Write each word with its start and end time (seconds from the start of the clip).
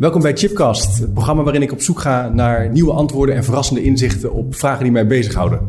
Welkom 0.00 0.22
bij 0.22 0.36
Chipcast, 0.36 0.98
het 0.98 1.12
programma 1.12 1.42
waarin 1.42 1.62
ik 1.62 1.72
op 1.72 1.80
zoek 1.80 2.00
ga 2.00 2.28
naar 2.28 2.70
nieuwe 2.70 2.92
antwoorden 2.92 3.34
en 3.34 3.44
verrassende 3.44 3.82
inzichten 3.82 4.32
op 4.32 4.54
vragen 4.54 4.82
die 4.82 4.92
mij 4.92 5.06
bezighouden. 5.06 5.60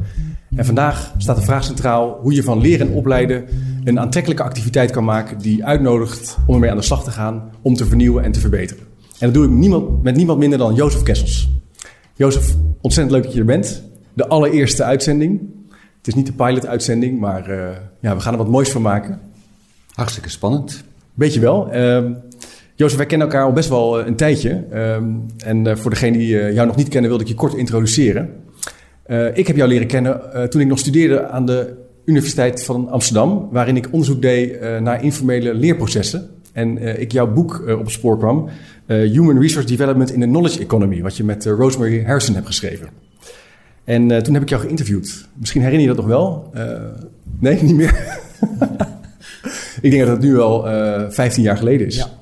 En 0.56 0.65
vandaag 0.65 1.13
staat 1.18 1.36
de 1.36 1.42
vraag 1.42 1.63
centraal 1.63 2.20
hoe 2.22 2.33
je 2.33 2.44
van 2.44 2.62
leren 2.62 2.88
en 2.88 2.94
opleiden 2.94 3.46
een 3.83 3.99
aantrekkelijke 3.99 4.44
activiteit 4.44 4.92
kan 4.92 5.04
maken 5.04 5.38
die 5.38 5.65
uitnodigt 5.65 6.38
om 6.46 6.54
ermee 6.54 6.70
aan 6.70 6.78
de 6.78 6.83
slag 6.83 7.04
te 7.04 7.12
gaan, 7.12 7.52
om 7.62 7.76
te 7.76 7.86
vernieuwen 7.86 8.24
en 8.24 8.31
te 8.31 8.40
verbeteren. 8.40 8.83
En 9.20 9.26
dat 9.26 9.33
doe 9.33 9.46
ik 9.46 9.52
niemand, 9.52 10.04
met 10.04 10.15
niemand 10.15 10.40
minder 10.40 10.60
dan 10.60 10.76
Jozef 10.76 11.04
Kessels. 11.04 11.50
Jozef, 12.13 12.56
ontzettend 12.82 13.16
leuk 13.16 13.24
dat 13.24 13.34
je 13.34 13.40
er 13.40 13.46
bent. 13.46 13.84
De 14.13 14.28
allereerste 14.28 14.84
uitzending. 14.84 15.42
Het 15.98 16.08
is 16.08 16.13
niet 16.13 16.26
de 16.26 16.34
pilot-uitzending, 16.34 17.20
maar 17.20 17.50
uh, 17.50 17.70
ja, 18.00 18.16
we 18.16 18.22
gaan 18.22 18.34
er 18.34 18.40
wat 18.40 18.50
moois 18.50 18.72
van 18.72 18.82
maken. 18.82 19.20
Hartstikke 19.94 20.30
spannend. 20.30 20.84
Weet 21.13 21.34
je 21.34 21.40
wel. 21.40 21.76
Uh, 21.76 22.12
Jozef, 22.81 22.98
wij 22.98 23.05
kennen 23.05 23.27
elkaar 23.27 23.45
al 23.45 23.53
best 23.53 23.70
wel 23.70 23.99
eh, 23.99 24.08
een 24.08 24.16
tijdje. 24.16 24.63
Uh, 24.73 24.95
en 25.38 25.66
uh, 25.66 25.76
voor 25.76 25.91
degenen 25.91 26.20
die 26.20 26.53
jou 26.53 26.67
nog 26.67 26.76
niet 26.76 26.88
kennen, 26.88 27.09
wilde 27.09 27.23
ik 27.23 27.30
je 27.30 27.35
kort 27.35 27.54
introduceren. 27.54 28.30
ik 29.34 29.48
heb 29.48 29.55
jou 29.55 29.70
leren 29.70 29.88
kennen 29.88 30.21
toen 30.49 30.62
ik 30.62 30.67
nog 30.67 30.80
studeerde 30.80 31.27
aan 31.27 31.45
de 31.45 31.73
Universiteit 32.05 32.66
van 32.66 32.90
Amsterdam, 32.90 33.48
waarin 33.52 33.76
ik 33.76 33.88
onderzoek 33.91 34.21
deed 34.21 34.59
naar 34.81 35.04
informele 35.04 35.54
leerprocessen. 35.54 36.30
En 36.54 36.99
ik 37.02 37.12
jouw 37.12 37.34
boek 37.34 37.63
op 37.67 37.80
het 37.80 37.91
spoor 37.91 38.17
kwam, 38.17 38.49
Human 38.88 39.41
Resource 39.41 39.68
Development 39.68 40.12
in 40.12 40.20
the 40.20 40.26
Knowledge 40.26 40.59
Economy, 40.59 41.02
wat 41.02 41.18
je 41.18 41.23
met 41.23 41.45
Rosemary 41.45 42.04
Harrison 42.04 42.35
hebt 42.35 42.48
geschreven. 42.48 42.88
En 43.84 44.23
toen 44.23 44.34
heb 44.34 44.43
ik 44.43 44.49
jou 44.49 44.62
geïnterviewd. 44.62 45.27
Misschien 45.34 45.62
herinner 45.62 45.88
je 45.88 45.95
dat 45.95 46.05
nog 46.05 46.07
wel? 46.07 46.52
nee, 47.40 47.63
niet 47.63 47.76
meer? 47.76 48.20
ik 49.82 49.91
denk 49.91 50.05
dat 50.05 50.12
het 50.12 50.21
nu 50.21 50.40
al 50.40 50.63
15 51.12 51.43
jaar 51.43 51.57
geleden 51.57 51.88
is. 51.88 51.95
Ja. 51.95 52.20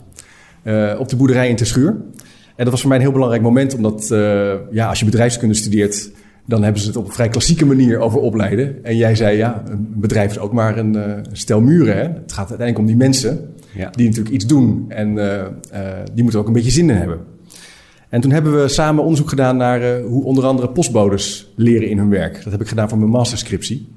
Uh, 0.63 0.95
op 0.99 1.09
de 1.09 1.15
boerderij 1.15 1.49
in 1.49 1.55
Terschuur. 1.55 1.87
En 2.55 2.65
dat 2.65 2.69
was 2.69 2.79
voor 2.79 2.89
mij 2.89 2.97
een 2.97 3.03
heel 3.03 3.13
belangrijk 3.13 3.43
moment, 3.43 3.75
omdat 3.75 4.09
uh, 4.11 4.53
ja, 4.71 4.87
als 4.87 4.99
je 4.99 5.05
bedrijfskunde 5.05 5.55
studeert, 5.55 6.11
dan 6.45 6.63
hebben 6.63 6.81
ze 6.81 6.87
het 6.87 6.97
op 6.97 7.05
een 7.05 7.13
vrij 7.13 7.29
klassieke 7.29 7.65
manier 7.65 7.99
over 7.99 8.19
opleiden. 8.19 8.83
En 8.83 8.97
jij 8.97 9.15
zei, 9.15 9.37
ja, 9.37 9.63
een 9.67 9.93
bedrijf 9.95 10.31
is 10.31 10.39
ook 10.39 10.53
maar 10.53 10.77
een 10.77 10.95
uh, 10.95 11.03
stel 11.31 11.61
muren. 11.61 11.95
Hè? 11.95 12.01
Het 12.01 12.31
gaat 12.31 12.49
uiteindelijk 12.49 12.77
om 12.77 12.85
die 12.85 12.95
mensen 12.95 13.53
ja. 13.75 13.89
die 13.89 14.07
natuurlijk 14.07 14.35
iets 14.35 14.45
doen 14.45 14.85
en 14.87 15.15
die 16.13 16.23
moeten 16.23 16.39
ook 16.39 16.47
een 16.47 16.53
beetje 16.53 16.71
zin 16.71 16.89
in 16.89 16.95
hebben. 16.95 17.19
En 18.09 18.21
toen 18.21 18.31
hebben 18.31 18.61
we 18.61 18.67
samen 18.67 19.03
onderzoek 19.03 19.29
gedaan 19.29 19.57
naar 19.57 19.99
hoe 19.99 20.23
onder 20.23 20.45
andere 20.45 20.69
postbodes 20.69 21.53
leren 21.55 21.89
in 21.89 21.97
hun 21.97 22.09
werk. 22.09 22.43
Dat 22.43 22.51
heb 22.51 22.61
ik 22.61 22.67
gedaan 22.67 22.89
voor 22.89 22.97
mijn 22.97 23.11
masterscriptie. 23.11 23.87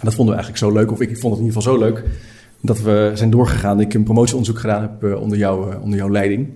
En 0.00 0.06
dat 0.06 0.14
vonden 0.14 0.34
we 0.34 0.40
eigenlijk 0.40 0.72
zo 0.72 0.80
leuk, 0.80 0.92
of 0.92 1.00
ik 1.00 1.18
vond 1.18 1.34
het 1.34 1.42
in 1.42 1.48
ieder 1.48 1.62
geval 1.62 1.74
zo 1.74 1.84
leuk, 1.84 2.04
dat 2.62 2.80
we 2.80 3.10
zijn 3.14 3.30
doorgegaan. 3.30 3.80
Ik 3.80 3.94
een 3.94 4.02
promotieonderzoek 4.02 4.58
gedaan 4.58 4.82
heb 4.82 5.04
uh, 5.04 5.20
onder, 5.20 5.38
jou, 5.38 5.72
uh, 5.74 5.82
onder 5.82 5.98
jouw 5.98 6.10
leiding. 6.10 6.48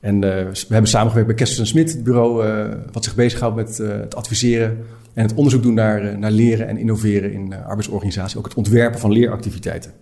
En 0.00 0.14
uh, 0.14 0.20
we 0.20 0.66
hebben 0.68 0.90
samengewerkt 0.90 1.28
bij 1.28 1.36
Kessels 1.36 1.68
Smit, 1.68 1.92
het 1.92 2.04
bureau 2.04 2.44
wat 2.92 3.04
zich 3.04 3.14
bezighoudt 3.14 3.56
met 3.56 3.78
het 3.78 4.14
adviseren 4.14 4.78
en 5.14 5.22
het 5.22 5.34
onderzoek 5.34 5.62
doen 5.62 5.74
naar, 5.74 6.18
naar 6.18 6.30
leren 6.30 6.68
en 6.68 6.76
innoveren 6.76 7.32
in 7.32 7.54
arbeidsorganisatie. 7.54 8.38
Ook 8.38 8.44
het 8.44 8.54
ontwerpen 8.54 9.00
van 9.00 9.12
leeractiviteiten. 9.12 9.92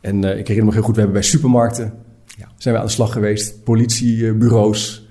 En 0.00 0.16
ik 0.16 0.48
herinner 0.48 0.64
me 0.64 0.72
heel 0.72 0.82
goed, 0.82 0.94
we 0.94 1.00
hebben 1.00 1.20
bij 1.20 1.28
supermarkten 1.28 1.92
ja. 2.26 2.48
zijn 2.56 2.74
we 2.74 2.80
aan 2.80 2.86
de 2.86 2.92
slag 2.92 3.12
geweest. 3.12 3.64
Politiebureaus, 3.64 5.08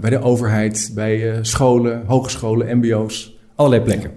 bij 0.00 0.10
de 0.10 0.20
overheid, 0.20 0.90
bij 0.94 1.38
scholen, 1.42 2.02
hogescholen, 2.06 2.78
mbo's, 2.78 3.38
allerlei 3.54 3.82
plekken. 3.82 4.10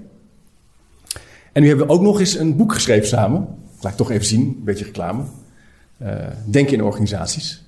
En 1.52 1.62
nu 1.62 1.67
hebben 1.67 1.88
we 1.88 1.94
ook 1.94 2.02
nog 2.02 2.19
eens 2.19 2.38
een 2.38 2.56
boek 2.56 2.73
geschreven 2.73 3.08
samen 3.08 3.47
laat 3.84 3.92
ik 3.92 3.98
toch 3.98 4.12
even 4.12 4.26
zien, 4.26 4.42
een 4.42 4.64
beetje 4.64 4.86
reclame. 4.86 5.24
Uh, 6.02 6.14
denken 6.46 6.74
in 6.74 6.84
organisaties. 6.84 7.64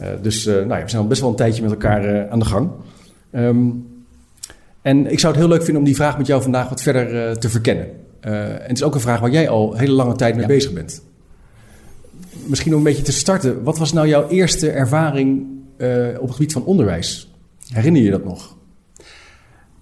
Uh, 0.00 0.08
dus 0.22 0.46
uh, 0.46 0.54
nou 0.54 0.68
ja, 0.68 0.82
we 0.82 0.88
zijn 0.90 1.02
al 1.02 1.08
best 1.08 1.20
wel 1.20 1.30
een 1.30 1.36
tijdje 1.36 1.62
met 1.62 1.70
elkaar 1.70 2.28
aan 2.30 2.38
de 2.38 2.44
gang. 2.44 2.70
Um, 3.32 3.86
en 4.82 5.10
ik 5.10 5.18
zou 5.18 5.32
het 5.32 5.42
heel 5.42 5.52
leuk 5.52 5.62
vinden 5.62 5.78
om 5.78 5.84
die 5.84 5.94
vraag 5.96 6.18
met 6.18 6.26
jou 6.26 6.42
vandaag 6.42 6.68
wat 6.68 6.82
verder 6.82 7.38
te 7.38 7.48
verkennen. 7.48 7.86
en 8.20 8.60
het 8.60 8.76
is 8.76 8.82
ook 8.82 8.94
een 8.94 9.00
vraag 9.00 9.20
waar 9.20 9.30
jij 9.30 9.48
al 9.48 9.74
hele 9.74 9.92
lange 9.92 10.14
tijd 10.16 10.34
mee 10.34 10.42
ja. 10.42 10.48
bezig 10.48 10.72
bent. 10.72 11.02
Misschien 12.44 12.72
om 12.72 12.78
een 12.78 12.84
beetje 12.84 13.02
te 13.02 13.12
starten. 13.12 13.62
Wat 13.62 13.78
was 13.78 13.92
nou 13.92 14.08
jouw 14.08 14.28
eerste 14.28 14.70
ervaring 14.70 15.46
op 16.18 16.26
het 16.26 16.30
gebied 16.30 16.52
van 16.52 16.64
onderwijs? 16.64 17.32
Herinner 17.72 18.02
je 18.02 18.10
dat 18.10 18.24
nog? 18.24 18.56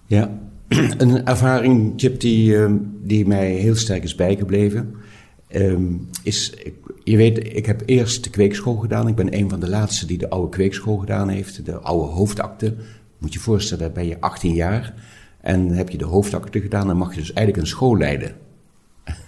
Ja, 0.05 0.39
een 0.97 1.25
ervaring, 1.25 1.93
Chip, 1.97 2.19
die, 2.19 2.57
die 3.03 3.27
mij 3.27 3.51
heel 3.51 3.75
sterk 3.75 4.03
is 4.03 4.15
bijgebleven. 4.15 4.95
Um, 5.55 6.09
is, 6.23 6.53
je 7.03 7.17
weet, 7.17 7.55
ik 7.55 7.65
heb 7.65 7.83
eerst 7.85 8.23
de 8.23 8.29
kweekschool 8.29 8.75
gedaan. 8.75 9.07
Ik 9.07 9.15
ben 9.15 9.37
een 9.37 9.49
van 9.49 9.59
de 9.59 9.69
laatste 9.69 10.05
die 10.05 10.17
de 10.17 10.29
oude 10.29 10.49
kweekschool 10.49 10.97
gedaan 10.97 11.29
heeft. 11.29 11.65
De 11.65 11.79
oude 11.79 12.07
hoofdakte. 12.07 12.75
Moet 13.17 13.33
je 13.33 13.39
je 13.39 13.45
voorstellen, 13.45 13.93
ben 13.93 14.07
je 14.07 14.21
18 14.21 14.53
jaar. 14.53 14.93
En 15.41 15.69
heb 15.69 15.89
je 15.89 15.97
de 15.97 16.05
hoofdakte 16.05 16.61
gedaan, 16.61 16.87
dan 16.87 16.97
mag 16.97 17.13
je 17.13 17.19
dus 17.19 17.33
eigenlijk 17.33 17.57
een 17.57 17.71
school 17.71 17.97
leiden. 17.97 18.35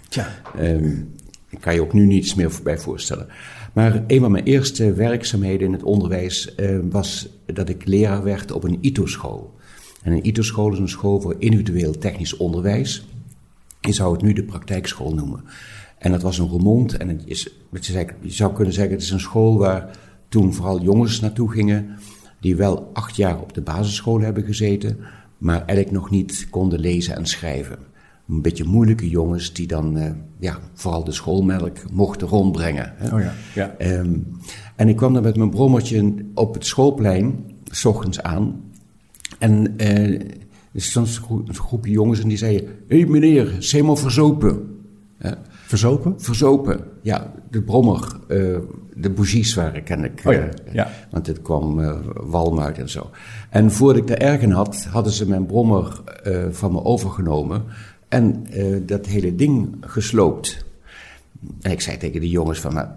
Tja. 0.09 0.27
Um, 0.59 1.15
daar 1.49 1.59
kan 1.61 1.73
je 1.73 1.81
ook 1.81 1.93
nu 1.93 2.05
niets 2.05 2.35
meer 2.35 2.51
bij 2.63 2.77
voorstellen. 2.77 3.27
Maar 3.73 4.03
een 4.07 4.19
van 4.19 4.31
mijn 4.31 4.43
eerste 4.43 4.93
werkzaamheden 4.93 5.67
in 5.67 5.73
het 5.73 5.83
onderwijs 5.83 6.53
uh, 6.59 6.79
was 6.89 7.29
dat 7.45 7.69
ik 7.69 7.85
leraar 7.85 8.23
werd 8.23 8.51
op 8.51 8.63
een 8.63 8.77
ITO-school. 8.81 9.55
En 10.01 10.11
een 10.11 10.25
ITO-school 10.25 10.71
is 10.71 10.79
een 10.79 10.89
school 10.89 11.21
voor 11.21 11.35
individueel 11.39 11.97
technisch 11.97 12.37
onderwijs. 12.37 13.05
Je 13.79 13.93
zou 13.93 14.13
het 14.13 14.21
nu 14.21 14.33
de 14.33 14.43
praktijkschool 14.43 15.13
noemen. 15.13 15.43
En 16.07 16.13
dat 16.13 16.21
was 16.21 16.37
een 16.37 16.47
Roermond. 16.47 16.97
En 16.97 17.07
het 17.07 17.21
is, 17.25 17.49
je 18.21 18.31
zou 18.31 18.53
kunnen 18.53 18.73
zeggen, 18.73 18.93
het 18.93 19.03
is 19.03 19.11
een 19.11 19.19
school 19.19 19.57
waar 19.57 19.97
toen 20.29 20.53
vooral 20.53 20.81
jongens 20.81 21.19
naartoe 21.19 21.51
gingen. 21.51 21.95
Die 22.39 22.55
wel 22.55 22.89
acht 22.93 23.15
jaar 23.15 23.41
op 23.41 23.53
de 23.53 23.61
basisschool 23.61 24.19
hebben 24.19 24.43
gezeten. 24.43 24.97
Maar 25.37 25.57
eigenlijk 25.57 25.91
nog 25.91 26.09
niet 26.09 26.47
konden 26.49 26.79
lezen 26.79 27.15
en 27.15 27.25
schrijven. 27.25 27.77
Een 28.29 28.41
beetje 28.41 28.63
moeilijke 28.63 29.09
jongens 29.09 29.53
die 29.53 29.67
dan 29.67 29.97
uh, 29.97 30.11
ja, 30.39 30.59
vooral 30.73 31.03
de 31.03 31.11
schoolmelk 31.11 31.91
mochten 31.91 32.27
rondbrengen. 32.27 32.93
Hè. 32.95 33.15
Oh 33.15 33.21
ja, 33.21 33.33
ja. 33.55 33.75
Um, 33.99 34.27
en 34.75 34.89
ik 34.89 34.95
kwam 34.95 35.13
dan 35.13 35.23
met 35.23 35.37
mijn 35.37 35.49
brommertje 35.49 36.15
op 36.33 36.53
het 36.53 36.65
schoolplein, 36.65 37.45
s 37.63 37.85
ochtends 37.85 38.21
aan. 38.21 38.61
En 39.39 39.73
uh, 39.77 40.13
er 40.73 40.81
stond 40.81 41.21
een 41.47 41.55
groepje 41.55 41.91
jongens 41.91 42.19
en 42.19 42.27
die 42.27 42.37
zeiden: 42.37 42.67
Hé 42.87 42.99
hey 42.99 43.07
meneer, 43.07 43.57
is 43.57 43.71
helemaal 43.71 43.95
verzopen. 43.95 44.75
Verzopen? 45.67 46.13
Verzopen, 46.17 46.79
ja. 47.01 47.33
De 47.51 47.61
brommer, 47.61 48.19
uh, 48.27 48.57
de 48.93 49.09
bougies 49.09 49.53
waren 49.53 49.83
ken 49.83 50.03
ik. 50.03 50.21
Oh 50.25 50.33
ja, 50.33 50.49
ja. 50.71 50.91
Want 51.11 51.27
het 51.27 51.41
kwam 51.41 51.79
uh, 51.79 51.95
walm 52.13 52.59
uit 52.59 52.77
en 52.77 52.89
zo. 52.89 53.09
En 53.49 53.71
voordat 53.71 54.01
ik 54.01 54.07
de 54.07 54.15
ergen 54.15 54.51
had, 54.51 54.87
hadden 54.89 55.13
ze 55.13 55.27
mijn 55.27 55.45
brommer 55.45 56.01
van 56.51 56.71
me 56.71 56.83
overgenomen. 56.83 57.63
En 58.07 58.45
dat 58.85 59.05
hele 59.05 59.35
ding 59.35 59.75
gesloopt. 59.81 60.65
En 61.61 61.71
ik 61.71 61.81
zei 61.81 61.97
tegen 61.97 62.21
de 62.21 62.29
jongens 62.29 62.59
van, 62.59 62.73
nou, 62.73 62.87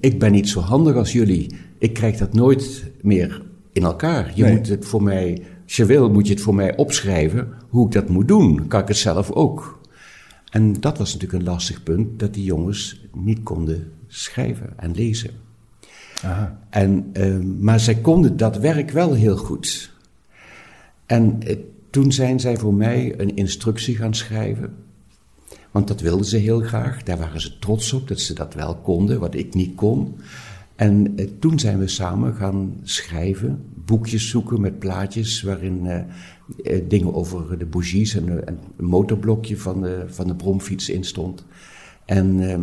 ik 0.00 0.18
ben 0.18 0.32
niet 0.32 0.48
zo 0.48 0.60
handig 0.60 0.96
als 0.96 1.12
jullie. 1.12 1.56
Ik 1.78 1.92
krijg 1.92 2.16
dat 2.16 2.32
nooit 2.32 2.90
meer 3.02 3.42
in 3.72 3.82
elkaar. 3.82 4.32
Je 4.34 4.42
nee. 4.42 4.56
moet 4.56 4.68
het 4.68 4.84
voor 4.86 5.02
mij, 5.02 5.42
als 5.64 5.76
je 5.76 5.84
wil, 5.84 6.10
moet 6.10 6.26
je 6.26 6.32
het 6.32 6.42
voor 6.42 6.54
mij 6.54 6.76
opschrijven 6.76 7.48
hoe 7.68 7.86
ik 7.86 7.92
dat 7.92 8.08
moet 8.08 8.28
doen. 8.28 8.66
Kan 8.66 8.80
ik 8.80 8.88
het 8.88 8.96
zelf 8.96 9.30
ook. 9.30 9.79
En 10.50 10.80
dat 10.80 10.98
was 10.98 11.12
natuurlijk 11.12 11.42
een 11.42 11.48
lastig 11.48 11.82
punt, 11.82 12.18
dat 12.18 12.34
die 12.34 12.44
jongens 12.44 13.00
niet 13.14 13.42
konden 13.42 13.92
schrijven 14.06 14.72
en 14.76 14.94
lezen. 14.94 15.30
Aha. 16.22 16.58
En, 16.70 17.10
uh, 17.12 17.38
maar 17.60 17.80
zij 17.80 17.94
konden 17.94 18.36
dat 18.36 18.56
werk 18.56 18.90
wel 18.90 19.12
heel 19.12 19.36
goed. 19.36 19.90
En 21.06 21.38
uh, 21.46 21.56
toen 21.90 22.12
zijn 22.12 22.40
zij 22.40 22.56
voor 22.56 22.74
mij 22.74 23.20
een 23.20 23.36
instructie 23.36 23.96
gaan 23.96 24.14
schrijven. 24.14 24.74
Want 25.70 25.88
dat 25.88 26.00
wilden 26.00 26.26
ze 26.26 26.36
heel 26.36 26.60
graag. 26.60 27.02
Daar 27.02 27.18
waren 27.18 27.40
ze 27.40 27.58
trots 27.58 27.92
op 27.92 28.08
dat 28.08 28.20
ze 28.20 28.34
dat 28.34 28.54
wel 28.54 28.76
konden, 28.76 29.20
wat 29.20 29.34
ik 29.34 29.54
niet 29.54 29.74
kon. 29.74 30.14
En 30.76 31.20
uh, 31.20 31.28
toen 31.38 31.58
zijn 31.58 31.78
we 31.78 31.88
samen 31.88 32.34
gaan 32.34 32.80
schrijven, 32.82 33.64
boekjes 33.84 34.28
zoeken 34.28 34.60
met 34.60 34.78
plaatjes 34.78 35.42
waarin 35.42 35.84
uh, 35.84 36.00
dingen 36.88 37.14
over 37.14 37.58
de 37.58 37.66
bougies 37.66 38.14
en, 38.14 38.46
en, 38.46 38.58
een 38.76 38.84
motorblokje 38.84 39.56
van 39.56 39.82
de, 39.82 40.04
van 40.06 40.26
de 40.26 40.34
bromfiets 40.34 40.88
in 40.88 41.04
stond. 41.04 41.44
En 42.04 42.40
uh, 42.40 42.58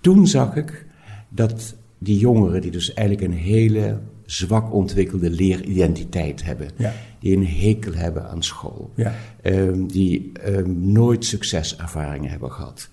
toen 0.00 0.26
zag 0.26 0.56
ik 0.56 0.86
dat 1.28 1.76
die 1.98 2.18
jongeren, 2.18 2.60
die 2.60 2.70
dus 2.70 2.94
eigenlijk 2.94 3.28
een 3.28 3.38
hele 3.38 4.00
zwak 4.24 4.72
ontwikkelde 4.72 5.30
leeridentiteit 5.30 6.44
hebben, 6.44 6.70
ja. 6.76 6.92
die 7.18 7.36
een 7.36 7.46
hekel 7.46 7.94
hebben 7.94 8.28
aan 8.28 8.42
school, 8.42 8.90
ja. 8.96 9.14
Ehm, 9.42 9.86
die 9.86 10.32
ehm, 10.32 10.92
nooit 10.92 11.24
succeservaringen 11.24 12.30
hebben 12.30 12.50
gehad. 12.52 12.88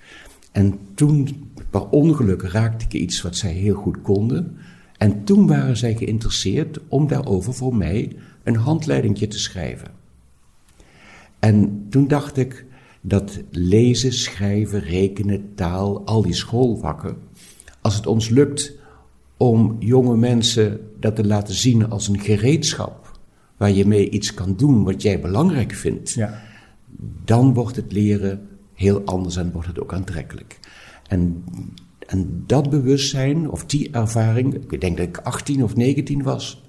En 0.52 0.80
toen, 0.96 1.50
per 1.70 1.90
ongeluk, 1.90 2.42
raakte 2.42 2.86
ik 2.86 2.94
iets 2.94 3.22
wat 3.22 3.36
zij 3.36 3.52
heel 3.52 3.76
goed 3.76 4.02
konden. 4.02 4.58
En 4.98 5.24
toen 5.24 5.48
waren 5.48 5.78
zij 5.78 5.96
geïnteresseerd 5.96 6.80
om 6.88 7.08
daarover 7.08 7.54
voor 7.54 7.76
mij 7.76 8.16
een 8.48 8.56
handleidingje 8.56 9.28
te 9.28 9.40
schrijven. 9.40 9.92
En 11.40 11.86
toen 11.90 12.08
dacht 12.08 12.38
ik 12.38 12.66
dat 13.02 13.40
lezen, 13.52 14.14
schrijven, 14.14 14.80
rekenen, 14.80 15.52
taal, 15.56 16.06
al 16.06 16.22
die 16.22 16.34
schoolvakken, 16.34 17.18
als 17.82 17.96
het 17.96 18.08
ons 18.08 18.30
lukt 18.30 18.74
om 19.38 19.76
jonge 19.80 20.18
mensen 20.18 20.80
dat 21.00 21.16
te 21.16 21.26
laten 21.26 21.54
zien 21.56 21.90
als 21.90 22.08
een 22.08 22.20
gereedschap 22.20 23.20
waar 23.58 23.72
je 23.72 23.86
mee 23.86 24.10
iets 24.10 24.34
kan 24.34 24.56
doen 24.56 24.84
wat 24.84 25.02
jij 25.02 25.20
belangrijk 25.20 25.74
vindt, 25.74 26.14
Ja. 26.14 26.42
dan 27.26 27.54
wordt 27.54 27.76
het 27.76 27.92
leren 27.92 28.48
heel 28.74 29.02
anders 29.06 29.36
en 29.36 29.52
wordt 29.52 29.68
het 29.68 29.80
ook 29.80 29.94
aantrekkelijk. 29.94 30.60
En, 31.08 31.44
en 32.08 32.44
dat 32.46 32.70
bewustzijn, 32.70 33.50
of 33.50 33.66
die 33.66 33.92
ervaring, 33.92 34.54
ik 34.70 34.82
denk 34.82 34.98
dat 34.98 35.08
ik 35.08 35.18
18 35.18 35.64
of 35.64 35.76
19 35.76 36.24
was, 36.24 36.64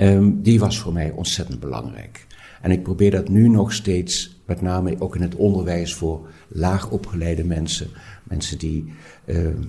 ehm, 0.00 0.30
die 0.34 0.58
was 0.58 0.78
voor 0.78 0.92
mij 0.92 1.10
ontzettend 1.10 1.60
belangrijk. 1.60 2.26
En 2.62 2.70
ik 2.70 2.82
probeer 2.82 3.10
dat 3.10 3.28
nu 3.28 3.48
nog 3.48 3.72
steeds, 3.72 4.40
met 4.46 4.60
name 4.62 4.96
ook 4.98 5.16
in 5.16 5.22
het 5.22 5.34
onderwijs 5.34 5.94
voor 5.94 6.28
laag 6.48 6.90
opgeleide 6.90 7.44
mensen, 7.44 7.88
mensen 8.22 8.58
die 8.58 8.92
ehm, 9.24 9.62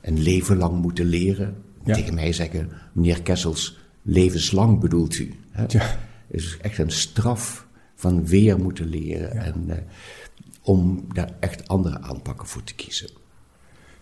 een 0.00 0.18
leven 0.22 0.56
lang 0.56 0.80
moeten 0.82 1.04
leren, 1.04 1.54
Ja. 1.84 1.94
tegen 1.94 2.14
mij 2.14 2.32
zeggen, 2.32 2.70
meneer 2.92 3.22
Kessels, 3.22 3.78
levenslang 4.02 4.80
bedoelt 4.80 5.18
u. 5.18 5.34
Hè? 5.50 5.64
Ja. 5.68 5.98
Is 6.28 6.56
echt 6.60 6.78
een 6.78 6.90
straf 6.90 7.66
van 7.94 8.26
weer 8.26 8.58
moeten 8.58 8.86
leren 8.88 9.32
en 9.32 9.64
eh, 9.68 9.76
om 10.62 11.04
daar 11.12 11.30
echt 11.40 11.68
andere 11.68 12.00
aanpakken 12.00 12.48
voor 12.48 12.64
te 12.64 12.74
kiezen. 12.74 13.08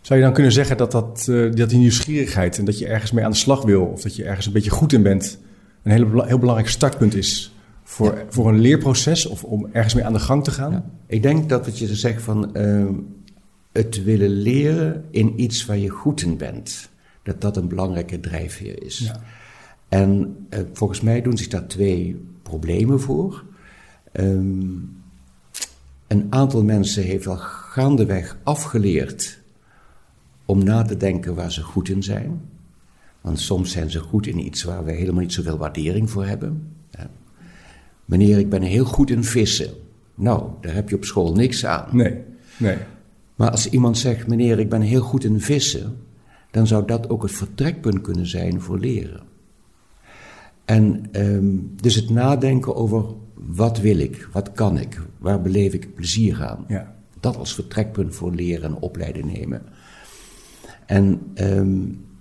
Zou 0.01 0.19
je 0.19 0.25
dan 0.25 0.35
kunnen 0.35 0.53
zeggen 0.53 0.77
dat, 0.77 0.93
dat, 0.93 1.27
eh, 1.31 1.53
dat 1.53 1.69
die 1.71 1.79
nieuwsgierigheid 1.79 2.59
en 2.59 2.65
dat 2.65 2.79
je 2.79 2.87
ergens 2.87 3.13
mee 3.13 3.25
aan 3.25 3.31
de 3.31 3.37
slag 3.37 3.63
wil, 3.63 3.85
of 3.85 4.03
dat 4.03 4.17
je 4.17 4.25
ergens 4.25 4.47
een 4.47 4.53
beetje 4.53 4.71
goed 4.71 4.93
in 4.93 5.03
bent, 5.03 5.39
een 5.89 5.95
hele, 5.95 6.07
bela- 6.07 6.25
heel 6.25 6.39
belangrijk 6.39 6.71
startpunt 6.71 7.15
is 7.15 7.55
voor, 7.83 8.25
voor 8.29 8.49
een 8.49 8.59
leerproces 8.59 9.27
of 9.27 9.45
om 9.45 9.69
ergens 9.73 9.95
mee 9.95 10.05
aan 10.05 10.13
de 10.13 10.19
gang 10.19 10.45
te 10.45 10.51
gaan? 10.51 10.85
Ik 11.07 11.23
denk 11.23 11.49
dat 11.49 11.65
wat 11.65 11.79
je 11.79 11.95
zegt 11.95 12.23
van 12.23 12.55
eh, 12.55 12.87
het 13.73 14.05
willen 14.05 14.31
leren 14.31 15.05
in 15.11 15.41
iets 15.41 15.67
waar 15.67 15.79
je 15.79 15.89
goed 15.89 16.23
in 16.23 16.37
bent, 16.37 16.89
dat 17.23 17.41
dat 17.41 17.57
een 17.57 17.69
belangrijke 17.69 18.21
drijfveer 18.21 18.83
is. 18.83 18.99
Ja. 18.99 19.21
En 19.89 20.37
eh, 20.49 20.61
volgens 20.73 21.01
mij 21.01 21.23
doen 21.23 21.37
zich 21.37 21.49
daar 21.49 21.67
twee 21.67 22.25
problemen 22.43 23.01
voor. 23.01 23.45
Ehm, 24.13 24.71
een 26.07 26.27
aantal 26.31 26.65
mensen 26.65 27.03
heeft 27.03 27.27
al 27.27 27.37
gaandeweg 27.37 28.37
afgeleerd 28.43 29.39
om 30.45 30.65
na 30.65 30.83
te 30.83 30.97
denken 30.97 31.35
waar 31.35 31.53
ze 31.53 31.63
goed 31.63 31.89
in 31.89 32.03
zijn. 32.03 32.41
Want 33.29 33.41
soms 33.41 33.71
zijn 33.73 33.91
ze 33.91 34.01
goed 34.01 34.27
in 34.27 34.39
iets 34.39 34.63
waar 34.63 34.85
we 34.85 34.93
helemaal 34.93 35.21
niet 35.21 35.33
zoveel 35.33 35.57
waardering 35.57 36.11
voor 36.11 36.25
hebben. 36.25 36.73
Ja. 36.91 37.11
Meneer, 38.05 38.39
ik 38.39 38.49
ben 38.49 38.63
heel 38.63 38.85
goed 38.85 39.11
in 39.11 39.25
vissen. 39.25 39.71
Nou, 40.15 40.51
daar 40.61 40.75
heb 40.75 40.89
je 40.89 40.97
op 40.97 41.05
school 41.05 41.33
niks 41.33 41.67
aan. 41.67 41.89
Nee, 41.93 42.17
nee. 42.57 42.77
Maar 43.35 43.51
als 43.51 43.69
iemand 43.69 43.99
zegt, 43.99 44.27
meneer, 44.27 44.59
ik 44.59 44.69
ben 44.69 44.81
heel 44.81 45.01
goed 45.01 45.25
in 45.25 45.41
vissen, 45.41 45.97
dan 46.51 46.67
zou 46.67 46.87
dat 46.87 47.11
ook 47.11 47.23
het 47.23 47.33
vertrekpunt 47.33 48.01
kunnen 48.01 48.27
zijn 48.27 48.61
voor 48.61 48.79
leren. 48.79 49.23
En 50.65 51.09
ehm, 51.13 51.57
dus 51.81 51.95
het 51.95 52.11
nadenken 52.11 52.77
over 52.77 53.05
wat 53.35 53.81
wil 53.81 53.99
ik, 53.99 54.29
wat 54.33 54.53
kan 54.53 54.79
ik, 54.79 55.01
waar 55.19 55.43
beleef 55.43 55.73
ik 55.73 55.95
plezier 55.95 56.45
aan. 56.45 56.65
Ja. 56.69 56.95
Dat 57.21 57.37
als 57.37 57.55
vertrekpunt 57.55 58.15
voor 58.15 58.35
leren 58.35 58.71
en 58.71 58.81
opleiden 58.81 59.27
nemen. 59.27 59.63
En 60.87 61.21
ehm, 61.35 61.81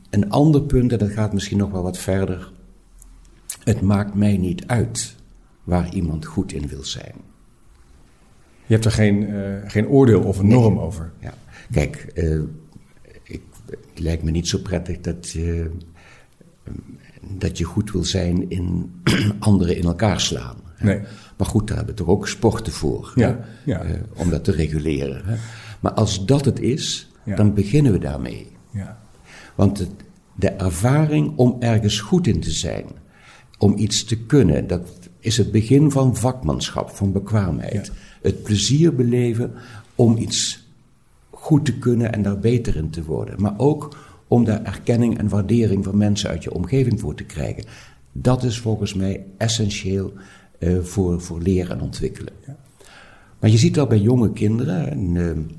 een 0.10 0.30
ander 0.30 0.62
punt, 0.62 0.92
en 0.92 0.98
dat 0.98 1.12
gaat 1.12 1.34
misschien 1.34 1.58
nog 1.58 1.72
wel 1.72 1.84
wat 1.84 1.98
verder. 1.98 2.52
Het 3.64 3.82
maakt 3.82 4.14
mij 4.14 4.38
niet 4.38 4.68
uit 4.68 5.16
waar 5.64 5.94
iemand 5.94 6.26
goed 6.26 6.52
in 6.52 6.68
wil 6.68 6.84
zijn. 6.84 7.14
Je 8.66 8.74
hebt 8.74 8.86
er 8.86 8.92
geen, 8.92 9.28
eh, 9.28 9.70
geen 9.72 9.88
oordeel 9.88 10.22
of 10.22 10.40
een 10.40 10.48
norm 10.48 10.80
over. 10.80 11.12
Ja. 11.20 11.34
Kijk, 11.72 11.96
eh, 11.96 12.40
ik, 13.24 13.42
het 13.66 14.00
lijkt 14.00 14.24
me 14.24 14.32
niet 14.32 14.48
zo 14.48 14.58
prettig 14.58 15.00
dat 15.00 15.30
je, 15.30 15.72
dat 17.22 17.58
je 17.58 17.64
goed 17.64 17.92
wil 17.92 18.04
zijn 18.04 18.50
in 18.50 18.92
anderen 19.40 19.78
in 19.78 19.84
elkaar 19.84 20.22
slaan. 20.22 20.56
Nee. 20.80 21.00
Maar 21.38 21.48
goed, 21.48 21.68
daar 21.68 21.78
hebben 21.78 21.96
we 21.96 22.02
toch 22.02 22.10
ook 22.10 22.28
sporten 22.28 22.74
voor. 22.74 23.12
Ja, 23.16 23.40
eh, 23.66 23.80
om 24.14 24.30
dat 24.30 24.44
te 24.44 24.52
reguleren. 24.52 25.26
Hè. 25.26 25.36
Maar 25.80 25.92
als 25.92 26.26
dat 26.26 26.46
het 26.46 26.60
is, 26.60 27.12
dan 27.36 27.54
beginnen 27.54 27.92
we 27.92 28.00
daarmee. 28.00 28.52
Ja. 28.72 29.00
Want 29.58 29.88
de 30.36 30.50
ervaring 30.50 31.34
om 31.36 31.56
ergens 31.60 32.00
goed 32.00 32.28
in 32.28 32.40
te 32.40 32.52
zijn, 32.52 32.86
om 33.58 33.78
iets 33.78 34.04
te 34.04 34.18
kunnen, 34.18 34.68
dat 34.68 34.90
is 35.20 35.38
het 35.38 35.52
begin 35.52 35.92
van 35.92 36.16
vakmanschap, 36.16 36.90
van 36.90 37.12
bekwaamheid. 37.12 37.86
Ja. 37.86 37.94
Het 38.22 38.44
plezier 38.44 38.96
beleven 38.96 39.54
om 39.96 40.18
iets 40.18 40.68
goed 41.30 41.66
te 41.66 41.78
kunnen 41.78 42.14
en 42.14 42.22
daar 42.22 42.40
beter 42.40 42.76
in 42.76 42.90
te 42.90 43.04
worden. 43.04 43.42
Maar 43.42 43.54
ook 43.58 43.98
om 44.28 44.44
daar 44.44 44.64
erkenning 44.64 45.18
en 45.18 45.30
waardering 45.30 45.84
van 45.84 45.98
mensen 45.98 46.30
uit 46.30 46.44
je 46.44 46.54
omgeving 46.54 47.00
voor 47.00 47.16
te 47.16 47.24
krijgen. 47.24 47.64
Dat 48.12 48.44
is 48.44 48.60
volgens 48.60 48.94
mij 48.94 49.26
essentieel 49.38 50.14
eh, 50.60 50.80
voor, 50.80 51.22
voor 51.22 51.42
leren 51.42 51.78
en 51.78 51.82
ontwikkelen. 51.82 52.34
Maar 53.40 53.50
je 53.50 53.58
ziet 53.58 53.74
dat 53.74 53.90
bij 53.90 54.00
jonge 54.00 54.32
kinderen. 54.32 54.92
En, 54.92 55.18
eh, 55.18 55.56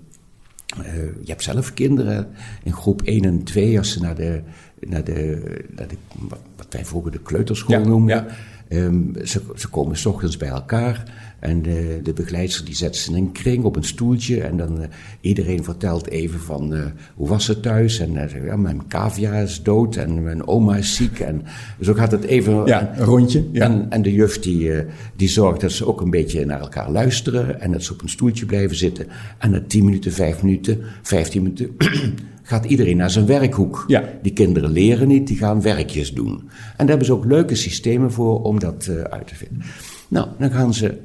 eh, 0.76 0.94
je 1.02 1.30
hebt 1.30 1.42
zelf 1.42 1.74
kinderen 1.74 2.28
in 2.62 2.72
groep 2.72 3.02
1 3.02 3.24
en 3.24 3.42
2, 3.44 3.78
als 3.78 3.92
ze 3.92 4.00
naar 4.00 4.14
de, 4.14 4.42
naar 4.80 5.04
de, 5.04 5.42
naar 5.76 5.88
de 5.88 5.96
wat- 6.28 6.66
wij 6.70 6.84
vroeger 6.84 7.10
de 7.12 7.20
kleuterschool 7.22 7.78
Ja, 7.78 7.86
noemden. 7.86 8.16
ja. 8.16 8.26
Ehm, 8.68 9.24
ze, 9.24 9.42
ze 9.56 9.68
komen 9.68 9.96
s 9.96 10.06
ochtends 10.06 10.36
bij 10.36 10.48
elkaar 10.48 11.12
en 11.38 11.62
de, 11.62 12.00
de 12.02 12.12
begeleidster 12.12 12.64
die 12.64 12.74
zet 12.74 12.96
ze 12.96 13.10
in 13.10 13.16
een 13.16 13.32
kring 13.32 13.64
op 13.64 13.76
een 13.76 13.84
stoeltje 13.84 14.40
en 14.40 14.56
dan 14.56 14.82
eh, 14.82 14.88
iedereen 15.20 15.64
vertelt 15.64 16.08
even 16.08 16.40
van 16.40 16.74
eh, 16.74 16.84
hoe 17.14 17.28
was 17.28 17.46
het 17.46 17.62
thuis 17.62 17.98
en 17.98 18.16
eh, 18.16 18.44
ja, 18.44 18.56
mijn 18.56 18.86
cavia 18.86 19.32
is 19.32 19.62
dood 19.62 19.96
en 19.96 20.22
mijn 20.22 20.46
oma 20.46 20.76
is 20.76 20.94
ziek 20.94 21.18
en 21.18 21.42
zo 21.80 21.94
gaat 21.94 22.10
het 22.10 22.24
even 22.24 22.66
Ja, 22.66 22.92
een 22.96 23.04
rondje. 23.04 23.44
Ja. 23.52 23.64
en, 23.64 23.86
en 23.90 24.02
de 24.02 24.12
juf 24.12 24.38
die, 24.38 24.72
die 25.16 25.28
zorgt 25.28 25.60
dat 25.60 25.72
ze 25.72 25.86
ook 25.86 26.00
een 26.00 26.10
beetje 26.10 26.44
naar 26.44 26.60
elkaar 26.60 26.90
luisteren 26.90 27.60
en 27.60 27.72
dat 27.72 27.82
ze 27.82 27.92
op 27.92 28.02
een 28.02 28.08
stoeltje 28.08 28.46
blijven 28.46 28.76
zitten. 28.76 29.06
En 29.38 29.50
na 29.50 29.62
10 29.66 29.84
minuten, 29.84 30.12
5 30.12 30.42
minuten, 30.42 30.80
15 31.02 31.42
minuten 31.42 31.76
gaat 32.42 32.64
iedereen 32.64 32.96
naar 32.96 33.10
zijn 33.10 33.26
werkhoek. 33.26 33.84
Ja. 33.86 34.04
Die 34.22 34.32
kinderen 34.32 34.70
leren 34.70 35.08
niet, 35.08 35.26
die 35.26 35.36
gaan 35.36 35.62
werkjes 35.62 36.12
doen. 36.12 36.30
En 36.30 36.76
daar 36.76 36.88
hebben 36.88 37.06
ze 37.06 37.12
ook 37.12 37.24
leuke 37.24 37.54
systemen 37.54 38.12
voor 38.12 38.42
om 38.42 38.58
dat 38.58 38.90
uit 39.10 39.26
te 39.26 39.34
vinden. 39.34 39.62
Nou, 40.08 40.28
dan 40.38 40.50
gaan 40.50 40.74
ze 40.74 40.98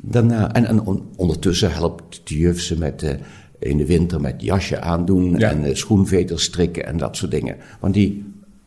daarna, 0.00 0.52
en, 0.52 0.64
en 0.66 0.80
on- 0.80 1.02
ondertussen 1.16 1.72
helpt 1.72 2.20
de 2.28 2.38
juf 2.38 2.60
ze 2.60 2.78
met, 2.78 3.02
eh, 3.02 3.14
in 3.58 3.76
de 3.76 3.86
winter 3.86 4.20
met 4.20 4.42
jasje 4.42 4.80
aandoen 4.80 5.38
Ja. 5.38 5.50
en 5.50 5.64
eh, 5.64 5.74
schoenveters 5.74 6.42
strikken 6.42 6.86
en 6.86 6.96
dat 6.96 7.16
soort 7.16 7.30
dingen. 7.30 7.56
Want 7.80 7.94
die 7.94 8.24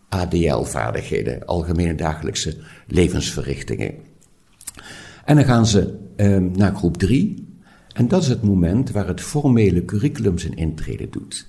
ADL-vaardigheden, 0.09 1.45
algemene 1.45 1.95
dagelijkse 1.95 2.57
levensverrichtingen. 2.87 3.93
En 5.25 5.35
dan 5.35 5.45
gaan 5.45 5.65
ze 5.65 5.97
ehm, 6.15 6.51
naar 6.51 6.75
groep 6.75 6.97
3. 6.97 7.47
En 7.93 8.07
dat 8.07 8.21
is 8.21 8.27
het 8.27 8.41
moment 8.43 8.91
waar 8.91 9.07
het 9.07 9.21
formele 9.21 9.85
curriculum 9.85 10.37
zijn 10.37 10.53
intrede 10.53 11.09
doet. 11.09 11.47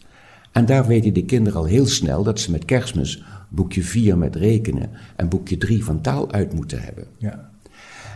En 0.52 0.66
daar 0.66 0.86
weten 0.86 1.12
de 1.14 1.24
kinderen 1.24 1.58
al 1.58 1.64
heel 1.64 1.86
snel 1.86 2.22
dat 2.22 2.40
ze 2.40 2.50
met 2.50 2.64
kerstmis 2.64 3.22
boekje 3.48 3.82
4 3.82 4.18
met 4.18 4.36
rekenen 4.36 4.90
en 5.16 5.28
boekje 5.28 5.56
3 5.58 5.84
van 5.84 6.00
taal 6.00 6.32
uit 6.32 6.54
moeten 6.54 6.82
hebben. 6.82 7.04
ja. 7.18 7.50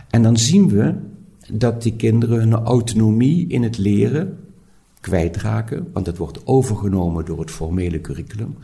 En 0.09 0.21
dan 0.23 0.37
zien 0.37 0.69
we 0.69 0.93
dat 1.51 1.81
die 1.81 1.95
kinderen 1.95 2.39
hun 2.39 2.53
autonomie 2.53 3.47
in 3.47 3.63
het 3.63 3.77
leren 3.77 4.37
kwijtraken, 4.99 5.89
want 5.93 6.05
het 6.05 6.17
wordt 6.17 6.47
overgenomen 6.47 7.25
door 7.25 7.39
het 7.39 7.51
formele 7.51 8.01
curriculum. 8.01 8.55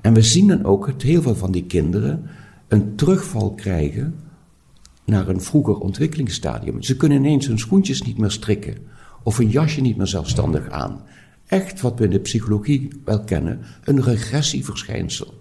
En 0.00 0.14
we 0.14 0.22
zien 0.22 0.46
dan 0.46 0.64
ook 0.64 0.86
dat 0.86 1.02
heel 1.02 1.22
veel 1.22 1.34
van 1.34 1.52
die 1.52 1.64
kinderen 1.64 2.22
een 2.68 2.96
terugval 2.96 3.54
krijgen 3.54 4.14
naar 5.04 5.28
een 5.28 5.40
vroeger 5.40 5.78
ontwikkelingsstadium. 5.78 6.82
Ze 6.82 6.96
kunnen 6.96 7.18
ineens 7.18 7.46
hun 7.46 7.58
schoentjes 7.58 8.02
niet 8.02 8.18
meer 8.18 8.30
strikken 8.30 8.76
of 9.22 9.38
een 9.38 9.48
jasje 9.48 9.80
niet 9.80 9.96
meer 9.96 10.06
zelfstandig 10.06 10.70
aan. 10.70 11.02
Echt 11.46 11.80
wat 11.80 11.98
we 11.98 12.04
in 12.04 12.10
de 12.10 12.20
psychologie 12.20 12.88
wel 13.04 13.20
kennen, 13.20 13.60
een 13.84 14.02
regressieverschijnsel. 14.02 15.34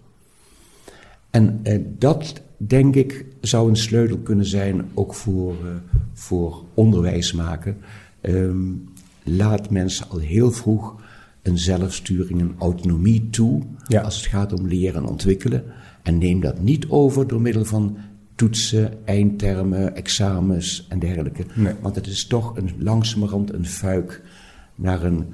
En 1.29 1.60
eh, 1.63 1.79
dat, 1.98 2.41
denk 2.68 2.96
ik, 2.96 3.25
zou 3.42 3.70
een 3.70 3.75
sleutel 3.75 4.18
kunnen 4.18 4.46
zijn 4.46 4.86
ook 4.94 5.13
voor, 5.13 5.51
eh, 5.51 5.72
voor 6.13 6.63
onderwijs 6.74 7.34
maken. 7.34 7.78
Ehm, 8.22 8.72
laat 9.24 9.70
mensen 9.70 10.10
al 10.10 10.18
heel 10.18 10.51
vroeg 10.51 10.96
een 11.42 11.58
zelfsturing, 11.58 12.42
een 12.42 12.56
autonomie 12.58 13.30
toe 13.30 13.62
Ja. 13.88 14.01
als 14.01 14.16
het 14.18 14.25
gaat 14.25 14.54
om 14.54 14.68
leren 14.68 15.01
en 15.04 15.10
ontwikkelen. 15.10 15.63
En 16.04 16.18
neem 16.18 16.39
dat 16.39 16.62
niet 16.62 16.89
over 16.89 17.28
door 17.28 17.42
middel 17.42 17.66
van 17.66 17.98
toetsen, 18.36 19.06
eindtermen, 19.06 19.96
examens 19.96 20.86
en 20.89 21.00
dergelijke. 21.00 21.46
Nee. 21.56 21.74
Want 21.82 21.96
het 21.96 22.08
is 22.08 22.25
toch 22.28 22.58
een, 22.58 22.70
langzamerhand 22.78 23.54
een 23.54 23.66
fuik 23.66 24.22
naar 24.75 25.04
een 25.04 25.25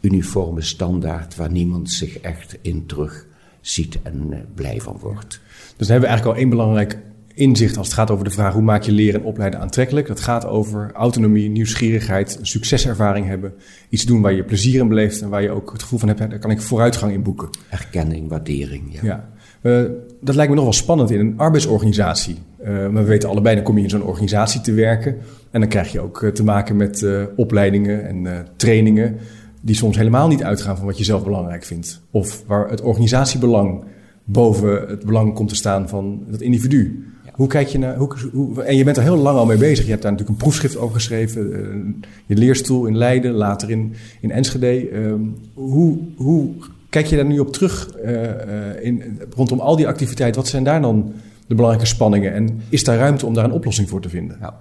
uniforme 0.00 0.60
standaard 0.60 1.36
waar 1.36 1.50
niemand 1.50 1.90
zich 1.90 2.18
echt 2.18 2.58
in 2.62 2.86
terug 2.86 3.26
ziet 3.60 3.98
en 4.02 4.32
eh, 4.32 4.38
blij 4.54 4.80
van 4.80 4.96
wordt. 5.00 5.40
Dus 5.80 5.88
dan 5.88 5.98
hebben 5.98 6.08
we 6.10 6.16
eigenlijk 6.16 6.36
al 6.36 6.42
één 6.42 6.58
belangrijk 6.58 6.98
inzicht 7.34 7.76
als 7.76 7.86
het 7.86 7.96
gaat 7.96 8.10
over 8.10 8.24
de 8.24 8.30
vraag 8.30 8.52
hoe 8.52 8.62
maak 8.62 8.82
je 8.82 8.92
leren 8.92 9.20
en 9.20 9.26
opleiden 9.26 9.60
aantrekkelijk. 9.60 10.06
Dat 10.06 10.20
gaat 10.20 10.46
over 10.46 10.90
autonomie, 10.92 11.48
nieuwsgierigheid, 11.48 12.36
een 12.38 12.46
succeservaring 12.46 13.26
hebben. 13.26 13.52
Iets 13.88 14.04
doen 14.04 14.20
waar 14.20 14.32
je 14.32 14.44
plezier 14.44 14.80
in 14.80 14.88
beleeft 14.88 15.20
en 15.20 15.28
waar 15.28 15.42
je 15.42 15.50
ook 15.50 15.72
het 15.72 15.82
gevoel 15.82 15.98
van 15.98 16.08
hebt, 16.08 16.20
daar 16.20 16.38
kan 16.38 16.50
ik 16.50 16.60
vooruitgang 16.60 17.12
in 17.12 17.22
boeken. 17.22 17.48
Erkenning, 17.68 18.28
waardering, 18.28 18.82
ja. 18.92 19.00
ja. 19.02 19.28
Uh, 19.62 19.90
dat 20.20 20.34
lijkt 20.34 20.50
me 20.50 20.56
nog 20.56 20.64
wel 20.64 20.72
spannend 20.72 21.10
in 21.10 21.20
een 21.20 21.34
arbeidsorganisatie. 21.36 22.36
Uh, 22.60 22.66
we 22.88 23.02
weten 23.02 23.28
allebei, 23.28 23.54
dan 23.54 23.64
kom 23.64 23.76
je 23.76 23.82
in 23.82 23.90
zo'n 23.90 24.02
organisatie 24.02 24.60
te 24.60 24.72
werken. 24.72 25.16
En 25.50 25.60
dan 25.60 25.68
krijg 25.68 25.92
je 25.92 26.00
ook 26.00 26.22
uh, 26.22 26.30
te 26.30 26.44
maken 26.44 26.76
met 26.76 27.06
opleidingen 27.36 28.06
en 28.06 28.46
trainingen. 28.56 29.16
die 29.60 29.74
soms 29.74 29.96
helemaal 29.96 30.28
niet 30.28 30.44
uitgaan 30.44 30.76
van 30.76 30.86
wat 30.86 30.98
je 30.98 31.04
zelf 31.04 31.24
belangrijk 31.24 31.64
vindt. 31.64 32.02
Of 32.10 32.44
waar 32.46 32.68
het 32.68 32.80
organisatiebelang 32.80 33.84
boven 34.32 34.88
het 34.88 35.04
belang 35.04 35.34
komt 35.34 35.48
te 35.48 35.54
staan 35.54 35.88
van 35.88 36.24
het 36.30 36.40
individu. 36.40 37.04
Hoe 37.32 37.48
kijk 37.48 37.68
je 37.68 37.78
naar. 37.78 37.96
Hoe, 37.96 38.16
hoe, 38.32 38.62
en 38.62 38.76
je 38.76 38.84
bent 38.84 38.96
er 38.96 39.02
heel 39.02 39.16
lang 39.16 39.38
al 39.38 39.46
mee 39.46 39.58
bezig. 39.58 39.84
Je 39.84 39.90
hebt 39.90 40.02
daar 40.02 40.12
natuurlijk 40.12 40.38
een 40.38 40.44
proefschrift 40.44 40.76
over 40.76 40.94
geschreven. 40.94 42.02
je 42.26 42.36
leerstoel 42.36 42.86
in 42.86 42.96
Leiden, 42.96 43.32
later 43.32 43.70
in, 43.70 43.94
in 44.20 44.30
Enschede. 44.30 44.90
Uh, 44.90 45.14
hoe, 45.54 45.98
hoe 46.16 46.50
Kijk 46.90 47.06
je 47.06 47.16
daar 47.16 47.24
nu 47.24 47.38
op 47.38 47.52
terug 47.52 47.90
uh, 48.04 48.84
in, 48.84 49.20
rondom 49.36 49.60
al 49.60 49.76
die 49.76 49.88
activiteiten? 49.88 50.40
Wat 50.40 50.50
zijn 50.50 50.64
daar 50.64 50.80
dan 50.80 51.12
de 51.46 51.54
belangrijke 51.54 51.86
spanningen? 51.86 52.32
En 52.32 52.62
is 52.68 52.84
daar 52.84 52.98
ruimte 52.98 53.26
om 53.26 53.34
daar 53.34 53.44
een 53.44 53.52
oplossing 53.52 53.88
voor 53.88 54.00
te 54.00 54.08
vinden? 54.08 54.36
Ja. 54.40 54.60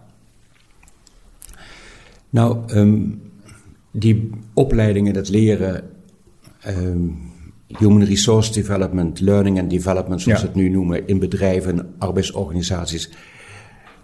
Nou, 2.30 2.58
um, 2.76 3.22
die 3.92 4.30
opleidingen, 4.54 5.14
dat 5.14 5.30
leren, 5.30 5.84
um, 6.68 7.18
human 7.78 8.04
resource 8.04 8.52
development, 8.52 9.20
learning 9.20 9.60
and 9.60 9.70
development, 9.70 10.22
zoals 10.22 10.40
ja. 10.40 10.46
ze 10.46 10.52
het 10.52 10.62
nu 10.62 10.70
noemen, 10.70 11.08
in 11.08 11.20
bedrijven, 11.20 11.94
arbeidsorganisaties. 11.98 13.10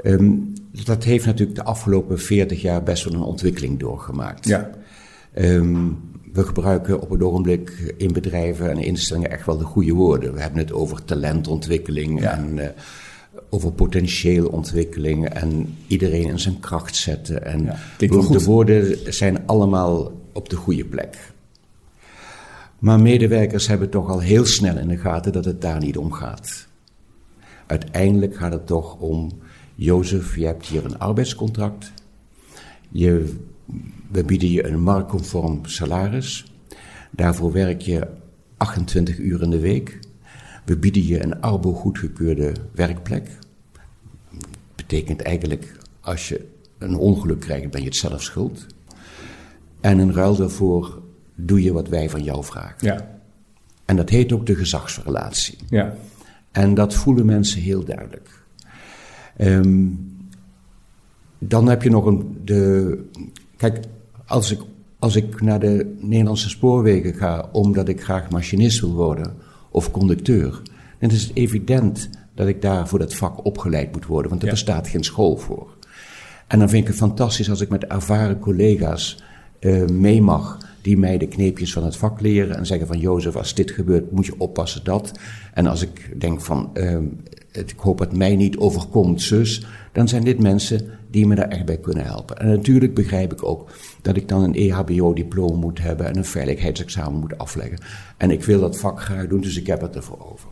Um, 0.03 0.53
dat 0.83 1.03
heeft 1.03 1.25
natuurlijk 1.25 1.57
de 1.57 1.63
afgelopen 1.63 2.19
40 2.19 2.61
jaar 2.61 2.83
best 2.83 3.03
wel 3.03 3.13
een 3.13 3.21
ontwikkeling 3.21 3.79
doorgemaakt. 3.79 4.47
Ja. 4.47 4.69
We 6.35 6.43
gebruiken 6.43 7.01
op 7.01 7.09
het 7.09 7.23
ogenblik 7.23 7.93
in 7.97 8.13
bedrijven 8.13 8.69
en 8.69 8.77
instellingen 8.77 9.31
echt 9.31 9.45
wel 9.45 9.57
de 9.57 9.63
goede 9.63 9.93
woorden. 9.93 10.33
We 10.33 10.41
hebben 10.41 10.59
het 10.59 10.71
over 10.71 11.03
talentontwikkeling 11.03 12.21
en 12.21 12.57
uh, 12.57 12.65
over 13.49 13.71
potentiële 13.71 14.51
ontwikkeling 14.51 15.29
en 15.29 15.75
iedereen 15.87 16.27
in 16.27 16.39
zijn 16.39 16.59
kracht 16.59 16.95
zetten. 16.95 17.45
En 17.45 17.63
ja, 17.63 18.07
de 18.07 18.43
woorden 18.43 19.13
zijn 19.13 19.45
allemaal 19.45 20.11
op 20.33 20.49
de 20.49 20.55
goede 20.55 20.85
plek. 20.85 21.17
Maar 22.79 22.99
medewerkers 22.99 23.67
hebben 23.67 23.89
toch 23.89 24.09
al 24.09 24.19
heel 24.19 24.45
snel 24.45 24.77
in 24.77 24.87
de 24.87 24.97
gaten 24.97 25.31
dat 25.31 25.45
het 25.45 25.61
daar 25.61 25.79
niet 25.79 25.97
om 25.97 26.11
gaat. 26.11 26.67
Uiteindelijk 27.65 28.35
gaat 28.35 28.53
het 28.53 28.67
toch 28.67 28.99
om, 28.99 29.31
Jozef, 29.75 30.35
je 30.35 30.45
hebt 30.45 30.65
hier 30.65 30.85
een 30.85 30.99
arbeidscontract. 30.99 31.93
Je 32.89 33.33
we 34.11 34.23
bieden 34.23 34.51
je 34.51 34.67
een 34.67 34.81
marktconform 34.81 35.65
salaris. 35.65 36.45
Daarvoor 37.11 37.51
werk 37.51 37.81
je 37.81 38.07
28 38.57 39.17
uur 39.17 39.41
in 39.41 39.49
de 39.49 39.59
week. 39.59 39.99
We 40.65 40.77
bieden 40.77 41.05
je 41.05 41.23
een 41.23 41.41
arbo 41.41 41.73
goedgekeurde 41.73 42.53
werkplek. 42.71 43.29
Betekent 44.75 45.21
eigenlijk, 45.21 45.77
als 46.01 46.29
je 46.29 46.47
een 46.77 46.95
ongeluk 46.95 47.39
krijgt, 47.39 47.71
ben 47.71 47.81
je 47.81 47.87
het 47.87 47.95
zelf 47.95 48.21
schuld. 48.21 48.65
En 49.81 49.99
in 49.99 50.11
ruil 50.11 50.35
daarvoor 50.35 51.01
doe 51.35 51.61
je 51.61 51.73
wat 51.73 51.87
wij 51.87 52.09
van 52.09 52.23
jou 52.23 52.43
vragen. 52.43 52.87
Ja. 52.87 53.19
En 53.85 53.95
dat 53.95 54.09
heet 54.09 54.31
ook 54.31 54.45
de 54.45 54.55
gezagsrelatie. 54.55 55.57
Ja. 55.69 55.93
En 56.51 56.73
dat 56.73 56.93
voelen 56.93 57.25
mensen 57.25 57.61
heel 57.61 57.85
duidelijk. 57.85 58.43
Um, 59.37 60.13
dan 61.39 61.67
heb 61.67 61.83
je 61.83 61.89
nog 61.89 62.05
een. 62.05 62.41
De, 62.43 62.97
kijk, 63.57 63.79
als 64.25 64.51
ik, 64.51 64.59
als 64.99 65.15
ik 65.15 65.41
naar 65.41 65.59
de 65.59 65.95
Nederlandse 65.99 66.49
spoorwegen 66.49 67.13
ga 67.13 67.49
omdat 67.51 67.87
ik 67.87 68.03
graag 68.03 68.29
machinist 68.29 68.79
wil 68.79 68.93
worden 68.93 69.33
of 69.71 69.91
conducteur, 69.91 70.61
dan 70.99 71.09
is 71.09 71.23
het 71.23 71.35
evident 71.35 72.09
dat 72.35 72.47
ik 72.47 72.61
daar 72.61 72.87
voor 72.87 72.99
dat 72.99 73.13
vak 73.13 73.45
opgeleid 73.45 73.91
moet 73.91 74.05
worden, 74.05 74.29
want 74.29 74.43
er 74.43 74.49
bestaat 74.49 74.87
geen 74.87 75.03
school 75.03 75.37
voor. 75.37 75.77
En 76.47 76.59
dan 76.59 76.69
vind 76.69 76.81
ik 76.81 76.87
het 76.87 76.97
fantastisch 76.97 77.49
als 77.49 77.61
ik 77.61 77.69
met 77.69 77.85
ervaren 77.85 78.39
collega's 78.39 79.23
uh, 79.59 79.87
mee 79.87 80.21
mag 80.21 80.57
die 80.85 80.97
mij 80.97 81.17
de 81.17 81.27
kneepjes 81.27 81.73
van 81.73 81.83
het 81.83 81.97
vak 81.97 82.21
leren 82.21 82.57
en 82.57 82.65
zeggen 82.65 82.87
van 82.87 82.99
Jozef, 82.99 83.35
als 83.35 83.53
dit 83.53 83.71
gebeurt 83.71 84.11
moet 84.11 84.25
je 84.25 84.33
oppassen 84.37 84.83
dat. 84.83 85.11
En 85.53 85.67
als 85.67 85.81
ik 85.81 86.19
denk 86.19 86.41
van 86.41 86.69
uh, 86.73 86.97
ik 87.51 87.73
hoop 87.77 87.97
dat 87.97 88.15
mij 88.15 88.35
niet 88.35 88.57
overkomt, 88.57 89.21
zus, 89.21 89.65
dan 89.91 90.07
zijn 90.07 90.23
dit 90.23 90.39
mensen 90.39 90.89
die 91.09 91.27
me 91.27 91.35
daar 91.35 91.47
echt 91.47 91.65
bij 91.65 91.77
kunnen 91.77 92.05
helpen. 92.05 92.37
En 92.37 92.47
natuurlijk 92.47 92.93
begrijp 92.93 93.33
ik 93.33 93.43
ook 93.43 93.71
dat 94.01 94.15
ik 94.15 94.27
dan 94.27 94.43
een 94.43 94.55
EHBO-diploma 94.55 95.55
moet 95.55 95.79
hebben 95.79 96.05
en 96.05 96.17
een 96.17 96.25
veiligheidsexamen 96.25 97.19
moet 97.19 97.37
afleggen. 97.37 97.77
En 98.17 98.31
ik 98.31 98.43
wil 98.43 98.59
dat 98.59 98.77
vak 98.77 99.01
graag 99.01 99.27
doen, 99.27 99.41
dus 99.41 99.57
ik 99.57 99.67
heb 99.67 99.81
het 99.81 99.95
ervoor 99.95 100.31
over. 100.31 100.49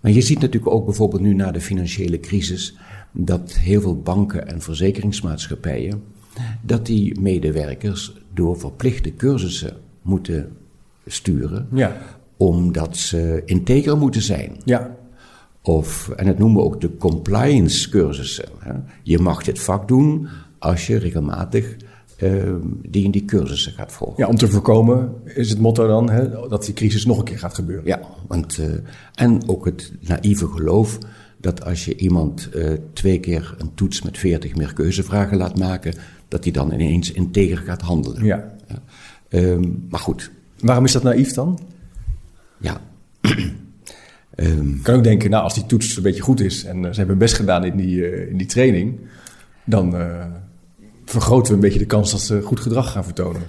Maar 0.00 0.12
je 0.12 0.20
ziet 0.20 0.40
natuurlijk 0.40 0.74
ook 0.74 0.84
bijvoorbeeld 0.84 1.22
nu 1.22 1.34
na 1.34 1.50
de 1.50 1.60
financiële 1.60 2.20
crisis 2.20 2.76
dat 3.12 3.52
heel 3.52 3.80
veel 3.80 4.00
banken 4.00 4.48
en 4.48 4.60
verzekeringsmaatschappijen 4.60 6.02
dat 6.62 6.86
die 6.86 7.20
medewerkers 7.20 8.12
door 8.34 8.58
verplichte 8.58 9.14
cursussen 9.14 9.76
moeten 10.02 10.56
sturen, 11.06 11.68
ja. 11.72 11.96
omdat 12.36 12.96
ze 12.96 13.42
integer 13.44 13.98
moeten 13.98 14.22
zijn. 14.22 14.56
Ja. 14.64 14.96
Of, 15.62 16.08
en 16.08 16.26
dat 16.26 16.38
noemen 16.38 16.60
we 16.60 16.66
ook 16.66 16.80
de 16.80 16.96
compliance 16.96 17.88
cursussen. 17.88 18.48
Hè. 18.58 18.72
Je 19.02 19.18
mag 19.18 19.42
dit 19.42 19.58
vak 19.60 19.88
doen 19.88 20.28
als 20.58 20.86
je 20.86 20.96
regelmatig 20.96 21.76
uh, 22.22 22.54
die 22.82 23.04
in 23.04 23.10
die 23.10 23.24
cursussen 23.24 23.72
gaat 23.72 23.92
volgen. 23.92 24.22
Ja, 24.22 24.28
om 24.28 24.36
te 24.36 24.48
voorkomen 24.48 25.12
is 25.24 25.50
het 25.50 25.58
motto 25.58 25.86
dan 25.86 26.10
hè, 26.10 26.48
dat 26.48 26.64
die 26.64 26.74
crisis 26.74 27.04
nog 27.04 27.18
een 27.18 27.24
keer 27.24 27.38
gaat 27.38 27.54
gebeuren. 27.54 27.86
Ja, 27.86 28.00
want, 28.26 28.58
uh, 28.58 28.66
en 29.14 29.48
ook 29.48 29.64
het 29.64 29.92
naïeve 30.00 30.46
geloof 30.46 30.98
dat 31.40 31.64
als 31.64 31.84
je 31.84 31.96
iemand 31.96 32.48
uh, 32.54 32.70
twee 32.92 33.20
keer 33.20 33.54
een 33.58 33.74
toets 33.74 34.02
met 34.02 34.18
veertig 34.18 34.56
meer 34.56 34.72
keuzevragen 34.72 35.36
laat 35.36 35.58
maken, 35.58 35.94
dat 36.32 36.44
hij 36.44 36.52
dan 36.52 36.72
ineens 36.72 37.12
integer 37.12 37.56
gaat 37.56 37.80
handelen. 37.80 38.24
Ja. 38.24 38.56
Um, 39.28 39.86
maar 39.90 40.00
goed. 40.00 40.30
Waarom 40.58 40.84
is 40.84 40.92
dat 40.92 41.02
naïef 41.02 41.32
dan? 41.32 41.60
Ja. 42.58 42.80
Um, 44.36 44.82
kan 44.82 44.94
ook 44.94 45.04
denken, 45.04 45.30
nou, 45.30 45.42
als 45.42 45.54
die 45.54 45.66
toets 45.66 45.96
een 45.96 46.02
beetje 46.02 46.22
goed 46.22 46.40
is 46.40 46.64
en 46.64 46.82
uh, 46.82 46.90
ze 46.90 46.98
hebben 46.98 47.18
best 47.18 47.34
gedaan 47.34 47.64
in 47.64 47.76
die, 47.76 47.96
uh, 47.96 48.30
in 48.30 48.36
die 48.36 48.46
training, 48.46 48.98
dan 49.64 49.94
uh, 49.94 50.24
vergroten 51.04 51.48
we 51.48 51.54
een 51.54 51.60
beetje 51.60 51.78
de 51.78 51.86
kans 51.86 52.10
dat 52.10 52.20
ze 52.20 52.42
goed 52.42 52.60
gedrag 52.60 52.92
gaan 52.92 53.04
vertonen. 53.04 53.42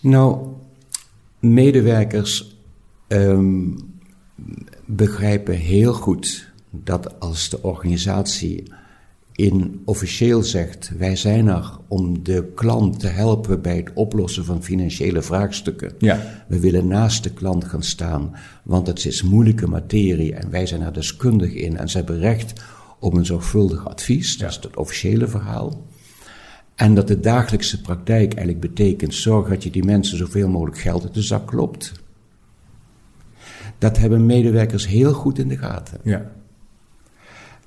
Nou, 0.00 0.46
medewerkers 1.38 2.56
um, 3.08 3.76
begrijpen 4.84 5.54
heel 5.54 5.92
goed 5.92 6.52
dat 6.70 7.20
als 7.20 7.48
de 7.48 7.62
organisatie 7.62 8.72
in 9.36 9.82
officieel 9.84 10.42
zegt: 10.42 10.90
wij 10.98 11.16
zijn 11.16 11.46
er 11.46 11.78
om 11.88 12.24
de 12.24 12.52
klant 12.54 13.00
te 13.00 13.06
helpen 13.06 13.62
bij 13.62 13.76
het 13.76 13.90
oplossen 13.94 14.44
van 14.44 14.62
financiële 14.62 15.22
vraagstukken. 15.22 15.92
Ja. 15.98 16.44
We 16.48 16.60
willen 16.60 16.86
naast 16.86 17.22
de 17.22 17.30
klant 17.30 17.64
gaan 17.64 17.82
staan, 17.82 18.36
want 18.64 18.86
het 18.86 19.04
is 19.04 19.22
moeilijke 19.22 19.66
materie 19.66 20.34
en 20.34 20.50
wij 20.50 20.66
zijn 20.66 20.80
er 20.80 20.92
deskundig 20.92 21.52
in 21.52 21.76
en 21.76 21.88
ze 21.88 21.96
hebben 21.96 22.18
recht 22.18 22.62
op 22.98 23.14
een 23.14 23.26
zorgvuldig 23.26 23.88
advies. 23.88 24.38
Dat 24.38 24.50
is 24.50 24.56
het 24.56 24.76
officiële 24.76 25.28
verhaal. 25.28 25.84
En 26.74 26.94
dat 26.94 27.08
de 27.08 27.20
dagelijkse 27.20 27.80
praktijk 27.80 28.34
eigenlijk 28.34 28.60
betekent: 28.60 29.14
zorg 29.14 29.48
dat 29.48 29.62
je 29.62 29.70
die 29.70 29.84
mensen 29.84 30.16
zoveel 30.16 30.48
mogelijk 30.48 30.78
geld 30.78 31.02
uit 31.02 31.14
de 31.14 31.22
zak 31.22 31.46
klopt. 31.46 31.92
Dat 33.78 33.98
hebben 33.98 34.26
medewerkers 34.26 34.86
heel 34.86 35.12
goed 35.12 35.38
in 35.38 35.48
de 35.48 35.56
gaten. 35.56 36.00
Ja. 36.04 36.30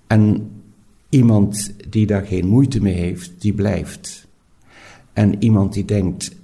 En 0.07 0.51
Iemand 1.09 1.73
die 1.89 2.05
daar 2.05 2.25
geen 2.25 2.47
moeite 2.47 2.81
mee 2.81 2.93
heeft, 2.93 3.31
die 3.41 3.53
blijft. 3.53 4.27
En 5.13 5.43
iemand 5.43 5.73
die 5.73 5.85
denkt, 5.85 6.35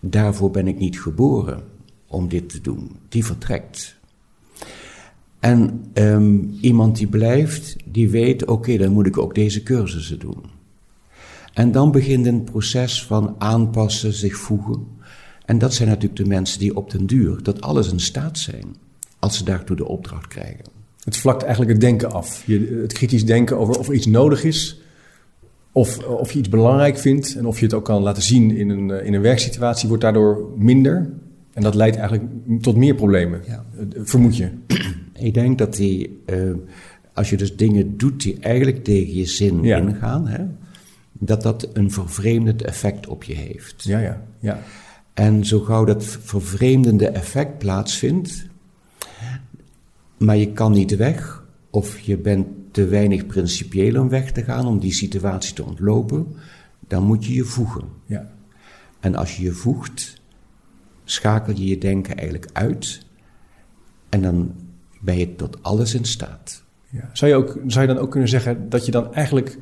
daarvoor 0.00 0.50
ben 0.50 0.68
ik 0.68 0.78
niet 0.78 1.00
geboren 1.00 1.62
om 2.06 2.28
dit 2.28 2.48
te 2.48 2.60
doen, 2.60 2.96
die 3.08 3.24
vertrekt. 3.24 3.98
En 5.38 5.84
um, 5.94 6.58
iemand 6.60 6.96
die 6.96 7.06
blijft, 7.06 7.76
die 7.84 8.10
weet, 8.10 8.46
oké, 8.46 8.76
dan 8.76 8.92
moet 8.92 9.06
ik 9.06 9.18
ook 9.18 9.34
deze 9.34 9.62
cursussen 9.62 10.18
doen. 10.18 10.42
En 11.52 11.72
dan 11.72 11.92
begint 11.92 12.26
een 12.26 12.44
proces 12.44 13.04
van 13.04 13.34
aanpassen, 13.38 14.12
zich 14.12 14.36
voegen. 14.36 14.86
En 15.44 15.58
dat 15.58 15.74
zijn 15.74 15.88
natuurlijk 15.88 16.16
de 16.16 16.26
mensen 16.26 16.58
die 16.58 16.76
op 16.76 16.90
den 16.90 17.06
duur 17.06 17.42
tot 17.42 17.60
alles 17.60 17.92
in 17.92 18.00
staat 18.00 18.38
zijn, 18.38 18.76
als 19.18 19.36
ze 19.36 19.44
daartoe 19.44 19.76
de 19.76 19.86
opdracht 19.88 20.26
krijgen. 20.26 20.79
Het 21.04 21.16
vlakt 21.16 21.42
eigenlijk 21.42 21.72
het 21.72 21.80
denken 21.80 22.12
af. 22.12 22.42
Je, 22.46 22.78
het 22.82 22.92
kritisch 22.92 23.24
denken 23.24 23.58
over 23.58 23.78
of 23.78 23.88
er 23.88 23.94
iets 23.94 24.06
nodig 24.06 24.44
is. 24.44 24.80
Of, 25.72 26.04
of 26.04 26.32
je 26.32 26.38
iets 26.38 26.48
belangrijk 26.48 26.98
vindt. 26.98 27.34
En 27.36 27.46
of 27.46 27.58
je 27.58 27.64
het 27.64 27.74
ook 27.74 27.84
kan 27.84 28.02
laten 28.02 28.22
zien 28.22 28.50
in 28.56 28.68
een, 28.68 28.90
eh, 28.90 29.06
in 29.06 29.14
een 29.14 29.20
werksituatie 29.20 29.88
wordt 29.88 30.02
daardoor 30.02 30.48
minder. 30.56 31.10
En 31.52 31.62
dat 31.62 31.74
leidt 31.74 31.96
eigenlijk 31.96 32.30
tot 32.60 32.76
meer 32.76 32.94
problemen. 32.94 33.40
Ja. 33.46 33.64
Vermoed 33.94 34.36
je? 34.36 34.48
Ik 35.18 35.34
denk 35.34 35.58
dat 35.58 35.76
die. 35.76 36.22
Uh, 36.26 36.52
als 37.14 37.30
je 37.30 37.36
dus 37.36 37.56
dingen 37.56 37.96
doet 37.96 38.22
die 38.22 38.36
eigenlijk 38.40 38.84
tegen 38.84 39.14
je 39.14 39.24
zin 39.24 39.62
Ja. 39.62 39.76
ingaan, 39.78 40.26
hè, 40.26 40.44
dat 41.12 41.42
dat 41.42 41.68
een 41.72 41.90
vervreemdend 41.90 42.62
effect 42.62 43.06
op 43.06 43.24
je 43.24 43.34
heeft. 43.34 43.84
Ja, 43.84 43.98
ja, 43.98 44.22
ja. 44.38 44.62
En 45.14 45.44
zo 45.44 45.60
gauw 45.60 45.84
dat 45.84 46.04
vervreemdende 46.04 47.08
effect 47.08 47.58
plaatsvindt, 47.58 48.46
maar 50.20 50.36
je 50.36 50.52
kan 50.52 50.72
niet 50.72 50.96
weg, 50.96 51.44
of 51.70 51.98
je 51.98 52.16
bent 52.16 52.46
te 52.70 52.86
weinig 52.86 53.26
principieel 53.26 54.00
om 54.00 54.08
weg 54.08 54.32
te 54.32 54.42
gaan, 54.42 54.66
om 54.66 54.78
die 54.78 54.92
situatie 54.92 55.54
te 55.54 55.64
ontlopen, 55.64 56.26
dan 56.88 57.02
moet 57.02 57.26
je 57.26 57.34
je 57.34 57.44
voegen. 57.44 57.84
ja. 58.06 58.30
En 59.00 59.14
als 59.14 59.36
je 59.36 59.42
je 59.42 59.52
voegt, 59.52 60.20
schakel 61.04 61.54
je 61.56 61.66
je 61.66 61.78
denken 61.78 62.16
eigenlijk 62.16 62.50
uit, 62.52 63.06
en 64.08 64.22
dan 64.22 64.54
ben 65.00 65.18
je 65.18 65.34
tot 65.34 65.62
alles 65.62 65.94
in 65.94 66.04
staat. 66.04 66.62
Ja. 66.88 67.10
Zou, 67.12 67.30
je 67.30 67.36
ook, 67.36 67.58
zou 67.66 67.86
je 67.86 67.94
dan 67.94 68.02
ook 68.02 68.10
kunnen 68.10 68.28
zeggen 68.28 68.68
dat 68.68 68.86
je 68.86 68.92
dan 68.92 69.14
eigenlijk 69.14 69.58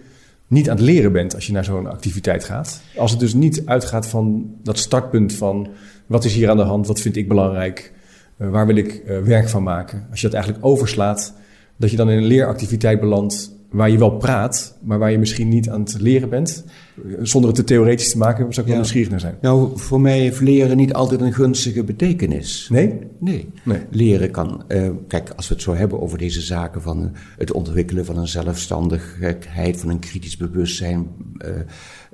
niet 0.46 0.70
aan 0.70 0.76
het 0.76 0.84
leren 0.84 1.12
bent 1.12 1.34
als 1.34 1.46
je 1.46 1.52
naar 1.52 1.64
zo'n 1.64 1.86
activiteit 1.86 2.44
gaat? 2.44 2.82
Als 2.96 3.10
het 3.10 3.20
dus 3.20 3.34
niet 3.34 3.62
uitgaat 3.66 4.08
van 4.08 4.54
dat 4.62 4.78
startpunt 4.78 5.32
van 5.32 5.68
wat 6.06 6.24
is 6.24 6.34
hier 6.34 6.50
aan 6.50 6.56
de 6.56 6.62
hand, 6.62 6.86
wat 6.86 7.00
vind 7.00 7.16
ik 7.16 7.28
belangrijk, 7.28 7.92
waar 8.38 8.66
wil 8.66 8.76
ik 8.76 8.92
eh, 8.94 9.18
werk 9.18 9.48
van 9.48 9.62
maken? 9.62 10.06
Als 10.10 10.20
je 10.20 10.26
dat 10.26 10.34
eigenlijk 10.36 10.66
overslaat, 10.66 11.34
dat 11.76 11.90
je 11.90 11.96
dan 11.96 12.10
in 12.10 12.16
een 12.18 12.24
leeractiviteit 12.26 13.00
belandt 13.00 13.56
waar 13.70 13.90
je 13.90 13.98
wel 13.98 14.10
praat, 14.16 14.78
maar 14.82 14.98
waar 14.98 15.10
je 15.10 15.18
misschien 15.18 15.48
niet 15.48 15.68
aan 15.70 15.80
het 15.80 16.00
leren 16.00 16.28
bent. 16.28 16.64
Eh, 16.96 17.14
Zonder 17.22 17.50
het 17.50 17.58
te 17.58 17.64
theoretisch 17.64 18.10
te 18.10 18.18
maken, 18.18 18.38
zou 18.38 18.48
ik 18.50 18.56
wel 18.56 18.66
Ja. 18.66 18.74
nieuwsgierig 18.74 19.10
naar 19.10 19.20
zijn. 19.20 19.34
Nou, 19.40 19.78
voor 19.78 20.00
mij 20.00 20.18
heeft 20.18 20.40
leren 20.40 20.76
niet 20.76 20.92
altijd 20.92 21.20
een 21.20 21.32
gunstige 21.32 21.84
betekenis. 21.84 22.68
Nee? 22.72 22.98
Nee. 23.20 23.48
Nee. 23.64 23.80
Leren 23.90 24.30
kan, 24.30 24.64
eh, 24.68 24.90
kijk, 25.08 25.30
als 25.36 25.48
we 25.48 25.54
het 25.54 25.62
zo 25.62 25.74
hebben 25.74 26.00
over 26.00 26.18
deze 26.18 26.40
zaken 26.40 26.82
van 26.82 27.02
eh, 27.04 27.10
het 27.38 27.52
ontwikkelen 27.52 28.04
van 28.04 28.18
een 28.18 28.28
zelfstandigheid, 28.28 29.76
van 29.80 29.88
een 29.90 29.98
kritisch 29.98 30.36
bewustzijn, 30.36 31.06
eh, 31.38 31.50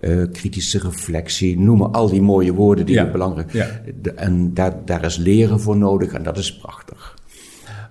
eh, 0.05 0.23
kritische 0.33 0.79
reflectie, 0.79 1.59
noem 1.59 1.79
maar 1.79 1.89
al 1.89 2.09
die 2.09 2.23
mooie 2.23 2.53
woorden 2.53 2.87
die 2.87 2.95
Ja. 2.95 3.11
belangrijk 3.11 3.53
Ja. 3.53 3.67
De- 4.03 4.13
En 4.13 4.55
daar, 4.55 4.85
daar 4.85 5.05
is 5.05 5.17
leren 5.17 5.61
voor 5.61 5.77
nodig 5.77 6.13
en 6.13 6.23
dat 6.23 6.39
is 6.39 6.57
prachtig. 6.59 7.19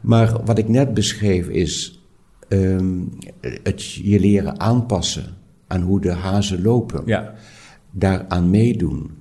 Maar 0.02 0.44
wat 0.46 0.58
ik 0.58 0.68
net 0.68 0.94
beschreef 0.94 1.48
is 1.48 2.02
ehm, 2.48 3.00
het 3.64 3.92
je 3.92 4.20
leren 4.20 4.60
aanpassen 4.60 5.24
aan 5.68 5.82
hoe 5.82 6.02
de 6.02 6.12
hazen 6.12 6.62
lopen 6.62 7.02
Ja. 7.06 7.34
daaraan 7.92 8.50
meedoen. 8.50 9.12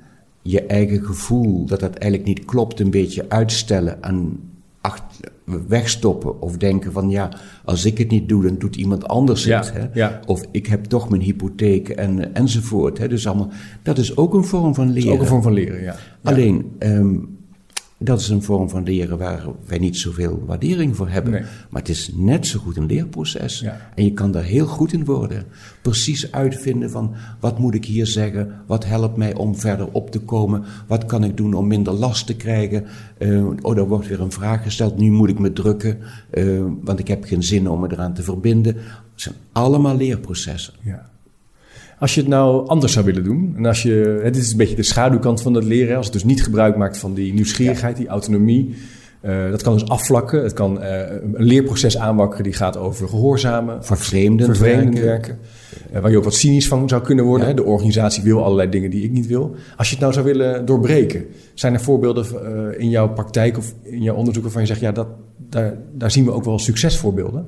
Je 0.43 0.63
eigen 0.67 1.05
gevoel 1.05 1.67
dat 1.67 1.81
dat 1.81 1.95
eigenlijk 1.95 2.25
niet 2.37 2.45
klopt, 2.45 2.81
een 2.81 2.91
beetje 2.91 3.29
uitstellen 3.29 4.03
en 4.03 4.41
acht- 4.81 5.21
wegstoppen. 5.69 6.41
Of 6.41 6.57
denken 6.57 6.93
van 6.93 7.11
ja, 7.11 7.33
als 7.65 7.85
ik 7.85 7.99
het 7.99 8.11
niet 8.11 8.29
doe, 8.29 8.43
dan 8.43 8.59
doet 8.59 8.77
iemand 8.77 9.09
anders 9.09 9.45
Ja, 9.45 9.59
het. 9.59 9.73
Hè? 9.73 9.87
ja. 9.95 10.21
Of 10.27 10.45
ik 10.51 10.67
heb 10.67 10.85
toch 10.85 11.09
mijn 11.09 11.23
hypotheek 11.23 11.89
en, 11.89 12.35
enzovoort. 12.35 12.99
Hè? 12.99 13.09
Dus 13.09 13.27
allemaal, 13.27 13.51
dat 13.83 13.99
is 13.99 14.17
ook 14.17 14.35
een 14.35 14.45
vorm 14.45 14.75
van 14.75 14.87
Dat 14.87 14.95
leren. 14.95 15.09
is 15.09 15.15
ook 15.15 15.21
een 15.21 15.27
vorm 15.29 15.43
van 15.43 15.53
leren, 15.53 15.79
ja. 15.81 15.85
Ja. 15.85 16.31
Alleen, 16.31 16.73
ehm, 16.79 17.15
dat 18.05 18.21
is 18.21 18.29
een 18.29 18.43
vorm 18.43 18.69
van 18.69 18.83
leren 18.83 19.19
waar 19.19 19.45
wij 19.67 19.79
niet 19.79 19.97
zoveel 19.97 20.43
waardering 20.47 20.97
voor 20.97 21.09
hebben. 21.09 21.33
Nee. 21.33 21.43
Maar 21.71 21.81
het 21.81 21.91
is 21.91 22.11
net 22.15 22.47
zo 22.47 22.59
goed 22.59 22.77
een 22.77 22.87
leerproces. 22.87 23.61
Ja. 23.61 23.91
En 23.95 24.05
je 24.05 24.13
kan 24.13 24.31
daar 24.31 24.43
heel 24.43 24.67
goed 24.67 24.93
in 24.93 25.05
worden. 25.05 25.45
Precies 25.83 26.33
uitvinden 26.33 26.91
van 26.91 27.15
wat 27.41 27.59
moet 27.59 27.75
ik 27.75 27.85
hier 27.85 28.07
zeggen? 28.07 28.53
Wat 28.67 28.85
helpt 28.85 29.17
mij 29.17 29.35
om 29.35 29.57
verder 29.57 29.89
op 29.93 30.11
te 30.11 30.21
komen? 30.21 30.65
Wat 30.87 31.05
kan 31.05 31.25
ik 31.25 31.37
doen 31.37 31.55
om 31.55 31.67
minder 31.67 31.93
last 31.93 32.27
te 32.27 32.37
krijgen? 32.37 32.87
Eh, 33.19 33.47
oh, 33.61 33.77
er 33.77 33.89
wordt 33.89 34.09
weer 34.09 34.21
een 34.21 34.33
vraag 34.33 34.63
gesteld. 34.63 34.99
Nu 34.99 35.11
moet 35.11 35.29
ik 35.29 35.39
me 35.39 35.53
drukken, 35.53 35.99
eh, 36.31 36.65
want 36.83 36.99
ik 36.99 37.09
heb 37.09 37.25
geen 37.25 37.43
zin 37.43 37.69
om 37.69 37.81
me 37.81 37.93
eraan 37.93 38.15
te 38.15 38.23
verbinden. 38.23 38.75
Het 38.75 39.23
zijn 39.23 39.35
allemaal 39.53 39.97
leerprocessen. 39.97 40.75
Ja. 40.83 41.11
Als 42.03 42.15
je 42.15 42.21
het 42.21 42.29
nou 42.29 42.67
anders 42.67 42.93
zou 42.93 43.05
willen 43.05 43.25
doen, 43.25 43.55
en 43.57 43.67
als 43.67 43.83
je, 43.83 44.21
dit 44.23 44.37
is 44.37 44.51
een 44.51 44.57
beetje 44.57 44.77
de 44.77 44.83
schaduwkant 44.83 45.43
van 45.43 45.55
het 45.55 45.65
leren, 45.65 45.97
als 45.97 46.05
het 46.05 46.15
dus 46.15 46.25
niet 46.25 46.43
gebruik 46.43 46.77
maakt 46.77 46.99
van 46.99 47.15
die 47.15 47.33
nieuwsgierigheid, 47.35 47.97
die 47.97 48.07
autonomie, 48.07 48.75
eh, 49.21 49.51
dat 49.51 49.63
kan 49.63 49.73
dus 49.73 49.89
afvlakken. 49.89 50.43
Het 50.43 50.53
kan 50.53 50.81
eh, 50.81 51.11
een 51.35 51.45
leerproces 51.45 51.99
aanwakkeren 51.99 52.45
die 52.45 52.53
gaat 52.53 52.77
over 52.77 53.09
gehoorzamen, 53.09 53.85
Vervreemdend 53.85 54.57
vervreemdend 54.57 54.99
werken. 54.99 55.07
werken, 55.07 55.39
eh, 55.93 56.01
waar 56.01 56.11
je 56.11 56.17
ook 56.17 56.25
wat 56.25 56.35
cynisch 56.35 56.69
van 56.69 56.89
zou 56.89 57.03
kunnen 57.03 57.25
worden. 57.25 57.49
Ja. 57.49 57.55
De 57.55 57.65
organisatie 57.65 58.23
wil 58.23 58.45
allerlei 58.45 58.69
dingen 58.69 58.91
die 58.91 59.05
ik 59.05 59.11
niet 59.11 59.27
wil. 59.27 59.55
Als 59.77 59.87
je 59.89 59.93
het 59.95 60.03
nou 60.03 60.13
zou 60.13 60.27
willen 60.27 60.67
doorbreken, 60.67 61.25
zijn 61.55 61.75
er 61.75 61.81
voorbeelden 61.81 62.27
in 62.79 62.91
jouw 62.91 63.09
praktijk 63.09 63.59
of 63.59 63.75
in 63.83 64.03
jouw 64.03 64.15
onderzoek 64.15 64.43
waarvan 64.43 64.63
je 64.63 64.69
zegt, 64.69 64.81
ja, 64.81 64.93
dat, 64.93 65.09
daar, 65.37 65.77
daar 65.95 66.11
zien 66.11 66.25
we 66.25 66.33
ook 66.33 66.45
wel 66.45 66.59
succesvoorbeelden? 66.59 67.47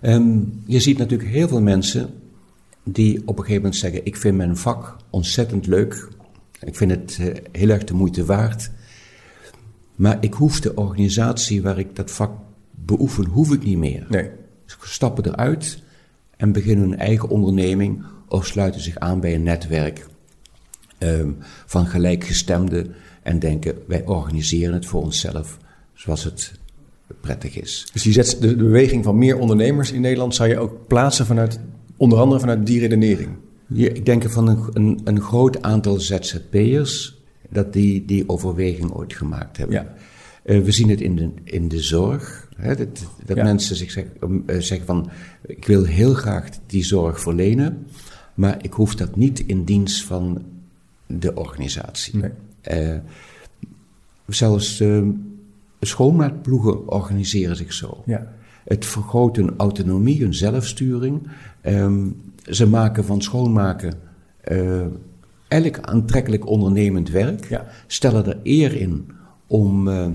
Ehm, 0.00 0.38
je 0.66 0.80
ziet 0.80 0.98
natuurlijk 0.98 1.30
heel 1.30 1.48
veel 1.48 1.60
mensen 1.62 2.08
die 2.92 3.18
op 3.20 3.28
een 3.28 3.44
gegeven 3.44 3.62
moment 3.62 3.76
zeggen: 3.76 4.04
Ik 4.04 4.16
vind 4.16 4.36
mijn 4.36 4.56
vak 4.56 4.96
ontzettend 5.10 5.66
leuk. 5.66 6.08
Ik 6.60 6.76
vind 6.76 6.90
het 6.90 7.18
eh, 7.20 7.26
heel 7.52 7.68
erg 7.68 7.84
de 7.84 7.94
moeite 7.94 8.24
waard. 8.24 8.70
Maar 9.94 10.16
ik 10.20 10.34
hoef 10.34 10.60
de 10.60 10.74
organisatie 10.74 11.62
waar 11.62 11.78
ik 11.78 11.96
dat 11.96 12.10
vak 12.10 12.32
beoefen, 12.70 13.24
hoef 13.24 13.52
ik 13.52 13.64
niet 13.64 13.78
meer. 13.78 14.06
Nee. 14.08 14.30
Ze 14.64 14.76
stappen 14.82 15.26
eruit 15.26 15.82
en 16.36 16.52
beginnen 16.52 16.88
hun 16.88 16.98
eigen 16.98 17.28
onderneming 17.28 18.04
of 18.28 18.46
sluiten 18.46 18.80
zich 18.80 18.98
aan 18.98 19.20
bij 19.20 19.34
een 19.34 19.42
netwerk 19.42 20.06
ehm, 20.98 21.30
van 21.66 21.86
gelijkgestemden 21.86 22.94
en 23.22 23.38
denken: 23.38 23.78
Wij 23.86 24.06
organiseren 24.06 24.74
het 24.74 24.86
voor 24.86 25.02
onszelf 25.02 25.58
zoals 25.94 26.24
het 26.24 26.52
prettig 27.20 27.56
is. 27.56 27.86
Dus 27.92 28.02
die 28.02 28.12
zet 28.12 28.36
de 28.40 28.56
beweging 28.56 29.04
van 29.04 29.18
meer 29.18 29.38
ondernemers 29.38 29.92
in 29.92 30.00
Nederland 30.00 30.34
zou 30.34 30.48
je 30.48 30.58
ook 30.58 30.86
plaatsen 30.86 31.26
vanuit, 31.26 31.60
onder 31.98 32.18
andere 32.18 32.40
vanuit 32.40 32.66
die 32.66 32.80
redenering. 32.80 33.30
Ja, 33.66 33.88
ik 33.88 34.06
denk 34.06 34.30
van 34.30 34.48
een, 34.48 34.58
een, 34.72 35.00
een 35.04 35.20
groot 35.20 35.62
aantal 35.62 36.00
ZZP'ers 36.00 37.22
dat 37.50 37.72
die 37.72 38.04
die 38.04 38.28
overweging 38.28 38.92
ooit 38.92 39.12
gemaakt 39.14 39.56
hebben. 39.56 39.76
Ja. 39.76 39.94
Eh, 40.42 40.60
we 40.60 40.72
zien 40.72 40.88
het 40.88 41.00
in 41.00 41.16
de, 41.16 41.30
in 41.44 41.68
de 41.68 41.80
zorg, 41.80 42.48
hè, 42.56 42.76
dat, 42.76 43.06
dat 43.26 43.36
Ja. 43.36 43.42
mensen 43.42 43.76
zich 43.76 43.90
zeg, 43.90 44.04
um, 44.22 44.42
eh, 44.46 44.60
zeggen 44.60 44.86
van 44.86 45.10
ik 45.46 45.64
wil 45.64 45.84
heel 45.84 46.14
graag 46.14 46.48
die 46.66 46.84
zorg 46.84 47.20
verlenen, 47.20 47.86
maar 48.34 48.64
ik 48.64 48.72
hoef 48.72 48.94
dat 48.94 49.16
niet 49.16 49.40
in 49.46 49.64
dienst 49.64 50.04
van 50.04 50.42
de 51.06 51.34
organisatie. 51.34 52.16
Nee. 52.16 52.30
Eh, 52.60 52.98
zelfs 54.26 54.82
schoonmaakploegen 55.80 56.88
organiseren 56.88 57.56
zich 57.56 57.72
zo. 57.72 58.02
Ja. 58.06 58.32
Het 58.68 58.86
vergroot 58.86 59.36
hun 59.36 59.54
autonomie, 59.56 60.22
hun 60.22 60.34
zelfsturing. 60.34 61.28
Ehm, 61.60 62.06
ze 62.42 62.66
maken 62.66 63.04
van 63.04 63.22
schoonmaken 63.22 63.94
eh, 64.40 64.80
eigenlijk 65.48 65.86
aantrekkelijk 65.86 66.46
ondernemend 66.46 67.10
werk. 67.10 67.48
Ja. 67.48 67.66
Stellen 67.86 68.26
er 68.26 68.38
eer 68.42 68.76
in 68.76 69.10
om, 69.46 69.88
eh, 69.88 70.06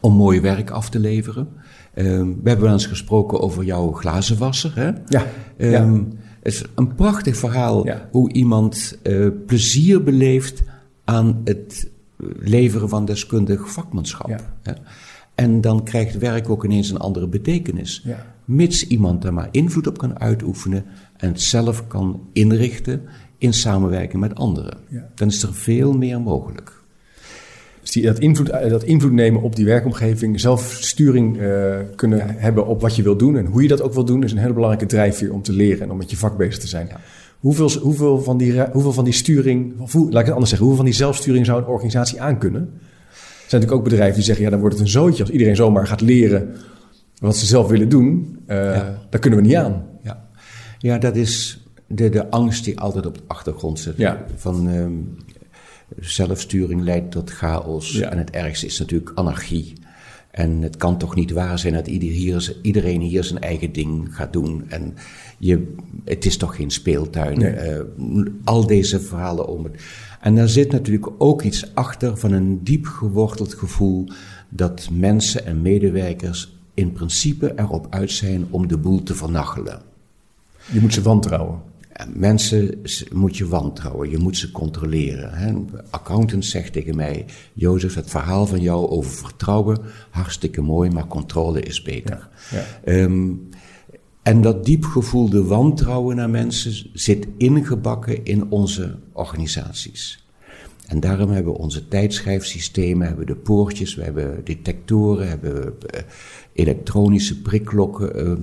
om 0.00 0.14
mooi 0.14 0.40
werk 0.40 0.70
af 0.70 0.90
te 0.90 0.98
leveren. 0.98 1.48
Ehm, 1.94 2.26
we 2.26 2.48
hebben 2.48 2.64
wel 2.64 2.72
eens 2.72 2.86
gesproken 2.86 3.40
over 3.40 3.64
jouw 3.64 3.92
glazenwasser. 3.92 4.72
Hè? 4.74 4.90
Ja. 5.06 5.26
Ehm, 5.56 5.70
ja. 5.70 6.04
Het 6.42 6.52
is 6.52 6.64
een 6.74 6.94
prachtig 6.94 7.36
verhaal 7.36 7.86
Ja. 7.86 8.08
hoe 8.10 8.32
iemand 8.32 8.98
eh, 9.02 9.26
plezier 9.46 10.02
beleeft 10.02 10.62
aan 11.04 11.40
het 11.44 11.90
leveren 12.40 12.88
van 12.88 13.04
deskundig 13.04 13.72
vakmanschap. 13.72 14.28
Ja. 14.62 14.76
En 15.42 15.60
dan 15.60 15.84
krijgt 15.84 16.18
werk 16.18 16.48
ook 16.48 16.64
ineens 16.64 16.90
een 16.90 16.98
andere 16.98 17.26
betekenis. 17.26 18.02
Ja. 18.04 18.26
Mits 18.44 18.86
iemand 18.86 19.22
daar 19.22 19.32
maar 19.32 19.48
invloed 19.50 19.86
op 19.86 19.98
kan 19.98 20.20
uitoefenen 20.20 20.84
en 21.16 21.28
het 21.28 21.40
zelf 21.40 21.86
kan 21.86 22.28
inrichten 22.32 23.02
in 23.38 23.52
samenwerking 23.52 24.20
met 24.20 24.34
anderen. 24.34 24.78
Ja. 24.88 25.08
Dan 25.14 25.28
is 25.28 25.42
er 25.42 25.54
veel 25.54 25.92
meer 25.92 26.20
mogelijk. 26.20 26.72
Dus 27.80 27.90
die, 27.90 28.02
dat, 28.02 28.18
invloed, 28.18 28.46
dat 28.68 28.82
invloed 28.82 29.12
nemen 29.12 29.42
op 29.42 29.56
die 29.56 29.64
werkomgeving, 29.64 30.40
zelfsturing 30.40 31.38
eh, 31.38 31.76
kunnen 31.96 32.36
hebben 32.38 32.66
op 32.66 32.80
wat 32.80 32.96
je 32.96 33.02
wil 33.02 33.16
doen 33.16 33.36
en 33.36 33.46
hoe 33.46 33.62
je 33.62 33.68
dat 33.68 33.82
ook 33.82 33.94
wil 33.94 34.04
doen, 34.04 34.24
is 34.24 34.32
een 34.32 34.38
hele 34.38 34.52
belangrijke 34.52 34.86
drijfveer 34.86 35.32
om 35.32 35.42
te 35.42 35.52
leren 35.52 35.82
en 35.82 35.90
om 35.90 35.96
met 35.96 36.10
je 36.10 36.16
vak 36.16 36.36
bezig 36.36 36.58
te 36.58 36.68
zijn. 36.68 36.86
Ja. 36.86 37.00
Hoeveel, 37.38 37.70
hoeveel, 37.70 38.22
van 38.22 38.36
die, 38.36 38.60
hoeveel 38.72 38.92
van 38.92 39.04
die 39.04 39.12
sturing, 39.12 39.80
of 39.80 39.92
hoe, 39.92 40.04
laat 40.04 40.20
ik 40.20 40.24
het 40.24 40.32
anders 40.32 40.48
zeggen, 40.48 40.68
hoeveel 40.68 40.84
van 40.84 40.92
die 40.92 41.00
zelfsturing 41.00 41.46
zou 41.46 41.58
een 41.58 41.68
organisatie 41.68 42.20
aankunnen? 42.20 42.70
Zijn 43.52 43.64
natuurlijk 43.64 43.86
ook 43.86 43.96
bedrijven 43.96 44.16
die 44.16 44.24
zeggen, 44.24 44.44
ja, 44.44 44.50
dan 44.50 44.60
wordt 44.60 44.74
het 44.74 44.84
een 44.84 44.90
zootje 44.90 45.22
als 45.22 45.32
iedereen 45.32 45.56
zomaar 45.56 45.86
gaat 45.86 46.00
leren 46.00 46.54
wat 47.18 47.36
ze 47.36 47.46
zelf 47.46 47.68
willen 47.68 47.88
doen. 47.88 48.38
Eh 48.46 48.56
Ja. 48.56 48.98
Daar 49.10 49.20
kunnen 49.20 49.38
we 49.38 49.46
niet 49.46 49.56
aan. 49.56 49.86
Ja, 50.02 50.28
ja 50.78 50.98
dat 50.98 51.16
is 51.16 51.64
de, 51.86 52.08
de 52.08 52.30
angst 52.30 52.64
die 52.64 52.80
altijd 52.80 53.06
op 53.06 53.14
de 53.14 53.22
achtergrond 53.26 53.78
zit. 53.78 53.96
Ja. 53.96 54.24
Van 54.36 54.68
ehm, 54.68 54.92
zelfsturing 56.00 56.82
leidt 56.82 57.10
tot 57.10 57.30
chaos. 57.30 57.92
Ja. 57.92 58.10
En 58.10 58.18
het 58.18 58.30
ergste 58.30 58.66
is 58.66 58.78
natuurlijk 58.78 59.12
anarchie. 59.14 59.72
En 60.30 60.62
het 60.62 60.76
kan 60.76 60.98
toch 60.98 61.14
niet 61.14 61.30
waar 61.30 61.58
zijn 61.58 61.74
dat 61.74 61.86
ieder 61.86 62.08
hier, 62.08 62.56
iedereen 62.62 63.00
hier 63.00 63.24
zijn 63.24 63.40
eigen 63.40 63.72
ding 63.72 64.08
gaat 64.10 64.32
doen. 64.32 64.64
En 64.68 64.94
je, 65.38 65.74
het 66.04 66.24
is 66.24 66.36
toch 66.36 66.56
geen 66.56 66.70
speeltuin. 66.70 67.38
Nee. 67.38 67.50
Eh, 67.50 67.80
al 68.44 68.66
deze 68.66 69.00
verhalen 69.00 69.46
om 69.46 69.64
het. 69.64 69.82
En 70.22 70.34
daar 70.34 70.48
zit 70.48 70.72
natuurlijk 70.72 71.08
ook 71.18 71.42
iets 71.42 71.74
achter 71.74 72.16
van 72.16 72.32
een 72.32 72.64
diep 72.64 72.86
geworteld 72.86 73.54
gevoel 73.54 74.08
dat 74.48 74.88
mensen 74.90 75.46
en 75.46 75.62
medewerkers 75.62 76.56
in 76.74 76.92
principe 76.92 77.52
erop 77.56 77.86
uit 77.90 78.10
zijn 78.10 78.46
om 78.50 78.68
de 78.68 78.76
boel 78.76 79.02
te 79.02 79.14
vernachelen. 79.14 79.82
Je 80.72 80.80
moet 80.80 80.94
ze 80.94 81.02
wantrouwen. 81.02 81.60
Mensen 82.14 82.82
moet 83.12 83.36
je 83.36 83.46
wantrouwen, 83.46 84.10
je 84.10 84.18
moet 84.18 84.36
ze 84.36 84.50
controleren. 84.50 85.32
Hè. 85.34 85.54
Accountant 85.90 86.44
zegt 86.44 86.72
tegen 86.72 86.96
mij: 86.96 87.24
Jozef, 87.52 87.94
het 87.94 88.10
verhaal 88.10 88.46
van 88.46 88.60
jou 88.60 88.88
over 88.88 89.10
vertrouwen, 89.10 89.78
hartstikke 90.10 90.60
mooi, 90.60 90.90
maar 90.90 91.06
controle 91.06 91.60
is 91.60 91.82
beter. 91.82 92.28
Ja, 92.50 92.58
ja. 92.58 92.64
Ehm, 92.84 93.30
en 94.22 94.40
dat 94.40 94.64
diep 94.64 94.84
gevoelde 94.84 95.44
wantrouwen 95.44 96.16
naar 96.16 96.30
mensen 96.30 96.90
zit 96.92 97.26
ingebakken 97.36 98.24
in 98.24 98.50
onze 98.50 98.98
organisaties. 99.12 100.26
En 100.86 101.00
daarom 101.00 101.30
hebben 101.30 101.52
we 101.52 101.58
onze 101.58 101.88
tijdschrijfsystemen, 101.88 103.06
hebben 103.06 103.26
de 103.26 103.36
poortjes, 103.36 103.94
we 103.94 104.02
hebben 104.02 104.44
detectoren, 104.44 105.28
hebben 105.28 105.80
eh, 105.80 106.02
elektronische 106.52 107.40
prikklokken. 107.40 108.14
ehm, 108.14 108.40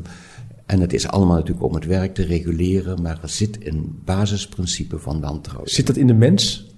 en 0.66 0.80
het 0.80 0.94
is 0.94 1.08
allemaal 1.08 1.36
natuurlijk 1.36 1.66
om 1.66 1.74
het 1.74 1.86
werk 1.86 2.14
te 2.14 2.24
reguleren, 2.24 3.02
maar 3.02 3.20
er 3.22 3.30
zit 3.30 3.66
een 3.68 4.02
basisprincipe 4.06 5.00
van 5.00 5.22
wantrouwen. 5.22 5.70
Zit 5.70 5.88
dat 5.88 5.96
in 5.96 6.08
de 6.08 6.14
mens? 6.14 6.69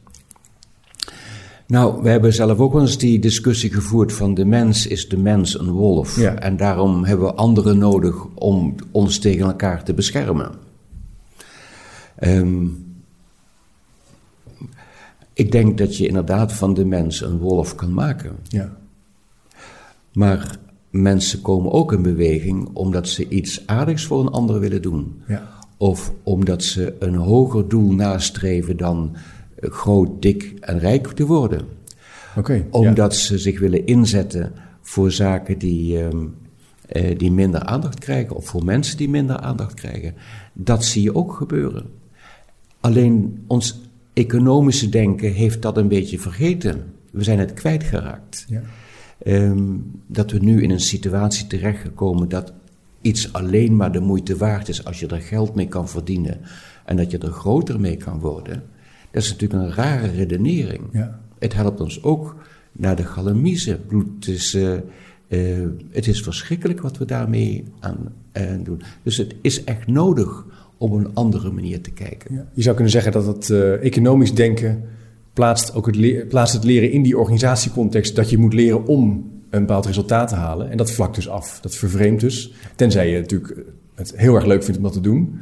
Nou, 1.71 2.01
we 2.01 2.10
hebben 2.10 2.34
zelf 2.34 2.60
ook 2.60 2.73
wel 2.73 2.81
eens 2.81 2.97
die 2.97 3.19
discussie 3.19 3.73
gevoerd 3.73 4.13
van 4.13 4.34
de 4.34 4.45
mens 4.45 4.88
is 4.88 5.10
de 5.10 5.17
mens 5.17 5.60
een 5.60 5.71
wolf. 5.71 6.19
Ja. 6.19 6.36
En 6.36 6.57
daarom 6.57 7.03
hebben 7.03 7.25
we 7.25 7.34
anderen 7.34 7.77
nodig 7.77 8.25
om 8.36 8.75
ons 8.91 9.19
tegen 9.19 9.45
elkaar 9.45 9.84
te 9.84 9.93
beschermen. 9.93 10.51
Ehm, 12.15 12.65
ik 15.34 15.51
denk 15.51 15.77
dat 15.77 15.97
je 15.97 16.07
inderdaad 16.07 16.53
van 16.53 16.73
de 16.73 16.86
mens 16.86 17.21
een 17.21 17.38
wolf 17.38 17.75
kan 17.75 17.93
maken. 17.93 18.36
Ja. 18.47 18.77
Maar 20.13 20.57
mensen 20.89 21.41
komen 21.41 21.71
ook 21.71 21.93
in 21.93 22.01
beweging 22.01 22.69
omdat 22.73 23.07
ze 23.07 23.27
iets 23.27 23.67
aardigs 23.67 24.05
voor 24.05 24.19
een 24.19 24.31
ander 24.31 24.60
willen 24.60 24.81
doen. 24.81 25.21
Ja. 25.27 25.49
Of 25.77 26.13
omdat 26.23 26.63
ze 26.63 26.95
een 26.99 27.15
hoger 27.15 27.67
doel 27.67 27.93
nastreven 27.93 28.77
dan 28.77 29.15
groot, 29.62 30.21
dik 30.21 30.54
en 30.60 30.80
rijk 30.80 31.08
te 31.08 31.26
worden. 31.26 31.65
Omdat 32.69 33.15
ze 33.15 33.38
zich 33.38 33.60
willen 33.60 33.86
inzetten 33.86 34.54
voor 34.82 35.12
zaken 35.12 35.58
die, 35.58 36.00
ehm, 36.00 36.26
eh, 36.88 37.17
die 37.17 37.32
minder 37.32 37.62
aandacht 37.63 38.00
krijgen. 38.00 38.36
Of 38.36 38.45
voor 38.45 38.65
mensen 38.65 38.97
die 38.97 39.10
minder 39.10 39.38
aandacht 39.38 39.74
krijgen. 39.74 40.13
Dat 40.54 40.86
zie 40.86 41.04
je 41.04 41.15
ook 41.15 41.34
gebeuren. 41.34 41.86
Alleen 42.80 43.43
ons 43.47 43.82
economische 44.13 44.89
denken 44.89 45.34
heeft 45.34 45.62
dat 45.62 45.78
een 45.78 45.88
beetje 45.88 46.19
vergeten. 46.19 46.93
We 47.12 47.24
zijn 47.24 47.39
het 47.39 47.54
kwijtgeraakt. 47.54 48.45
Ja. 48.47 48.62
Ehm, 49.24 49.63
dat 50.08 50.32
we 50.32 50.38
nu 50.38 50.63
in 50.63 50.71
een 50.71 50.80
situatie 50.80 51.47
terechtgekomen 51.47 52.30
dat 52.30 52.54
iets 53.02 53.34
alleen 53.34 53.76
maar 53.76 53.91
de 53.91 54.00
moeite 54.00 54.38
waard 54.38 54.69
is 54.69 54.86
als 54.86 55.00
je 55.00 55.08
er 55.08 55.21
geld 55.21 55.56
mee 55.56 55.67
kan 55.67 55.89
verdienen 55.89 56.38
en 56.86 56.97
dat 56.97 57.12
je 57.12 57.17
er 57.17 57.32
groter 57.32 57.80
mee 57.80 57.97
kan 57.97 58.19
worden. 58.19 58.63
Dat 59.12 59.24
is 59.24 59.30
natuurlijk 59.32 59.63
een 59.63 59.74
rare 59.74 60.08
redenering. 60.08 60.84
Ja. 60.91 61.19
Het 61.39 61.54
helpt 61.54 61.82
ons 61.82 62.04
ook 62.04 62.36
naar 62.71 62.95
de 62.95 63.04
galamiezen. 63.04 63.80
Het 64.19 64.28
is, 64.28 64.54
eh, 64.54 64.74
eh, 65.28 65.67
het 65.89 66.08
is 66.08 66.21
verschrikkelijk 66.21 66.82
wat 66.82 66.97
we 66.97 67.06
daarmee 67.06 67.63
aan 67.80 68.13
eh, 68.32 68.43
doen. 68.63 68.82
Dus 69.04 69.17
het 69.17 69.36
is 69.41 69.63
echt 69.63 69.88
nodig 69.88 70.45
om 70.78 70.91
op 70.91 71.00
een 71.00 71.13
andere 71.13 71.52
manier 71.52 71.82
te 71.82 71.91
kijken. 71.91 72.36
Ja. 72.36 72.45
Je 72.54 72.62
zou 72.62 72.76
kunnen 72.76 72.93
zeggen 72.93 73.12
dat 73.12 73.26
het 73.26 73.50
economisch 73.82 74.34
denken 74.34 74.84
plaatst, 75.34 75.76
ook 75.76 75.86
het, 75.86 76.28
plaatst 76.28 76.54
het 76.54 76.63
leren 76.63 76.91
in 76.91 77.04
die 77.04 77.17
organisatiecontext 77.17 78.15
dat 78.15 78.30
je 78.30 78.38
moet 78.38 78.54
leren 78.54 78.86
om 78.86 79.32
een 79.50 79.60
bepaald 79.60 79.86
resultaat 79.86 80.28
te 80.28 80.36
halen. 80.36 80.71
En 80.71 80.78
dat 80.78 80.91
vlakt 80.91 81.15
dus 81.15 81.30
af. 81.30 81.60
Dat 81.62 81.76
vervreemdt 81.76 82.21
dus. 82.21 82.54
Tenzij 82.76 83.10
je 83.10 83.19
natuurlijk 83.19 83.65
het 83.95 84.13
heel 84.15 84.36
erg 84.36 84.45
leuk 84.45 84.63
vindt 84.63 84.78
om 84.78 84.84
dat 84.84 84.93
te 84.93 85.02
doen. 85.02 85.39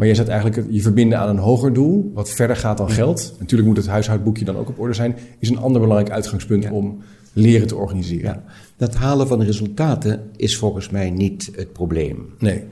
Maar 0.00 0.08
je 0.08 0.14
zet 0.14 0.28
eigenlijk 0.28 0.66
je 0.70 0.82
verbinden 0.82 1.18
aan 1.18 1.28
een 1.28 1.38
hoger 1.38 1.72
doel, 1.72 2.10
wat 2.14 2.30
verder 2.30 2.56
gaat 2.56 2.76
dan 2.78 2.90
geld. 2.90 3.34
Natuurlijk 3.38 3.68
moet 3.68 3.76
het 3.76 3.86
huishoudboekje 3.86 4.44
dan 4.44 4.56
ook 4.56 4.68
op 4.68 4.78
orde 4.78 4.94
zijn. 4.94 5.16
Is 5.38 5.48
een 5.48 5.58
ander 5.58 5.80
belangrijk 5.80 6.12
uitgangspunt 6.12 6.62
Ja. 6.62 6.70
om 6.72 6.98
leren 7.32 7.66
te 7.66 7.76
organiseren. 7.76 8.30
Ja. 8.30 8.44
Dat 8.76 8.94
halen 8.94 9.26
van 9.26 9.42
resultaten 9.42 10.30
is 10.36 10.56
volgens 10.56 10.90
mij 10.90 11.10
niet 11.10 11.50
het 11.56 11.72
probleem. 11.72 12.34
Nee. 12.38 12.64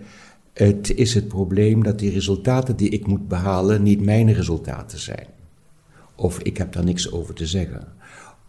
Het 0.52 0.94
is 0.94 1.14
het 1.14 1.28
probleem 1.28 1.82
dat 1.82 1.98
die 1.98 2.10
resultaten 2.10 2.76
die 2.76 2.88
ik 2.88 3.06
moet 3.06 3.28
behalen 3.28 3.82
niet 3.82 4.04
mijn 4.04 4.32
resultaten 4.32 4.98
zijn. 4.98 5.26
Of 6.14 6.38
ik 6.42 6.56
heb 6.56 6.72
daar 6.72 6.84
niks 6.84 7.12
over 7.12 7.34
te 7.34 7.46
zeggen. 7.46 7.86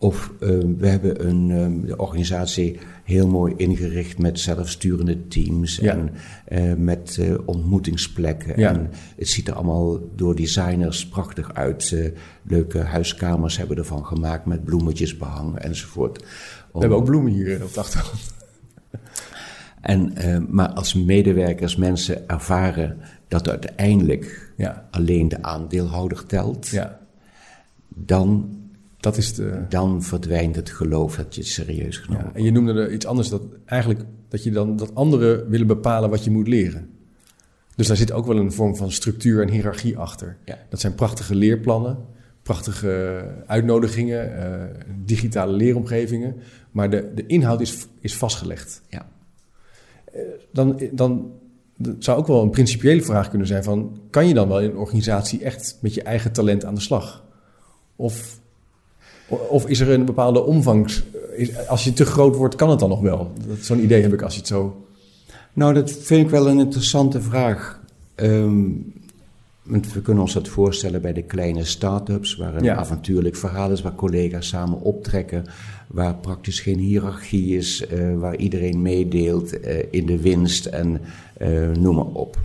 Of 0.02 0.32
eh, 0.40 0.50
we 0.78 0.88
hebben 0.88 1.28
een 1.28 1.52
eh, 1.52 1.88
de 1.88 1.98
organisatie 1.98 2.80
heel 3.04 3.28
mooi 3.28 3.54
ingericht 3.58 4.18
met 4.18 4.40
zelfsturende 4.40 5.28
teams 5.28 5.76
Ja. 5.76 5.92
en 5.94 6.10
eh, 6.46 6.74
met 6.74 7.18
eh, 7.20 7.34
ontmoetingsplekken. 7.46 8.60
Ja. 8.60 8.70
En 8.70 8.90
het 9.18 9.28
ziet 9.28 9.48
er 9.48 9.54
allemaal 9.54 10.00
door 10.16 10.36
designers 10.36 11.08
prachtig 11.08 11.54
uit. 11.54 11.92
Eh, 11.92 12.12
leuke 12.44 12.80
huiskamers 12.80 13.58
hebben 13.58 13.76
we 13.76 13.82
ervan 13.82 14.06
gemaakt 14.06 14.46
met 14.46 14.64
bloemetjes 14.64 15.18
behangen 15.18 15.62
enzovoort. 15.64 16.18
We 16.74 16.80
hebben 16.80 16.98
ook 16.98 17.06
bloemen 17.06 17.32
hier 17.32 17.64
op 17.64 17.74
de 17.74 17.80
achtergrond. 17.80 18.22
En, 19.82 20.16
eh, 20.16 20.38
maar 20.50 20.70
als 20.70 20.94
medewerkers 20.94 21.76
mensen 21.76 22.28
ervaren 22.30 22.98
dat 23.28 23.50
uiteindelijk 23.50 24.52
Ja. 24.58 24.88
alleen 24.92 25.28
de 25.30 25.44
aandeelhouder 25.44 26.26
telt, 26.26 26.68
Ja, 26.68 27.00
dan, 27.88 28.59
dat 29.00 29.18
is 29.18 29.34
de... 29.34 29.66
dan 29.70 30.04
verdwijnt 30.04 30.56
het 30.56 30.70
geloof 30.70 31.16
dat 31.16 31.36
je 31.36 31.42
het 31.42 31.50
serieus 31.50 31.96
Ja, 31.96 32.02
genomen 32.02 32.36
en 32.36 32.44
je 32.44 32.52
noemde 32.52 32.74
er 32.74 32.92
iets 32.92 33.06
anders, 33.06 33.30
dat 33.30 33.42
eigenlijk 33.66 34.00
dat 34.28 34.44
je 34.44 34.52
dan 34.52 34.76
dat 34.76 34.96
anderen 34.96 35.50
willen 35.50 35.68
bepalen 35.68 36.10
wat 36.10 36.24
je 36.24 36.32
moet 36.32 36.48
leren. 36.48 36.90
Dus 37.76 37.88
daar 37.88 37.98
zit 37.98 38.12
ook 38.12 38.26
wel 38.26 38.38
een 38.38 38.52
vorm 38.52 38.76
van 38.76 38.92
structuur 38.92 39.42
en 39.42 39.50
hiërarchie 39.50 39.98
achter. 39.98 40.38
Ja. 40.46 40.58
Dat 40.70 40.80
zijn 40.80 40.96
prachtige 40.96 41.36
leerplannen, 41.36 41.98
prachtige 42.44 43.24
uitnodigingen, 43.46 44.38
eh, 44.38 44.84
digitale 45.06 45.52
leeromgevingen, 45.54 46.36
maar 46.72 46.90
de, 46.90 47.12
de 47.16 47.26
inhoud 47.26 47.62
is, 47.62 47.88
is 48.00 48.16
vastgelegd. 48.16 48.82
Ja. 48.90 49.10
Dan, 50.52 50.82
dan 50.92 51.32
dat 51.82 51.96
zou 52.00 52.18
ook 52.18 52.28
wel 52.28 52.42
een 52.42 52.50
principiële 52.50 53.02
vraag 53.02 53.30
kunnen 53.30 53.48
zijn 53.48 53.64
van, 53.64 54.00
kan 54.10 54.28
je 54.28 54.34
dan 54.34 54.48
wel 54.48 54.62
in 54.62 54.70
een 54.70 54.78
organisatie 54.78 55.44
echt 55.44 55.78
met 55.82 55.94
je 55.94 56.04
eigen 56.04 56.32
talent 56.32 56.66
aan 56.66 56.76
de 56.76 56.82
slag? 56.82 57.26
Of, 57.96 58.40
of 59.30 59.68
is 59.68 59.80
er 59.80 59.89
een 59.89 60.06
bepaalde 60.06 60.44
omvang? 60.44 60.92
Is- 61.36 61.68
Als 61.68 61.84
je 61.84 61.94
te 61.94 62.06
groot 62.06 62.36
wordt, 62.36 62.56
kan 62.56 62.70
het 62.70 62.80
dan 62.80 62.89
nog 62.89 63.02
wel? 63.02 63.32
Dat- 63.48 63.58
Zo'n 63.62 63.84
idee 63.84 64.02
heb 64.02 64.13
ik 64.13 64.22
als 64.22 64.34
je 64.34 64.39
het 64.39 64.48
zo... 64.48 64.84
Nou, 65.54 65.74
dat 65.74 65.92
vind 65.92 66.26
ik 66.26 66.30
wel 66.30 66.48
een 66.48 66.60
interessante 66.60 67.22
vraag. 67.22 67.80
Ehm, 68.15 68.60
want 69.63 69.94
we 69.94 70.02
kunnen 70.02 70.24
ons 70.24 70.34
dat 70.34 70.48
voorstellen 70.48 71.02
bij 71.02 71.13
de 71.13 71.22
kleine 71.24 71.65
start-ups, 71.65 72.36
waar 72.36 72.56
een 72.56 72.63
Ja. 72.63 72.76
avontuurlijk 72.76 73.36
verhaal 73.36 73.72
is, 73.72 73.82
waar 73.82 73.96
collega's 73.96 74.48
samen 74.48 74.82
optrekken, 74.82 75.46
waar 75.88 76.15
praktisch 76.15 76.60
geen 76.60 76.78
hiërarchie 76.80 77.58
is, 77.58 77.88
eh, 77.88 78.15
waar 78.20 78.36
iedereen 78.36 78.82
meedeelt 78.82 79.60
eh, 79.60 79.84
in 79.92 80.06
de 80.06 80.22
winst 80.22 80.65
en 80.65 81.02
eh, 81.38 81.70
noem 81.80 81.96
maar 81.96 82.06
op. 82.06 82.38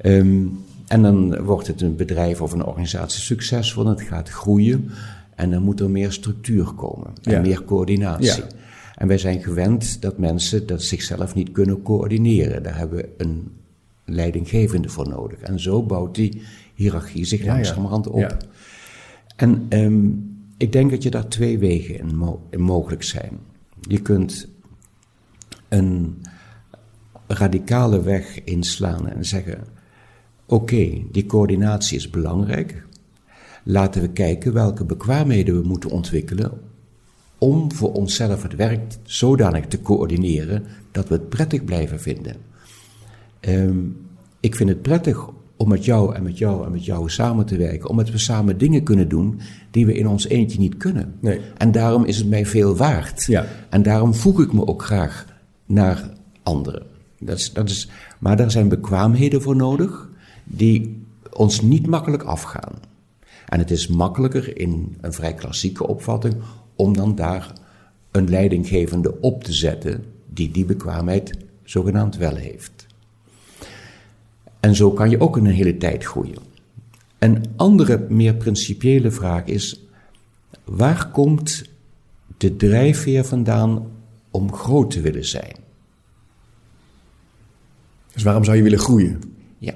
Ehm, 0.00 0.42
en 0.86 1.02
dan 1.02 1.42
wordt 1.42 1.66
het 1.66 1.80
een 1.80 1.96
bedrijf 1.96 2.40
of 2.40 2.52
een 2.52 2.64
organisatie 2.64 3.20
succesvol, 3.22 3.84
en 3.84 3.90
het 3.90 4.00
gaat 4.02 4.28
groeien 4.28 4.90
en 5.36 5.50
dan 5.50 5.62
moet 5.62 5.80
er 5.80 5.90
meer 5.90 6.12
structuur 6.12 6.64
komen 6.64 7.10
en 7.22 7.32
Ja. 7.32 7.40
meer 7.40 7.64
coördinatie. 7.64 8.26
Ja. 8.42 8.46
En 8.94 9.08
wij 9.08 9.18
zijn 9.18 9.42
gewend 9.42 10.02
dat 10.02 10.18
mensen 10.18 10.66
dat 10.66 10.82
zichzelf 10.82 11.34
niet 11.34 11.52
kunnen 11.52 11.82
coördineren. 11.82 12.62
Daar 12.62 12.76
hebben 12.76 12.98
we 12.98 13.08
een 13.16 13.50
leidinggevende 14.04 14.88
voor 14.88 15.08
nodig. 15.08 15.40
En 15.40 15.60
zo 15.60 15.82
bouwt 15.82 16.14
die 16.14 16.42
hiërarchie 16.74 17.24
zich 17.24 17.44
Ja, 17.44 17.52
langzamerhand 17.54 18.06
op. 18.08 18.36
En 19.36 19.66
ehm, 19.68 20.06
ik 20.56 20.72
denk 20.72 20.90
dat 20.90 21.02
je 21.02 21.10
daar 21.10 21.28
twee 21.28 21.58
wegen 21.58 21.98
in, 21.98 22.16
mo- 22.16 22.42
in 22.50 22.60
mogelijk 22.60 23.02
zijn. 23.02 23.38
Je 23.80 24.00
kunt 24.00 24.48
een 25.68 26.22
radicale 27.26 28.02
weg 28.02 28.44
inslaan 28.44 29.08
en 29.08 29.24
zeggen: 29.24 29.58
Oké, 30.46 31.02
die 31.12 31.26
coördinatie 31.26 31.96
is 31.96 32.10
belangrijk. 32.10 32.85
Laten 33.68 34.00
we 34.00 34.08
kijken 34.08 34.52
welke 34.52 34.84
bekwaamheden 34.84 35.60
we 35.60 35.68
moeten 35.68 35.90
ontwikkelen 35.90 36.52
om 37.38 37.72
voor 37.72 37.92
onszelf 37.92 38.42
het 38.42 38.54
werk 38.54 38.94
zodanig 39.02 39.66
te 39.66 39.82
coördineren 39.82 40.64
dat 40.90 41.08
we 41.08 41.14
het 41.14 41.28
prettig 41.28 41.64
blijven 41.64 42.00
vinden. 42.00 42.36
Ehm, 43.40 43.78
ik 44.40 44.54
vind 44.54 44.68
het 44.68 44.82
prettig 44.82 45.28
om 45.56 45.68
met 45.68 45.84
jou 45.84 46.14
en 46.14 46.22
met 46.22 46.38
jou 46.38 46.64
en 46.64 46.72
met 46.72 46.84
jou 46.84 47.10
samen 47.10 47.46
te 47.46 47.56
werken, 47.56 47.88
omdat 47.88 48.10
we 48.10 48.18
samen 48.18 48.58
dingen 48.58 48.82
kunnen 48.82 49.08
doen 49.08 49.40
die 49.70 49.86
we 49.86 49.94
in 49.94 50.08
ons 50.08 50.26
eentje 50.26 50.58
niet 50.58 50.76
kunnen. 50.76 51.14
Nee. 51.20 51.40
En 51.56 51.72
daarom 51.72 52.04
is 52.04 52.16
het 52.16 52.28
mij 52.28 52.46
veel 52.46 52.76
waard. 52.76 53.24
Ja. 53.24 53.46
En 53.68 53.82
daarom 53.82 54.14
voeg 54.14 54.40
ik 54.40 54.52
me 54.52 54.66
ook 54.66 54.82
graag 54.82 55.26
naar 55.64 56.10
anderen. 56.42 56.82
Dat 57.18 57.38
is, 57.38 57.52
dat 57.52 57.68
is, 57.68 57.88
maar 58.18 58.36
daar 58.36 58.50
zijn 58.50 58.68
bekwaamheden 58.68 59.42
voor 59.42 59.56
nodig 59.56 60.08
die 60.44 61.02
ons 61.32 61.60
niet 61.60 61.86
makkelijk 61.86 62.22
afgaan. 62.22 62.85
En 63.46 63.58
het 63.58 63.70
is 63.70 63.86
makkelijker 63.86 64.58
in 64.58 64.96
een 65.00 65.12
vrij 65.12 65.34
klassieke 65.34 65.86
opvatting 65.86 66.34
om 66.74 66.96
dan 66.96 67.14
daar 67.14 67.52
een 68.10 68.28
leidinggevende 68.28 69.20
op 69.20 69.44
te 69.44 69.52
zetten 69.52 70.04
die 70.26 70.50
die 70.50 70.64
bekwaamheid 70.64 71.38
zogenaamd 71.64 72.16
wel 72.16 72.34
heeft. 72.34 72.86
En 74.60 74.74
zo 74.74 74.90
kan 74.90 75.10
je 75.10 75.20
ook 75.20 75.36
in 75.36 75.44
een 75.44 75.52
hele 75.52 75.76
tijd 75.76 76.04
groeien. 76.04 76.38
Een 77.18 77.44
andere, 77.56 78.06
meer 78.08 78.34
principiële 78.34 79.10
vraag 79.10 79.44
is: 79.44 79.86
waar 80.64 81.10
komt 81.10 81.64
de 82.36 82.56
drijfveer 82.56 83.24
vandaan 83.24 83.90
om 84.30 84.52
groot 84.52 84.90
te 84.90 85.00
willen 85.00 85.24
zijn? 85.24 85.56
Dus 88.12 88.22
waarom 88.22 88.44
zou 88.44 88.56
je 88.56 88.62
willen 88.62 88.78
groeien? 88.78 89.20
Ja. 89.58 89.74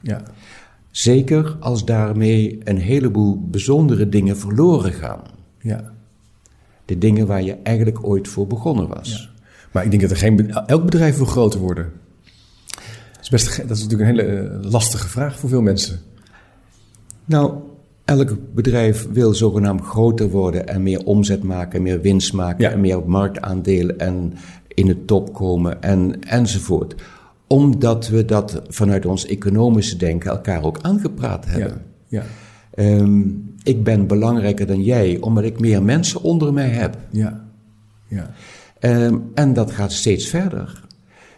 Ja. 0.00 0.22
Zeker 0.90 1.56
als 1.60 1.84
daarmee 1.84 2.58
een 2.64 2.78
heleboel 2.78 3.48
bijzondere 3.48 4.08
dingen 4.08 4.36
verloren 4.36 4.92
gaan. 4.92 5.22
Ja. 5.60 5.92
De 6.84 6.98
dingen 6.98 7.26
waar 7.26 7.42
je 7.42 7.56
eigenlijk 7.62 8.06
ooit 8.06 8.28
voor 8.28 8.46
begonnen 8.46 8.88
was. 8.88 9.10
Ja. 9.10 9.28
Maar 9.72 9.84
ik 9.84 9.90
denk 9.90 10.02
dat 10.02 10.10
er 10.10 10.16
geen, 10.16 10.50
elk 10.50 10.84
bedrijf 10.84 11.16
wil 11.16 11.26
groter 11.26 11.60
worden. 11.60 11.92
Dat 13.12 13.22
is, 13.22 13.28
best, 13.28 13.68
dat 13.68 13.76
is 13.76 13.82
natuurlijk 13.82 14.10
een 14.10 14.16
hele 14.16 14.38
eh, 14.38 14.70
lastige 14.70 15.08
vraag 15.08 15.38
voor 15.38 15.48
veel 15.48 15.62
mensen. 15.62 16.00
Nou, 17.24 17.54
elk 18.04 18.36
bedrijf 18.54 19.08
wil 19.12 19.34
zogenaamd 19.34 19.80
groter 19.80 20.30
worden 20.30 20.68
en 20.68 20.82
meer 20.82 21.04
omzet 21.04 21.42
maken, 21.42 21.82
meer 21.82 22.00
winst 22.00 22.32
maken 22.32 22.72
en 22.72 22.80
meer 22.80 23.02
marktaandelen 23.06 23.98
en 23.98 24.34
in 24.68 24.86
de 24.86 25.04
top 25.04 25.34
komen 25.34 25.82
en, 25.82 26.22
enzovoort. 26.22 26.94
Omdat 27.52 28.08
we 28.08 28.24
dat 28.24 28.62
vanuit 28.68 29.06
ons 29.06 29.26
economische 29.26 29.96
denken 29.96 30.30
elkaar 30.30 30.64
ook 30.64 30.78
aangepraat 30.80 31.46
hebben. 31.46 31.82
Ja. 32.06 32.24
Ehm, 32.74 33.22
ik 33.62 33.84
ben 33.84 34.06
belangrijker 34.06 34.66
dan 34.66 34.82
jij, 34.82 35.18
omdat 35.20 35.44
ik 35.44 35.60
meer 35.60 35.82
mensen 35.82 36.22
onder 36.22 36.52
mij 36.52 36.68
heb. 36.68 36.98
Ja. 37.10 37.46
ja. 38.08 38.34
Ehm, 38.78 39.18
en 39.34 39.52
dat 39.52 39.70
gaat 39.70 39.92
steeds 39.92 40.26
verder. 40.26 40.82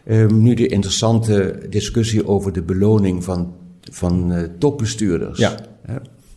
Ehm, 0.04 0.42
nu 0.42 0.54
de 0.54 0.66
interessante 0.66 1.66
discussie 1.68 2.26
over 2.26 2.52
de 2.52 2.62
beloning 2.62 3.24
van, 3.24 3.54
van 3.80 4.32
uh, 4.32 4.42
topbestuurders. 4.58 5.38
Ja. 5.38 5.56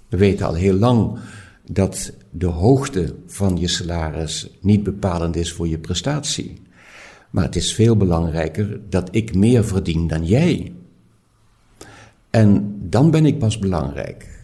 We 0.09 0.17
weten 0.17 0.45
al 0.45 0.53
heel 0.53 0.73
lang 0.73 1.17
dat 1.71 2.13
de 2.31 2.45
hoogte 2.45 3.15
van 3.27 3.57
je 3.57 3.67
salaris 3.67 4.49
niet 4.61 4.83
bepalend 4.83 5.35
is 5.35 5.53
voor 5.53 5.67
je 5.67 5.79
prestatie. 5.79 6.61
Maar 7.35 7.43
het 7.43 7.55
is 7.55 7.73
veel 7.73 7.97
belangrijker 7.97 8.79
dat 8.89 9.07
ik 9.11 9.35
meer 9.35 9.65
verdien 9.65 10.07
dan 10.07 10.25
jij. 10.25 10.73
En 12.29 12.77
dan 12.79 13.11
ben 13.11 13.25
ik 13.25 13.39
pas 13.39 13.59
belangrijk. 13.59 14.39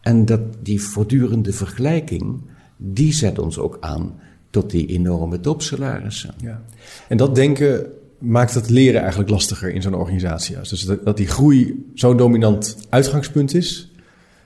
En 0.00 0.24
dat 0.24 0.40
die 0.62 0.82
voortdurende 0.82 1.52
vergelijking, 1.52 2.40
die 2.76 3.12
zet 3.12 3.38
ons 3.38 3.58
ook 3.58 3.76
aan 3.80 4.20
tot 4.50 4.70
die 4.70 4.86
enorme 4.86 5.40
topsalarissen. 5.40 6.34
Ja. 6.40 6.62
En 7.08 7.16
dat 7.16 7.34
denken 7.34 7.86
maakt 8.18 8.54
het 8.54 8.70
leren 8.70 9.00
eigenlijk 9.00 9.30
lastiger 9.30 9.74
in 9.74 9.82
zo'n 9.82 9.94
organisatie. 9.94 10.56
Dus 10.56 10.84
dat, 10.84 11.04
dat 11.04 11.16
die 11.16 11.28
groei 11.28 11.90
zo'n 11.94 12.16
dominant 12.16 12.76
uitgangspunt 12.88 13.54
is, 13.54 13.92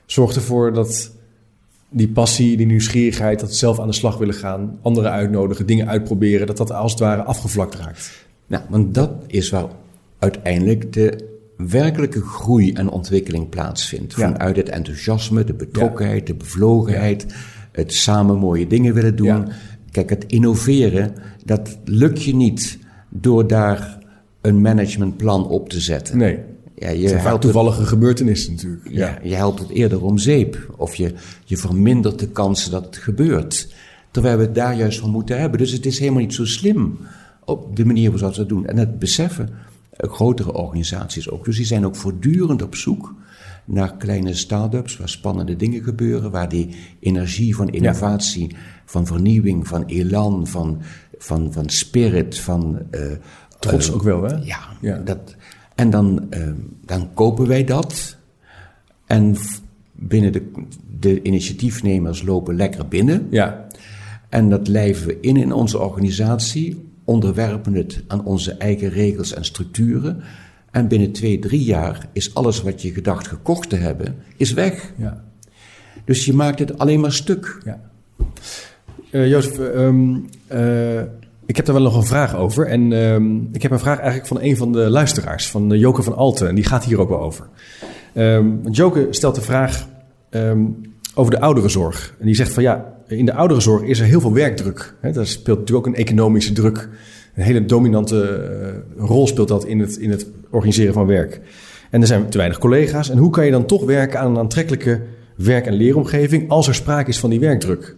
zorgt 0.05 0.35
ervoor 0.35 0.73
dat 0.73 1.11
die 1.95 2.07
passie, 2.07 2.57
die 2.57 2.65
nieuwsgierigheid, 2.65 3.39
dat 3.39 3.55
zelf 3.55 3.79
aan 3.79 3.87
de 3.87 3.93
slag 3.93 4.17
willen 4.17 4.33
gaan, 4.33 4.79
anderen 4.81 5.11
uitnodigen, 5.11 5.65
dingen 5.65 5.87
uitproberen, 5.87 6.47
dat 6.47 6.57
dat 6.57 6.71
als 6.71 6.91
het 6.91 6.99
ware 6.99 7.23
afgevlakt 7.23 7.75
raakt. 7.75 8.25
Nou, 8.47 8.63
want 8.69 8.93
dat 8.93 9.11
is 9.27 9.49
waar 9.49 9.65
uiteindelijk 10.19 10.93
de 10.93 11.33
werkelijke 11.57 12.21
groei 12.21 12.73
en 12.73 12.89
ontwikkeling 12.89 13.49
plaatsvindt. 13.49 14.13
Vanuit 14.13 14.55
het 14.55 14.69
enthousiasme, 14.69 15.43
de 15.43 15.53
betrokkenheid, 15.53 16.27
de 16.27 16.35
bevlogenheid, 16.35 17.25
het 17.71 17.93
samen 17.93 18.37
mooie 18.37 18.67
dingen 18.67 18.93
willen 18.93 19.15
doen. 19.15 19.47
Kijk, 19.91 20.09
het 20.09 20.25
innoveren, 20.27 21.13
dat 21.45 21.77
lukt 21.85 22.23
je 22.23 22.35
niet 22.35 22.77
door 23.09 23.47
daar 23.47 23.97
een 24.41 24.61
managementplan 24.61 25.47
op 25.47 25.69
te 25.69 25.79
zetten. 25.79 26.17
Nee. 26.17 26.39
Ja, 26.75 26.89
je 26.89 27.07
helpt 27.07 27.41
toevallige 27.41 27.79
het, 27.79 27.87
gebeurtenissen 27.87 28.53
natuurlijk. 28.53 28.89
Ja, 28.89 29.19
je 29.23 29.35
helpt 29.35 29.59
het 29.59 29.69
eerder 29.69 30.03
om 30.03 30.17
zeep. 30.17 30.73
Of 30.77 30.95
je, 30.95 31.13
je 31.43 31.57
vermindert 31.57 32.19
de 32.19 32.27
kansen 32.27 32.71
dat 32.71 32.85
het 32.85 32.97
gebeurt. 32.97 33.73
Terwijl 34.11 34.37
we 34.37 34.43
het 34.43 34.55
daar 34.55 34.75
juist 34.75 34.99
van 34.99 35.09
moeten 35.09 35.39
hebben. 35.39 35.59
Dus 35.59 35.71
het 35.71 35.85
is 35.85 35.99
helemaal 35.99 36.21
niet 36.21 36.33
zo 36.33 36.45
slim 36.45 36.97
op 37.45 37.75
de 37.75 37.85
manier 37.85 38.11
waarop 38.11 38.33
ze 38.33 38.39
dat 38.39 38.49
doen. 38.49 38.65
En 38.65 38.77
het 38.77 38.99
beseffen, 38.99 39.49
eh, 39.89 40.11
grotere 40.11 40.53
organisaties 40.53 41.29
ook. 41.29 41.45
Dus 41.45 41.57
die 41.57 41.65
zijn 41.65 41.85
ook 41.85 41.95
voortdurend 41.95 42.61
op 42.61 42.75
zoek 42.75 43.13
naar 43.65 43.97
kleine 43.97 44.33
start-ups 44.33 44.97
waar 44.97 45.09
spannende 45.09 45.55
dingen 45.55 45.83
gebeuren, 45.83 46.31
waar 46.31 46.49
die 46.49 46.75
energie 46.99 47.55
van 47.55 47.69
innovatie, 47.69 48.55
van 48.85 49.05
vernieuwing, 49.05 49.67
van 49.67 49.85
elan, 49.85 50.47
van, 50.47 50.81
van, 51.17 51.53
van 51.53 51.69
spirit, 51.69 52.37
van. 52.39 52.79
Uh, 52.91 53.01
Trots 53.59 53.87
uh, 53.87 53.93
ook 53.93 54.03
wel, 54.03 54.23
hè? 54.23 54.35
Ja, 54.35 54.59
ja. 54.81 54.97
Dat, 54.97 55.35
en 55.75 55.89
dan, 55.89 56.27
uh, 56.29 56.49
dan 56.85 57.13
kopen 57.13 57.47
wij 57.47 57.63
dat. 57.63 58.17
En 59.05 59.35
binnen 59.91 60.31
de, 60.31 60.51
de 60.99 61.21
initiatiefnemers 61.21 62.23
lopen 62.23 62.55
lekker 62.55 62.87
binnen. 62.87 63.27
Ja. 63.29 63.67
En 64.29 64.49
dat 64.49 64.67
lijven 64.67 65.07
we 65.07 65.17
in 65.21 65.37
in 65.37 65.53
onze 65.53 65.79
organisatie, 65.79 66.89
onderwerpen 67.03 67.73
het 67.73 68.03
aan 68.07 68.25
onze 68.25 68.51
eigen 68.51 68.89
regels 68.89 69.33
en 69.33 69.45
structuren. 69.45 70.21
En 70.71 70.87
binnen 70.87 71.11
twee, 71.11 71.39
drie 71.39 71.63
jaar 71.63 72.07
is 72.13 72.33
alles 72.33 72.61
wat 72.61 72.81
je 72.81 72.93
gedacht 72.93 73.27
gekocht 73.27 73.69
te 73.69 73.75
hebben, 73.75 74.15
is 74.37 74.53
weg. 74.53 74.91
Ja. 74.97 75.23
Dus 76.05 76.25
je 76.25 76.33
maakt 76.33 76.59
het 76.59 76.77
alleen 76.77 76.99
maar 76.99 77.11
stuk. 77.11 77.61
Ja. 77.65 77.79
Uh, 79.11 79.29
Jozef, 79.29 79.57
um, 79.57 80.29
uh, 80.53 81.01
ik 81.45 81.55
heb 81.55 81.65
daar 81.65 81.75
wel 81.75 81.83
nog 81.83 81.95
een 81.95 82.03
vraag 82.03 82.35
over. 82.35 82.67
En 82.67 82.91
um, 82.91 83.49
ik 83.51 83.61
heb 83.61 83.71
een 83.71 83.79
vraag 83.79 83.97
eigenlijk 83.97 84.27
van 84.27 84.41
een 84.41 84.57
van 84.57 84.71
de 84.71 84.89
luisteraars, 84.89 85.49
van 85.49 85.73
uh, 85.73 85.79
Joke 85.79 86.03
van 86.03 86.15
Alten. 86.15 86.47
En 86.47 86.55
die 86.55 86.63
gaat 86.63 86.85
hier 86.85 86.99
ook 86.99 87.09
wel 87.09 87.21
over. 87.21 87.47
Um, 88.15 88.61
Joke 88.71 89.07
stelt 89.09 89.35
de 89.35 89.41
vraag 89.41 89.87
over 91.15 91.31
de 91.31 91.39
ouderenzorg. 91.39 92.15
En 92.19 92.25
die 92.25 92.35
zegt 92.35 92.53
van 92.53 92.63
ja, 92.63 92.93
in 93.07 93.25
de 93.25 93.33
ouderenzorg 93.33 93.83
is 93.83 93.99
er 93.99 94.05
heel 94.05 94.21
veel 94.21 94.33
werkdruk. 94.33 94.95
Hè? 95.01 95.11
Daar 95.11 95.27
speelt 95.27 95.59
natuurlijk 95.59 95.87
ook 95.87 95.93
een 95.93 95.99
economische 95.99 96.53
druk. 96.53 96.89
Een 97.35 97.43
hele 97.43 97.65
dominante 97.65 98.83
rol 98.97 99.27
speelt 99.27 99.47
dat 99.47 99.65
in 99.65 99.79
het, 99.79 99.97
in 99.97 100.09
het 100.09 100.27
organiseren 100.49 100.93
van 100.93 101.07
werk. 101.07 101.41
En 101.91 102.01
er 102.01 102.07
zijn 102.07 102.29
te 102.29 102.37
weinig 102.37 102.57
collega's. 102.59 103.09
En 103.09 103.17
hoe 103.17 103.29
kan 103.29 103.45
je 103.45 103.51
dan 103.51 103.65
toch 103.65 103.85
werken 103.85 104.19
aan 104.19 104.31
een 104.31 104.37
aantrekkelijke 104.37 105.01
werk- 105.35 105.65
en 105.65 105.73
leeromgeving 105.73 106.49
als 106.49 106.67
er 106.67 106.75
sprake 106.75 107.09
is 107.09 107.19
van 107.19 107.29
die 107.29 107.39
werkdruk? 107.39 107.95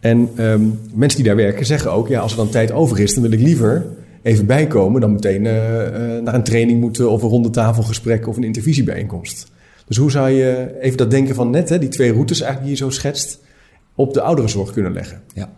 En 0.00 0.28
um, 0.38 0.80
mensen 0.94 1.18
die 1.18 1.28
daar 1.28 1.36
werken 1.36 1.66
zeggen 1.66 1.92
ook, 1.92 2.08
ja, 2.08 2.20
als 2.20 2.30
er 2.30 2.36
dan 2.36 2.50
tijd 2.50 2.72
over 2.72 3.00
is, 3.00 3.14
dan 3.14 3.22
wil 3.22 3.32
ik 3.32 3.40
liever 3.40 3.86
even 4.22 4.46
bijkomen 4.46 5.00
dan 5.00 5.12
meteen 5.12 5.44
uh, 5.44 5.54
uh, 5.54 6.22
naar 6.22 6.34
een 6.34 6.42
training 6.42 6.80
moeten 6.80 7.10
of 7.10 7.22
een 7.22 7.28
ronde 7.28 7.50
tafelgesprek 7.50 8.26
of 8.26 8.36
een 8.36 8.44
intervisiebijeenkomst. 8.44 9.50
Dus 9.86 9.96
hoe 9.96 10.10
zou 10.10 10.30
je 10.30 10.76
even 10.80 10.96
dat 10.96 11.10
denken 11.10 11.34
van 11.34 11.50
net, 11.50 11.68
hè, 11.68 11.78
die 11.78 11.88
twee 11.88 12.12
routes 12.12 12.40
eigenlijk 12.40 12.70
die 12.70 12.78
je 12.78 12.84
zo 12.84 12.98
schetst, 12.98 13.40
op 13.94 14.14
de 14.14 14.20
ouderenzorg 14.20 14.72
kunnen 14.72 14.92
leggen? 14.92 15.22
Ja. 15.34 15.52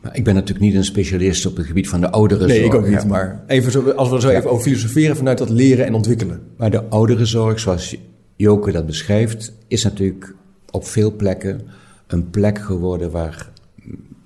Maar 0.00 0.16
ik 0.16 0.24
ben 0.24 0.34
natuurlijk 0.34 0.64
niet 0.64 0.74
een 0.74 0.84
specialist 0.84 1.46
op 1.46 1.56
het 1.56 1.66
gebied 1.66 1.88
van 1.88 2.00
de 2.00 2.10
ouderenzorg. 2.10 2.58
Nee, 2.58 2.64
ik 2.64 2.74
ook 2.74 2.88
niet. 2.88 3.06
Maar 3.06 3.44
even 3.46 3.72
zo, 3.72 3.90
als 3.90 4.10
we 4.10 4.20
zo 4.20 4.28
even 4.28 4.50
over 4.50 4.64
filosoferen 4.64 5.16
vanuit 5.16 5.38
dat 5.38 5.50
leren 5.50 5.86
en 5.86 5.94
ontwikkelen. 5.94 6.40
Maar 6.56 6.70
de 6.70 6.84
ouderenzorg, 6.84 7.60
zoals 7.60 7.96
Joke 8.36 8.72
dat 8.72 8.86
beschrijft, 8.86 9.52
is 9.68 9.84
natuurlijk 9.84 10.34
op 10.70 10.86
veel 10.86 11.16
plekken 11.16 11.60
een 12.12 12.30
plek 12.30 12.58
geworden 12.58 13.10
waar, 13.10 13.50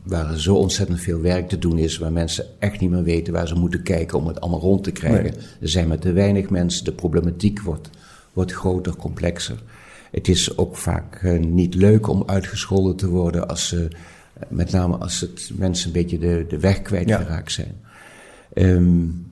waar 0.03 0.39
zo 0.39 0.55
ontzettend 0.55 1.01
veel 1.01 1.21
werk 1.21 1.49
te 1.49 1.59
doen 1.59 1.79
is, 1.79 1.99
waar 1.99 2.13
mensen 2.13 2.47
echt 2.59 2.81
niet 2.81 2.91
meer 2.91 3.03
weten 3.03 3.33
waar 3.33 3.49
ze 3.49 3.55
moeten 3.55 3.83
kijken 3.83 4.19
om 4.19 4.27
het 4.27 4.41
allemaal 4.41 4.61
rond 4.61 4.85
te 4.85 4.91
krijgen. 4.91 5.35
Er 5.61 5.69
zijn 5.69 5.89
maar 5.89 5.99
te 5.99 6.13
weinig 6.13 6.51
mensen, 6.51 6.85
de 6.85 6.93
problematiek 6.93 7.61
wordt, 7.61 7.91
wordt 8.33 8.53
groter, 8.53 8.97
complexer. 8.97 9.63
Het 10.11 10.29
is 10.29 10.57
ook 10.57 10.77
vaak 10.77 11.23
uh, 11.23 11.41
niet 11.41 11.75
leuk 11.75 12.09
om 12.09 12.23
uitgescholden 12.27 12.97
te 12.97 13.09
worden 13.09 13.49
als 13.49 13.69
ze, 13.69 13.89
met 14.49 14.71
name 14.71 14.97
als 14.97 15.21
het 15.21 15.51
mensen 15.57 15.87
een 15.87 15.93
beetje 15.93 16.19
de, 16.19 16.45
de 16.49 16.59
weg 16.59 16.83
kwijtgeraakt 16.83 17.53
ja. 17.53 17.65
zijn. 17.65 17.75
Um, 18.77 19.27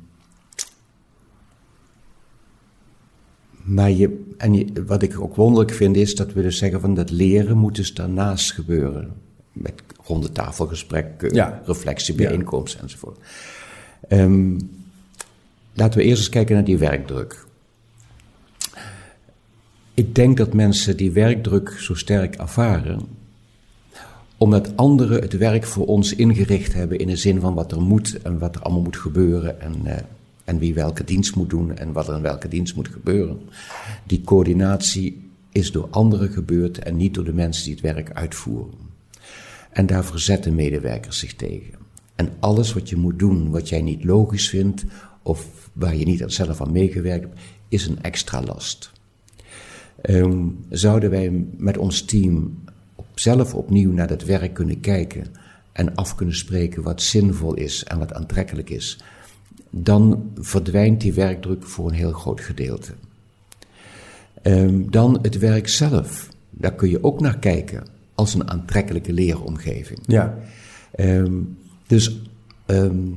Maar 3.62 3.90
je, 3.90 4.24
en 4.36 4.54
je, 4.54 4.84
wat 4.86 5.02
ik 5.02 5.20
ook 5.20 5.34
wonderlijk 5.34 5.72
vind 5.72 5.96
is 5.96 6.14
dat 6.14 6.32
we 6.32 6.42
dus 6.42 6.58
zeggen 6.58 6.80
van 6.80 6.94
dat 6.94 7.10
leren 7.10 7.56
moet 7.56 7.76
dus 7.76 7.94
daarnaast 7.94 8.52
gebeuren. 8.52 9.12
Met 9.52 9.82
ronde 10.04 10.32
tafelgesprekken, 10.32 11.34
ja. 11.34 11.62
reflectiebijeenkomsten 11.64 12.78
ja. 12.78 12.84
enzovoort. 12.84 13.18
Um, 14.08 14.56
laten 15.72 15.98
we 15.98 16.04
eerst 16.04 16.18
eens 16.18 16.28
kijken 16.28 16.54
naar 16.54 16.64
die 16.64 16.78
werkdruk. 16.78 17.46
Ik 19.94 20.14
denk 20.14 20.36
dat 20.36 20.54
mensen 20.54 20.96
die 20.96 21.12
werkdruk 21.12 21.70
zo 21.70 21.94
sterk 21.94 22.34
ervaren, 22.34 23.00
omdat 24.36 24.76
anderen 24.76 25.20
het 25.20 25.36
werk 25.36 25.64
voor 25.64 25.86
ons 25.86 26.14
ingericht 26.14 26.74
hebben 26.74 26.98
in 26.98 27.06
de 27.06 27.16
zin 27.16 27.40
van 27.40 27.54
wat 27.54 27.72
er 27.72 27.80
moet 27.80 28.22
en 28.22 28.38
wat 28.38 28.54
er 28.54 28.62
allemaal 28.62 28.82
moet 28.82 28.96
gebeuren 28.96 29.60
en 29.60 29.74
uh, 29.84 29.92
en 30.52 30.58
wie 30.58 30.74
welke 30.74 31.04
dienst 31.04 31.34
moet 31.34 31.50
doen 31.50 31.76
en 31.76 31.92
wat 31.92 32.08
er 32.08 32.16
in 32.16 32.22
welke 32.22 32.48
dienst 32.48 32.74
moet 32.74 32.88
gebeuren. 32.88 33.40
Die 34.06 34.20
coördinatie 34.24 35.30
is 35.52 35.72
door 35.72 35.88
anderen 35.90 36.28
gebeurd 36.28 36.78
en 36.78 36.96
niet 36.96 37.14
door 37.14 37.24
de 37.24 37.32
mensen 37.32 37.64
die 37.64 37.72
het 37.72 37.82
werk 37.82 38.12
uitvoeren. 38.12 38.74
En 39.70 39.86
daar 39.86 40.04
verzetten 40.04 40.54
medewerkers 40.54 41.18
zich 41.18 41.34
tegen. 41.34 41.74
En 42.14 42.28
alles 42.40 42.72
wat 42.72 42.88
je 42.88 42.96
moet 42.96 43.18
doen, 43.18 43.50
wat 43.50 43.68
jij 43.68 43.82
niet 43.82 44.04
logisch 44.04 44.48
vindt, 44.48 44.84
of 45.22 45.70
waar 45.72 45.96
je 45.96 46.04
niet 46.04 46.24
zelf 46.26 46.60
aan 46.60 46.72
meegewerkt 46.72 47.24
hebt, 47.24 47.40
is 47.68 47.86
een 47.86 48.02
extra 48.02 48.42
last. 48.42 48.92
Ehm, 50.00 50.46
zouden 50.68 51.10
wij 51.10 51.44
met 51.56 51.78
ons 51.78 52.02
team 52.02 52.62
zelf 53.14 53.54
opnieuw 53.54 53.92
naar 53.92 54.08
dat 54.08 54.24
werk 54.24 54.54
kunnen 54.54 54.80
kijken 54.80 55.26
en 55.72 55.94
af 55.94 56.14
kunnen 56.14 56.36
spreken 56.36 56.82
wat 56.82 57.02
zinvol 57.02 57.54
is 57.54 57.84
en 57.84 57.98
wat 57.98 58.12
aantrekkelijk 58.12 58.70
is, 58.70 58.98
dan 59.74 60.30
verdwijnt 60.34 61.00
die 61.00 61.12
werkdruk 61.12 61.64
voor 61.64 61.88
een 61.88 61.94
heel 61.94 62.12
groot 62.12 62.40
gedeelte. 62.40 62.92
Ehm, 64.42 64.90
dan 64.90 65.18
het 65.22 65.38
werk 65.38 65.68
zelf. 65.68 66.28
Daar 66.50 66.74
kun 66.74 66.90
je 66.90 67.04
ook 67.04 67.20
naar 67.20 67.38
kijken 67.38 67.84
als 68.14 68.34
een 68.34 68.50
aantrekkelijke 68.50 69.12
leeromgeving. 69.12 69.98
Ja. 70.06 70.38
Ehm, 70.90 71.32
dus 71.86 72.20
ehm, 72.66 73.08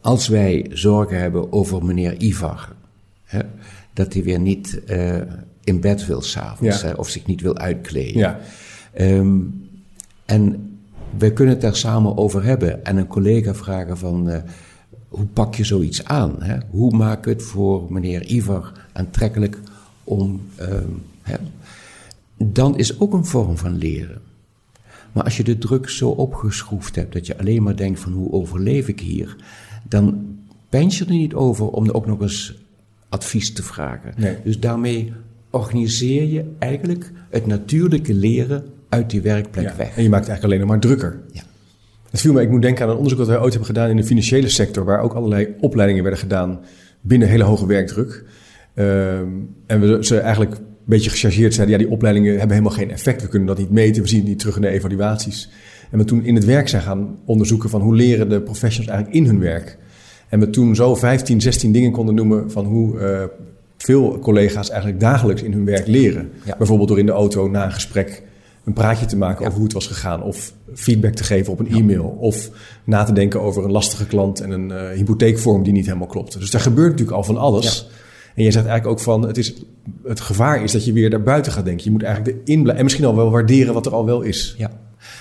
als 0.00 0.28
wij 0.28 0.66
zorgen 0.72 1.20
hebben 1.20 1.52
over 1.52 1.84
meneer 1.84 2.22
Ivar, 2.22 2.72
hè, 3.24 3.40
dat 3.92 4.12
hij 4.12 4.22
weer 4.22 4.40
niet 4.40 4.80
uh, 4.86 5.16
in 5.64 5.80
bed 5.80 6.06
wil 6.06 6.22
s'avonds 6.22 6.80
ja. 6.80 6.92
of 6.92 7.08
zich 7.08 7.26
niet 7.26 7.40
wil 7.40 7.56
uitkleden. 7.56 8.18
Ja. 8.18 8.40
en 10.24 10.70
we 11.18 11.32
kunnen 11.32 11.54
het 11.54 11.62
daar 11.62 11.76
samen 11.76 12.16
over 12.16 12.44
hebben 12.44 12.84
en 12.84 12.96
een 12.96 13.06
collega 13.06 13.54
vragen 13.54 13.98
van... 13.98 14.28
Uh, 14.30 14.36
hoe 15.08 15.26
pak 15.26 15.54
je 15.54 15.64
zoiets 15.64 16.04
aan? 16.04 16.42
Hè? 16.42 16.56
Hoe 16.70 16.96
maak 16.96 17.18
ik 17.18 17.24
het 17.24 17.42
voor 17.42 17.92
meneer 17.92 18.26
Ivar 18.26 18.72
aantrekkelijk 18.92 19.58
om. 20.04 20.40
Um, 20.60 21.02
hè? 21.22 21.36
Dan 22.36 22.78
is 22.78 23.00
ook 23.00 23.12
een 23.12 23.24
vorm 23.24 23.58
van 23.58 23.76
leren. 23.76 24.20
Maar 25.12 25.24
als 25.24 25.36
je 25.36 25.44
de 25.44 25.58
druk 25.58 25.88
zo 25.88 26.08
opgeschroefd 26.08 26.94
hebt 26.94 27.12
dat 27.12 27.26
je 27.26 27.38
alleen 27.38 27.62
maar 27.62 27.76
denkt 27.76 28.00
van 28.00 28.12
hoe 28.12 28.32
overleef 28.32 28.88
ik 28.88 29.00
hier, 29.00 29.36
dan 29.88 30.36
pens 30.68 30.98
je 30.98 31.04
er 31.04 31.10
niet 31.10 31.34
over 31.34 31.68
om 31.68 31.90
ook 31.90 32.06
nog 32.06 32.20
eens 32.20 32.54
advies 33.08 33.52
te 33.52 33.62
vragen. 33.62 34.14
Nee. 34.16 34.36
Dus 34.44 34.60
daarmee 34.60 35.12
organiseer 35.50 36.24
je 36.24 36.54
eigenlijk 36.58 37.12
het 37.30 37.46
natuurlijke 37.46 38.14
leren 38.14 38.64
uit 38.88 39.10
die 39.10 39.20
werkplek 39.20 39.64
ja. 39.64 39.76
weg. 39.76 39.96
En 39.96 40.02
je 40.02 40.08
maakt 40.08 40.26
het 40.26 40.30
eigenlijk 40.30 40.44
alleen 40.44 40.58
nog 40.58 40.68
maar 40.68 40.80
drukker. 40.80 41.20
Ja. 41.32 41.42
Het 42.16 42.24
viel 42.24 42.34
me, 42.34 42.42
ik 42.42 42.50
moet 42.50 42.62
denken 42.62 42.84
aan 42.84 42.90
een 42.90 42.96
onderzoek 42.96 43.18
dat 43.18 43.28
wij 43.28 43.38
ooit 43.38 43.50
hebben 43.50 43.66
gedaan 43.66 43.90
in 43.90 43.96
de 43.96 44.04
financiële 44.04 44.48
sector, 44.48 44.84
waar 44.84 45.00
ook 45.00 45.12
allerlei 45.12 45.54
opleidingen 45.60 46.02
werden 46.02 46.20
gedaan 46.20 46.60
binnen 47.00 47.28
hele 47.28 47.44
hoge 47.44 47.66
werkdruk. 47.66 48.24
Um, 48.74 49.54
en 49.66 49.80
we 49.80 49.98
ze 50.00 50.18
eigenlijk 50.18 50.54
een 50.54 50.64
beetje 50.84 51.10
gechargeerd 51.10 51.54
zeiden, 51.54 51.78
ja, 51.78 51.84
die 51.84 51.92
opleidingen 51.92 52.30
hebben 52.30 52.56
helemaal 52.56 52.78
geen 52.78 52.90
effect. 52.90 53.22
We 53.22 53.28
kunnen 53.28 53.48
dat 53.48 53.58
niet 53.58 53.70
meten, 53.70 54.02
we 54.02 54.08
zien 54.08 54.18
het 54.18 54.28
niet 54.28 54.38
terug 54.38 54.56
in 54.56 54.62
de 54.62 54.68
evaluaties. 54.68 55.50
En 55.90 55.98
we 55.98 56.04
toen 56.04 56.24
in 56.24 56.34
het 56.34 56.44
werk 56.44 56.68
zijn 56.68 56.82
gaan 56.82 57.18
onderzoeken 57.24 57.70
van 57.70 57.80
hoe 57.80 57.94
leren 57.94 58.28
de 58.28 58.40
professionals 58.40 58.92
eigenlijk 58.92 59.24
in 59.24 59.26
hun 59.26 59.40
werk. 59.40 59.78
En 60.28 60.40
we 60.40 60.50
toen 60.50 60.74
zo 60.74 60.94
15, 60.94 61.40
16 61.40 61.72
dingen 61.72 61.90
konden 61.90 62.14
noemen 62.14 62.50
van 62.50 62.64
hoe 62.64 62.98
uh, 62.98 63.22
veel 63.76 64.18
collega's 64.18 64.70
eigenlijk 64.70 65.00
dagelijks 65.00 65.42
in 65.42 65.52
hun 65.52 65.64
werk 65.64 65.86
leren. 65.86 66.30
Ja. 66.44 66.56
Bijvoorbeeld 66.56 66.88
door 66.88 66.98
in 66.98 67.06
de 67.06 67.12
auto 67.12 67.48
na 67.48 67.64
een 67.64 67.72
gesprek 67.72 68.22
een 68.66 68.72
praatje 68.72 69.06
te 69.06 69.16
maken 69.16 69.40
Ja. 69.40 69.46
over 69.46 69.54
hoe 69.56 69.64
het 69.64 69.74
was 69.74 69.86
gegaan. 69.86 70.22
Of 70.22 70.52
feedback 70.74 71.14
te 71.14 71.24
geven 71.24 71.52
op 71.52 71.58
een 71.58 71.70
e-mail. 71.70 72.04
Of 72.20 72.50
na 72.84 73.04
te 73.04 73.12
denken 73.12 73.40
over 73.40 73.64
een 73.64 73.70
lastige 73.70 74.06
klant 74.06 74.40
en 74.40 74.50
een 74.50 74.70
uh, 74.70 74.88
hypotheekvorm 74.90 75.62
die 75.62 75.72
niet 75.72 75.86
helemaal 75.86 76.06
klopte. 76.06 76.38
Dus 76.38 76.50
daar 76.50 76.60
gebeurt 76.60 76.90
natuurlijk 76.90 77.16
al 77.16 77.24
van 77.24 77.36
alles. 77.36 77.88
En 78.34 78.42
jij 78.42 78.52
zegt 78.52 78.66
eigenlijk 78.66 78.98
ook 78.98 79.04
van, 79.04 79.26
het, 79.26 79.36
is, 79.38 79.54
het 80.04 80.20
gevaar 80.20 80.62
is 80.62 80.72
dat 80.72 80.84
je 80.84 80.92
weer 80.92 81.10
daar 81.10 81.22
buiten 81.22 81.52
gaat 81.52 81.64
denken. 81.64 81.84
Je 81.84 81.90
moet 81.90 82.02
eigenlijk 82.02 82.36
erin 82.36 82.58
blijven 82.60 82.76
en 82.76 82.84
misschien 82.84 83.04
al 83.04 83.16
wel 83.16 83.30
waarderen 83.30 83.74
wat 83.74 83.86
er 83.86 83.92
al 83.94 84.04
wel 84.06 84.22
is. 84.22 84.54
Ja. 84.58 84.70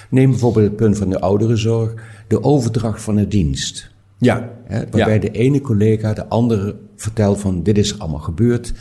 Neem 0.10 0.30
bijvoorbeeld 0.30 0.66
het 0.66 0.76
punt 0.76 0.98
van 0.98 1.10
de 1.10 1.20
ouderenzorg, 1.20 1.94
de 2.28 2.44
overdracht 2.44 3.02
van 3.02 3.16
de 3.16 3.28
dienst. 3.28 3.92
Ja, 4.18 4.50
Hè, 4.66 4.80
waarbij 4.92 5.14
Ja. 5.14 5.20
de 5.20 5.32
ene 5.32 5.62
collega 5.62 6.14
de 6.14 6.28
andere 6.28 6.76
vertelt 6.96 7.40
van 7.40 7.64
dit 7.64 7.78
is 7.78 8.00
allemaal 8.00 8.20
gebeurd. 8.20 8.74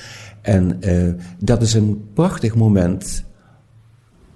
En 0.43 0.83
eh, 0.83 1.13
dat 1.39 1.63
is 1.63 1.75
een 1.75 2.05
prachtig 2.15 2.55
moment 2.55 3.25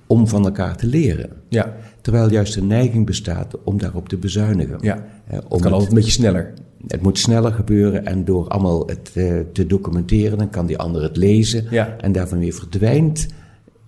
om 0.09 0.29
van 0.29 0.45
elkaar 0.45 0.77
te 0.77 0.87
leren. 0.87 1.31
ja, 1.49 1.77
Terwijl 2.01 2.31
juist 2.31 2.55
de 2.55 2.63
neiging 2.63 3.07
bestaat 3.07 3.55
om 3.65 3.79
daarop 3.79 4.09
te 4.09 4.17
bezuinigen. 4.17 4.79
ja. 4.81 5.05
Hè, 5.25 5.35
Het 5.37 5.45
om 5.49 5.61
kan 5.61 5.73
altijd 5.73 5.91
een 5.91 5.97
beetje 5.97 6.11
sneller. 6.11 6.53
het 6.87 7.03
moet 7.03 7.19
sneller 7.19 7.53
gebeuren 7.53 8.07
en 8.07 8.25
door 8.25 8.49
allemaal 8.49 8.87
het 8.87 9.11
eh, 9.15 9.39
te 9.53 9.67
documenteren, 9.67 10.39
dan 10.39 10.51
kan 10.51 10.67
die 10.67 10.79
ander 10.79 11.03
het 11.03 11.17
lezen. 11.17 11.65
Ja. 11.71 11.97
En 12.01 12.13
daarvan 12.13 12.39
weer 12.39 12.53
verdwijnt 12.53 13.27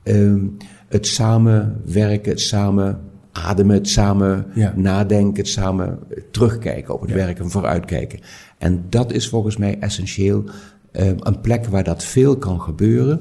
ehm, 0.03 0.45
het 0.89 1.07
samenwerken, 1.07 2.31
het 2.31 2.41
samen 2.41 3.01
ademen, 3.33 3.75
het 3.77 3.89
samen 3.89 4.47
Ja. 4.55 4.73
nadenken, 4.77 5.43
het 5.43 5.49
samen 5.53 5.99
terugkijken 6.31 6.95
op 6.95 7.01
het 7.01 7.11
Ja. 7.11 7.17
werk 7.17 7.39
en 7.39 7.51
vooruitkijken. 7.51 8.19
En 8.59 8.85
dat 8.89 9.13
is 9.13 9.29
volgens 9.29 9.57
mij 9.57 9.79
essentieel. 9.79 10.45
Ehm, 10.93 11.15
een 11.19 11.41
plek 11.41 11.67
waar 11.67 11.85
dat 11.85 12.05
veel 12.05 12.37
kan 12.37 12.61
gebeuren, 12.61 13.21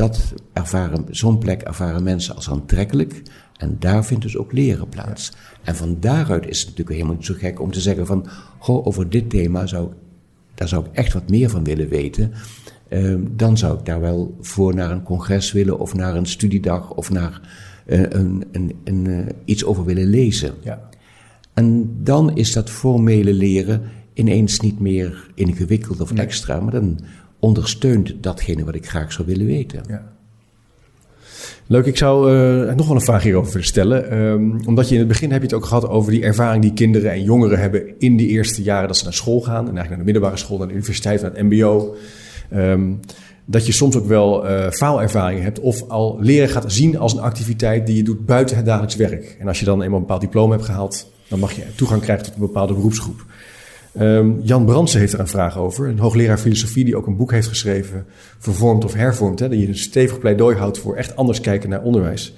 dat 0.00 0.34
ervaren, 0.52 1.04
zo'n 1.10 1.38
plek 1.38 1.62
ervaren 1.62 2.02
mensen 2.02 2.34
als 2.34 2.50
aantrekkelijk. 2.50 3.22
En 3.56 3.76
daar 3.78 4.04
vindt 4.04 4.22
dus 4.22 4.36
ook 4.36 4.52
leren 4.52 4.88
plaats. 4.88 5.32
En 5.62 5.76
van 5.76 5.96
daaruit 6.00 6.48
is 6.48 6.58
het 6.58 6.68
natuurlijk 6.68 6.96
helemaal 6.96 7.16
niet 7.16 7.26
zo 7.26 7.34
gek 7.38 7.60
om 7.60 7.72
te 7.72 7.80
zeggen 7.80 8.06
van, 8.06 8.26
goh, 8.58 8.86
over 8.86 9.10
dit 9.10 9.30
thema 9.30 9.66
zou 9.66 9.86
ik, 9.86 9.92
daar 10.54 10.68
zou 10.68 10.84
ik 10.84 10.92
echt 10.92 11.12
wat 11.12 11.28
meer 11.28 11.50
van 11.50 11.64
willen 11.64 11.88
weten. 11.88 12.32
Ehm, 12.88 13.20
dan 13.36 13.58
zou 13.58 13.78
ik 13.78 13.84
daar 13.84 14.00
wel 14.00 14.36
voor 14.40 14.74
naar 14.74 14.90
een 14.90 15.02
congres 15.02 15.52
willen 15.52 15.78
of 15.78 15.94
naar 15.94 16.16
een 16.16 16.26
studiedag 16.26 16.90
of 16.90 17.10
naar 17.10 17.40
eh, 17.86 18.00
een, 18.00 18.44
een, 18.52 18.74
een, 18.84 19.06
eh, 19.06 19.34
iets 19.44 19.64
over 19.64 19.84
willen 19.84 20.06
lezen. 20.06 20.54
Ja. 20.62 20.88
En 21.54 21.96
dan 22.02 22.36
is 22.36 22.52
dat 22.52 22.70
formele 22.70 23.34
leren 23.34 23.82
ineens 24.14 24.60
niet 24.60 24.80
meer 24.80 25.30
ingewikkeld 25.34 26.00
of 26.00 26.12
Nee. 26.12 26.24
extra, 26.24 26.60
maar 26.60 26.72
dan 26.72 26.98
ondersteunt 27.40 28.14
datgene 28.20 28.64
wat 28.64 28.74
ik 28.74 28.88
graag 28.88 29.12
zou 29.12 29.26
willen 29.28 29.46
weten. 29.46 29.82
Ja. 29.88 30.12
Leuk, 31.66 31.86
ik 31.86 31.96
zou 31.96 32.34
eh, 32.34 32.74
nog 32.74 32.86
wel 32.86 32.96
een 32.96 33.02
vraag 33.02 33.22
hierover 33.22 33.52
willen 33.52 33.66
stellen. 33.66 34.10
Ehm, 34.10 34.66
omdat 34.66 34.88
je 34.88 34.92
in 34.94 35.00
het 35.00 35.08
begin 35.08 35.30
heb 35.30 35.40
je 35.40 35.46
het 35.46 35.56
ook 35.56 35.64
gehad 35.64 35.88
over 35.88 36.12
die 36.12 36.22
ervaring 36.22 36.62
die 36.62 36.72
kinderen 36.72 37.10
en 37.10 37.22
jongeren 37.22 37.58
hebben 37.58 37.82
in 37.98 38.16
die 38.16 38.28
eerste 38.28 38.62
jaren 38.62 38.88
dat 38.88 38.96
ze 38.96 39.04
naar 39.04 39.12
school 39.12 39.40
gaan. 39.40 39.68
En 39.68 39.76
eigenlijk 39.76 39.88
naar 39.88 39.98
de 39.98 40.04
middelbare 40.04 40.36
school, 40.36 40.58
naar 40.58 40.66
de 40.66 40.72
universiteit, 40.72 41.22
naar 41.22 41.30
het 41.30 41.42
mbo. 41.42 41.96
Ehm, 42.50 42.92
dat 43.44 43.66
je 43.66 43.72
soms 43.72 43.96
ook 43.96 44.06
wel 44.06 44.46
eh 44.46 44.70
faalervaringen 44.70 45.42
hebt 45.42 45.60
of 45.60 45.88
al 45.88 46.16
leren 46.20 46.48
gaat 46.48 46.72
zien 46.72 46.98
als 46.98 47.12
een 47.12 47.20
activiteit 47.20 47.86
die 47.86 47.96
je 47.96 48.02
doet 48.02 48.26
buiten 48.26 48.56
het 48.56 48.66
dagelijks 48.66 48.96
werk. 48.96 49.36
En 49.38 49.48
als 49.48 49.58
je 49.58 49.64
dan 49.64 49.82
eenmaal 49.82 49.98
een 49.98 50.06
bepaald 50.06 50.20
diploma 50.20 50.52
hebt 50.52 50.64
gehaald, 50.64 51.12
dan 51.28 51.38
mag 51.38 51.52
je 51.52 51.62
toegang 51.76 52.02
krijgen 52.02 52.24
tot 52.24 52.34
een 52.34 52.40
bepaalde 52.40 52.74
beroepsgroep. 52.74 53.24
Ehm, 53.92 54.30
Jan 54.42 54.64
Brandsen 54.64 55.00
heeft 55.00 55.12
er 55.12 55.20
een 55.20 55.28
vraag 55.28 55.58
over. 55.58 55.88
Een 55.88 55.98
hoogleraar 55.98 56.38
filosofie 56.38 56.84
die 56.84 56.96
ook 56.96 57.06
een 57.06 57.16
boek 57.16 57.30
heeft 57.30 57.48
geschreven, 57.48 58.04
Vervormd 58.38 58.84
of 58.84 58.94
Hervormd. 58.94 59.38
Hè, 59.38 59.48
die 59.48 59.68
een 59.68 59.76
stevig 59.76 60.18
pleidooi 60.18 60.56
houdt 60.56 60.78
voor 60.78 60.96
echt 60.96 61.16
anders 61.16 61.40
kijken 61.40 61.70
naar 61.70 61.82
onderwijs. 61.82 62.34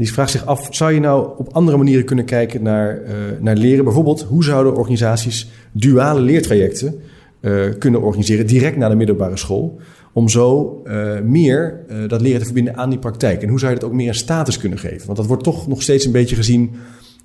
Die 0.00 0.12
vraagt 0.12 0.30
zich 0.30 0.46
af, 0.46 0.68
zou 0.70 0.92
je 0.92 1.00
nou 1.00 1.30
op 1.36 1.48
andere 1.52 1.76
manieren 1.76 2.04
kunnen 2.04 2.24
kijken 2.24 2.62
naar, 2.62 3.02
eh, 3.02 3.14
naar 3.40 3.56
leren? 3.56 3.84
Bijvoorbeeld, 3.84 4.22
hoe 4.22 4.44
zouden 4.44 4.76
organisaties 4.76 5.48
duale 5.72 6.20
leertrajecten 6.20 7.00
eh, 7.40 7.52
kunnen 7.78 8.02
organiseren 8.02 8.46
direct 8.46 8.76
na 8.76 8.88
de 8.88 8.94
middelbare 8.94 9.36
school? 9.36 9.80
Om 10.12 10.28
zo 10.28 10.80
eh, 10.84 11.20
meer 11.20 11.80
dat 12.08 12.20
leren 12.20 12.38
te 12.38 12.44
verbinden 12.44 12.76
aan 12.76 12.90
die 12.90 12.98
praktijk. 12.98 13.42
En 13.42 13.48
hoe 13.48 13.58
zou 13.58 13.72
je 13.72 13.78
dat 13.78 13.88
ook 13.88 13.94
meer 13.94 14.08
een 14.08 14.14
status 14.14 14.58
kunnen 14.58 14.78
geven? 14.78 15.06
Want 15.06 15.18
dat 15.18 15.26
wordt 15.26 15.42
toch 15.42 15.68
nog 15.68 15.82
steeds 15.82 16.04
een 16.04 16.12
beetje 16.12 16.36
gezien, 16.36 16.70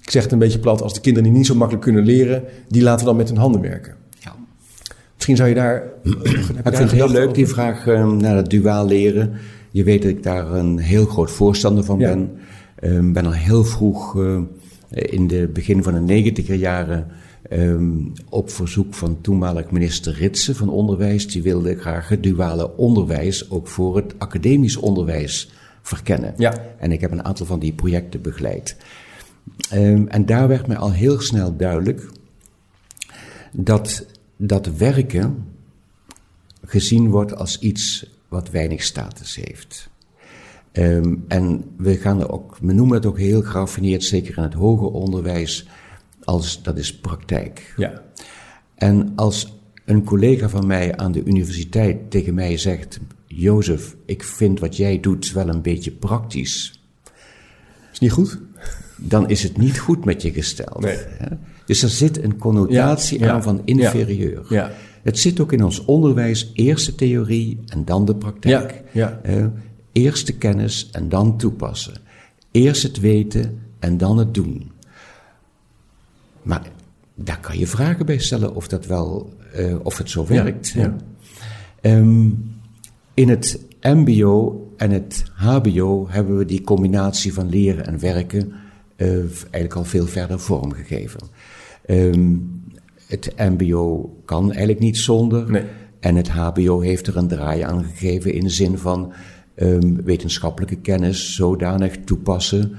ik 0.06 0.12
zeg 0.12 0.24
het 0.24 0.32
een 0.32 0.40
beetje 0.40 0.60
plat, 0.60 0.82
als 0.82 0.94
de 0.94 1.02
kinderen 1.02 1.30
die 1.30 1.38
niet 1.38 1.48
zo 1.48 1.56
makkelijk 1.56 1.84
kunnen 1.86 2.06
leren, 2.06 2.44
die 2.68 2.82
laten 2.82 3.00
we 3.00 3.06
dan 3.06 3.16
met 3.16 3.30
hun 3.30 3.38
handen 3.38 3.62
werken. 3.62 3.96
Ja. 4.20 4.36
Misschien 5.14 5.36
zou 5.36 5.50
je 5.50 5.56
daar. 5.56 5.84
Ik 6.04 6.18
vind 6.64 6.78
het 6.78 6.92
heel 6.92 7.10
leuk, 7.10 7.24
over? 7.24 7.34
die 7.34 7.48
vraag 7.48 7.88
eh, 7.88 8.12
naar 8.12 8.36
het 8.36 8.50
duaal 8.50 8.86
leren. 8.88 9.34
Je 9.72 9.84
weet 9.84 10.02
dat 10.02 10.12
ik 10.12 10.24
daar 10.24 10.52
een 10.52 10.78
heel 10.78 11.06
groot 11.06 11.32
voorstander 11.32 11.84
van 11.84 12.00
Ja. 12.00 12.08
ben. 12.10 12.32
Ik 13.08 13.14
ben 13.14 13.26
al 13.26 13.32
heel 13.32 13.64
vroeg, 13.64 14.20
eh, 14.20 14.40
in 14.90 15.28
de 15.28 15.50
begin 15.54 15.84
van 15.84 15.94
de 15.94 16.00
negentiger 16.00 16.56
jaren, 16.56 17.08
eh, 17.50 17.76
op 18.30 18.50
verzoek 18.50 18.94
van 18.94 19.18
toenmalig 19.22 19.72
minister 19.72 20.14
Ritsen 20.14 20.56
van 20.56 20.70
Onderwijs. 20.70 21.28
Die 21.28 21.42
wilde 21.42 21.76
graag 21.76 22.10
het 22.10 22.24
duale 22.24 22.78
onderwijs 22.78 23.50
ook 23.50 23.68
voor 23.68 23.96
het 23.96 24.14
academisch 24.18 24.78
onderwijs 24.78 25.52
verkennen. 25.82 26.34
Ja. 26.38 26.54
En 26.78 26.92
ik 26.92 27.02
heb 27.02 27.12
een 27.12 27.26
aantal 27.26 27.46
van 27.46 27.60
die 27.60 27.74
projecten 27.74 28.22
begeleid. 28.22 28.78
Ehm, 29.70 30.08
en 30.08 30.26
daar 30.26 30.48
werd 30.48 30.68
mij 30.68 30.78
al 30.78 30.92
heel 30.92 31.22
snel 31.22 31.56
duidelijk 31.56 32.10
dat 33.52 34.06
dat 34.38 34.78
werken 34.78 35.46
gezien 36.66 37.10
wordt 37.10 37.36
als 37.36 37.60
iets 37.60 38.10
wat 38.28 38.50
weinig 38.50 38.84
status 38.84 39.36
heeft. 39.36 39.90
Ehm, 40.72 41.16
en 41.28 41.64
we 41.78 41.98
gaan 41.98 42.20
er 42.20 42.32
ook, 42.32 42.58
we 42.62 42.74
noemen 42.74 42.96
het 42.96 43.06
ook 43.06 43.18
heel 43.18 43.42
geraffineerd, 43.42 44.04
zeker 44.04 44.38
in 44.38 44.44
het 44.44 44.54
hoger 44.54 44.92
onderwijs, 44.92 45.68
als 46.24 46.64
dat 46.64 46.78
is 46.78 47.00
praktijk. 47.00 47.74
Ja, 47.78 48.04
En 48.76 49.12
als 49.16 49.54
een 49.86 50.04
collega 50.04 50.50
van 50.50 50.68
mij 50.68 50.98
aan 50.98 51.12
de 51.12 51.24
universiteit 51.24 52.12
tegen 52.12 52.34
mij 52.34 52.58
zegt: 52.58 53.00
Jozef, 53.28 53.96
ik 54.06 54.24
vind 54.24 54.60
wat 54.60 54.78
jij 54.78 55.00
doet 55.00 55.32
wel 55.32 55.50
een 55.50 55.62
beetje 55.62 55.92
praktisch. 55.92 56.84
Is 57.92 58.00
niet 58.00 58.12
goed? 58.12 58.40
Dan 58.98 59.30
is 59.30 59.44
het 59.44 59.58
niet 59.58 59.80
goed 59.80 60.06
met 60.06 60.22
je 60.22 60.32
gesteld. 60.32 60.80
Nee. 60.80 60.98
hè. 60.98 61.36
Dus 61.66 61.84
er 61.84 61.90
zit 61.90 62.24
een 62.24 62.38
connotatie 62.38 63.20
Ja, 63.20 63.26
ja. 63.26 63.32
aan 63.32 63.44
van 63.44 63.62
inferieur. 63.66 64.46
Ja. 64.50 64.72
Het 65.04 65.20
zit 65.20 65.40
ook 65.40 65.52
in 65.52 65.64
ons 65.64 65.86
onderwijs, 65.86 66.52
eerst 66.54 66.86
de 66.86 66.96
theorie 66.96 67.60
en 67.68 67.86
dan 67.86 68.06
de 68.06 68.16
praktijk. 68.16 68.84
Ja, 68.92 69.22
eerst 69.92 70.28
de 70.28 70.34
kennis 70.34 70.90
en 70.92 71.10
dan 71.10 71.38
toepassen. 71.38 71.94
Eerst 72.52 72.84
het 72.84 73.00
weten 73.00 73.60
en 73.80 73.98
dan 73.98 74.18
het 74.18 74.34
doen. 74.34 74.72
Maar 76.42 76.62
daar 77.16 77.40
kan 77.40 77.58
je 77.58 77.68
vragen 77.68 78.06
bij 78.06 78.18
stellen 78.18 78.56
of 78.56 78.68
dat 78.68 78.86
wel, 78.86 79.34
eh, 79.54 79.76
of 79.84 79.98
het 79.98 80.10
zo 80.10 80.26
werkt. 80.26 80.76
Ehm, 81.82 82.30
in 83.14 83.30
het 83.30 83.60
MBO 83.82 84.66
en 84.78 84.92
het 84.92 85.24
HBO 85.34 86.08
hebben 86.10 86.38
we 86.38 86.46
die 86.46 86.62
combinatie 86.62 87.34
van 87.34 87.50
leren 87.50 87.86
en 87.86 88.00
werken 88.00 88.54
eigenlijk 88.98 89.76
al 89.76 89.84
veel 89.84 90.06
verder 90.06 90.40
vormgegeven. 90.40 91.20
Ehm, 91.86 92.36
het 93.08 93.34
MBO 93.38 94.16
kan 94.26 94.50
eigenlijk 94.50 94.80
niet 94.80 94.98
zonder. 94.98 95.52
Nee. 95.52 95.64
En 96.00 96.16
het 96.16 96.30
HBO 96.30 96.80
heeft 96.80 97.08
er 97.08 97.18
een 97.18 97.28
draai 97.28 97.62
aan 97.62 97.84
gegeven 97.84 98.34
in 98.34 98.44
de 98.44 98.50
zin 98.50 98.78
van 98.78 99.14
ehm, 99.56 99.96
wetenschappelijke 100.04 100.76
kennis 100.76 101.36
zodanig 101.36 101.98
toepassen 102.06 102.76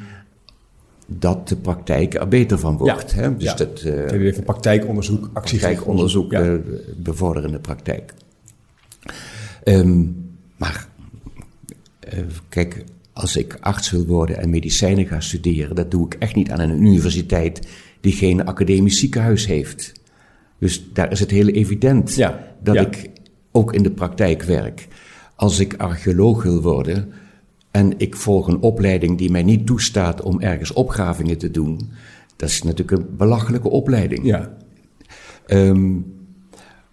dat 1.06 1.48
de 1.48 1.56
praktijk 1.56 2.14
er 2.14 2.28
beter 2.28 2.58
van 2.58 2.76
wordt. 2.76 3.10
Ja. 3.10 3.16
Hè? 3.16 3.36
Dus 3.36 3.44
Ja. 3.44 3.54
dat 3.54 3.80
eh, 3.80 3.94
Het 3.94 4.10
heeft 4.10 4.38
een 4.38 4.44
praktijkonderzoek, 4.44 5.30
actiegericht 5.32 5.84
Ja. 6.30 6.42
eh, 6.42 6.54
bevorderen 6.96 7.48
in 7.48 7.54
de 7.54 7.60
praktijk. 7.60 8.14
Ehm, 9.62 10.04
maar 10.56 10.88
eh, 12.00 12.18
kijk, 12.48 12.84
als 13.16 13.36
ik 13.36 13.56
arts 13.60 13.90
wil 13.90 14.06
worden 14.06 14.38
en 14.38 14.50
medicijnen 14.50 15.06
ga 15.06 15.20
studeren, 15.20 15.76
dat 15.76 15.90
doe 15.90 16.06
ik 16.06 16.14
echt 16.14 16.34
niet 16.34 16.50
aan 16.50 16.60
een 16.60 16.82
universiteit 16.82 17.68
die 18.00 18.12
geen 18.12 18.44
academisch 18.44 18.98
ziekenhuis 18.98 19.46
heeft. 19.46 19.92
Dus 20.58 20.92
daar 20.92 21.12
is 21.12 21.20
het 21.20 21.30
heel 21.30 21.48
evident 21.48 22.14
Ja, 22.14 22.54
dat 22.62 22.74
ja. 22.74 22.80
ik 22.80 23.10
ook 23.52 23.72
in 23.72 23.82
de 23.82 23.90
praktijk 23.90 24.42
werk. 24.42 24.88
Als 25.34 25.58
ik 25.58 25.74
archeoloog 25.74 26.42
wil 26.42 26.62
worden 26.62 27.12
en 27.70 27.94
ik 27.96 28.16
volg 28.16 28.48
een 28.48 28.60
opleiding 28.60 29.18
die 29.18 29.30
mij 29.30 29.42
niet 29.42 29.66
toestaat 29.66 30.22
om 30.22 30.40
ergens 30.40 30.72
opgravingen 30.72 31.38
te 31.38 31.50
doen, 31.50 31.90
dat 32.36 32.48
is 32.48 32.62
natuurlijk 32.62 32.90
een 32.90 33.16
belachelijke 33.16 33.68
opleiding. 33.68 34.26
Ja. 34.26 34.56
Ehm, 35.46 35.94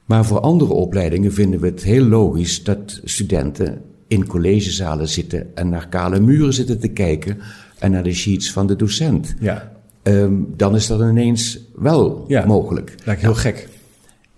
maar 0.05 0.25
voor 0.25 0.39
andere 0.39 0.73
opleidingen 0.73 1.33
vinden 1.33 1.59
we 1.59 1.67
het 1.67 1.83
heel 1.83 2.05
logisch 2.05 2.63
dat 2.63 3.01
studenten 3.03 3.81
in 4.07 4.27
collegezalen 4.27 5.09
zitten 5.09 5.55
en 5.55 5.69
naar 5.69 5.87
kale 5.89 6.19
muren 6.19 6.53
zitten 6.53 6.79
te 6.79 6.87
kijken 6.87 7.37
en 7.79 7.91
naar 7.91 8.03
de 8.03 8.13
sheets 8.13 8.51
van 8.51 8.67
de 8.67 8.75
docent. 8.75 9.35
Ja. 9.39 9.71
Ehm, 10.03 10.33
dan 10.55 10.75
is 10.75 10.87
dat 10.87 10.99
ineens 11.01 11.59
wel 11.75 12.25
Ja. 12.27 12.45
mogelijk. 12.45 12.95
Lijkt 13.05 13.21
heel 13.21 13.35
gek. 13.35 13.69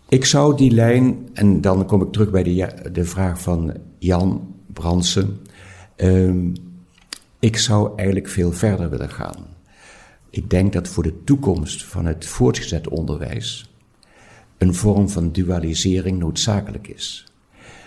Ik 0.09 0.25
zou 0.25 0.57
die 0.57 0.71
lijn, 0.71 1.29
en 1.33 1.61
dan 1.61 1.85
kom 1.85 2.01
ik 2.01 2.11
terug 2.11 2.31
bij 2.31 2.43
de, 2.43 2.73
de 2.91 3.05
vraag 3.05 3.41
van 3.41 3.73
Jan 3.99 4.53
Bransen. 4.73 5.37
Ehm, 5.95 6.47
ik 7.39 7.57
zou 7.57 7.91
eigenlijk 7.95 8.27
veel 8.29 8.51
verder 8.51 8.89
willen 8.89 9.09
gaan. 9.09 9.45
Ik 10.29 10.49
denk 10.49 10.73
dat 10.73 10.87
voor 10.87 11.03
de 11.03 11.23
toekomst 11.23 11.83
van 11.85 12.05
het 12.05 12.25
voortgezet 12.25 12.87
onderwijs 12.87 13.73
een 14.57 14.73
vorm 14.73 15.09
van 15.09 15.31
dualisering 15.31 16.19
noodzakelijk 16.19 16.87
is. 16.87 17.25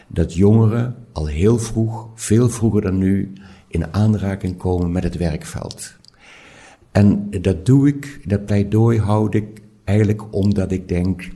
Dat 0.09 0.35
jongeren 0.35 0.97
al 1.13 1.27
heel 1.27 1.59
vroeg, 1.59 2.09
veel 2.15 2.49
vroeger 2.49 2.81
dan 2.83 2.99
nu, 2.99 3.33
in 3.69 3.95
aanraking 3.95 4.57
komen 4.57 4.93
met 4.93 5.03
het 5.03 5.17
werkveld. 5.17 5.97
En 6.93 7.31
dat 7.41 7.67
doe 7.67 7.89
ik, 7.89 8.21
dat 8.25 8.47
pleidooi 8.47 8.99
houd 8.99 9.35
ik 9.35 9.63
eigenlijk 9.85 10.35
omdat 10.35 10.73
ik 10.73 10.89
denk 10.89 11.29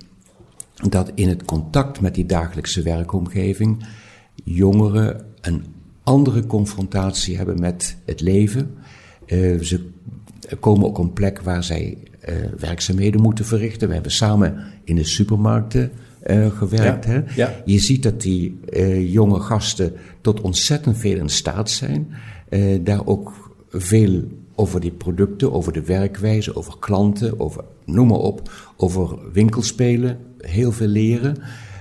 dat 0.88 1.12
in 1.14 1.28
het 1.28 1.44
contact 1.44 2.00
met 2.00 2.14
die 2.14 2.26
dagelijkse 2.26 2.82
werkomgeving 2.82 3.86
jongeren 4.44 5.24
een 5.40 5.64
andere 6.02 6.46
confrontatie 6.46 7.36
hebben 7.36 7.60
met 7.60 7.96
het 8.04 8.20
leven. 8.20 8.74
Eh, 9.26 9.58
ze 9.58 9.90
komen 10.60 10.86
op 10.86 10.98
een 10.98 11.12
plek 11.12 11.40
waar 11.40 11.64
zij 11.64 11.98
eh, 12.20 12.34
werkzaamheden 12.58 13.20
moeten 13.20 13.44
verrichten. 13.44 13.88
We 13.88 13.94
hebben 13.94 14.12
samen 14.12 14.64
in 14.84 14.96
de 14.96 15.04
supermarkten 15.04 15.90
eh, 16.22 16.50
gewerkt. 16.50 17.04
Ja, 17.04 17.10
Hè? 17.10 17.20
ja. 17.34 17.62
Je 17.64 17.78
ziet 17.78 18.02
dat 18.02 18.20
die 18.20 18.60
eh, 18.68 19.12
jonge 19.12 19.40
gasten 19.40 19.92
tot 20.20 20.40
ontzettend 20.40 20.98
veel 20.98 21.16
in 21.16 21.28
staat 21.28 21.70
zijn. 21.70 22.08
Eh, 22.48 22.78
daar 22.84 23.06
ook 23.06 23.52
veel 23.70 24.22
over 24.54 24.80
die 24.80 24.90
producten, 24.90 25.52
over 25.52 25.72
de 25.72 25.84
werkwijze, 25.84 26.56
over 26.56 26.74
klanten, 26.78 27.40
over 27.40 27.64
noem 27.84 28.06
maar 28.06 28.18
op, 28.18 28.50
over 28.76 29.32
winkelspelen, 29.32 30.18
heel 30.38 30.72
veel 30.72 30.86
leren. 30.86 31.36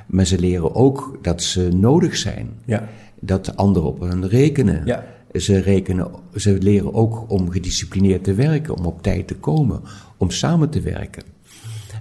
Maar 0.08 0.26
ze 0.26 0.40
leren 0.40 0.76
ook 0.76 1.20
dat 1.22 1.44
ze 1.44 1.70
nodig 1.74 2.18
zijn. 2.18 2.50
Ja. 2.66 2.90
Dat 3.20 3.46
de 3.46 3.56
anderen 3.56 3.88
op 3.88 4.00
hen 4.00 4.28
rekenen. 4.28 4.86
Ja. 4.86 5.06
Ze, 5.34 5.60
rekenen, 5.60 6.08
ze 6.36 6.58
leren 6.60 6.94
ook 6.94 7.26
om 7.28 7.52
gedisciplineerd 7.52 8.24
te 8.24 8.34
werken, 8.34 8.78
om 8.78 8.86
op 8.86 9.02
tijd 9.02 9.28
te 9.28 9.36
komen, 9.36 9.82
om 10.18 10.30
samen 10.30 10.70
te 10.70 10.82
werken. 10.82 11.24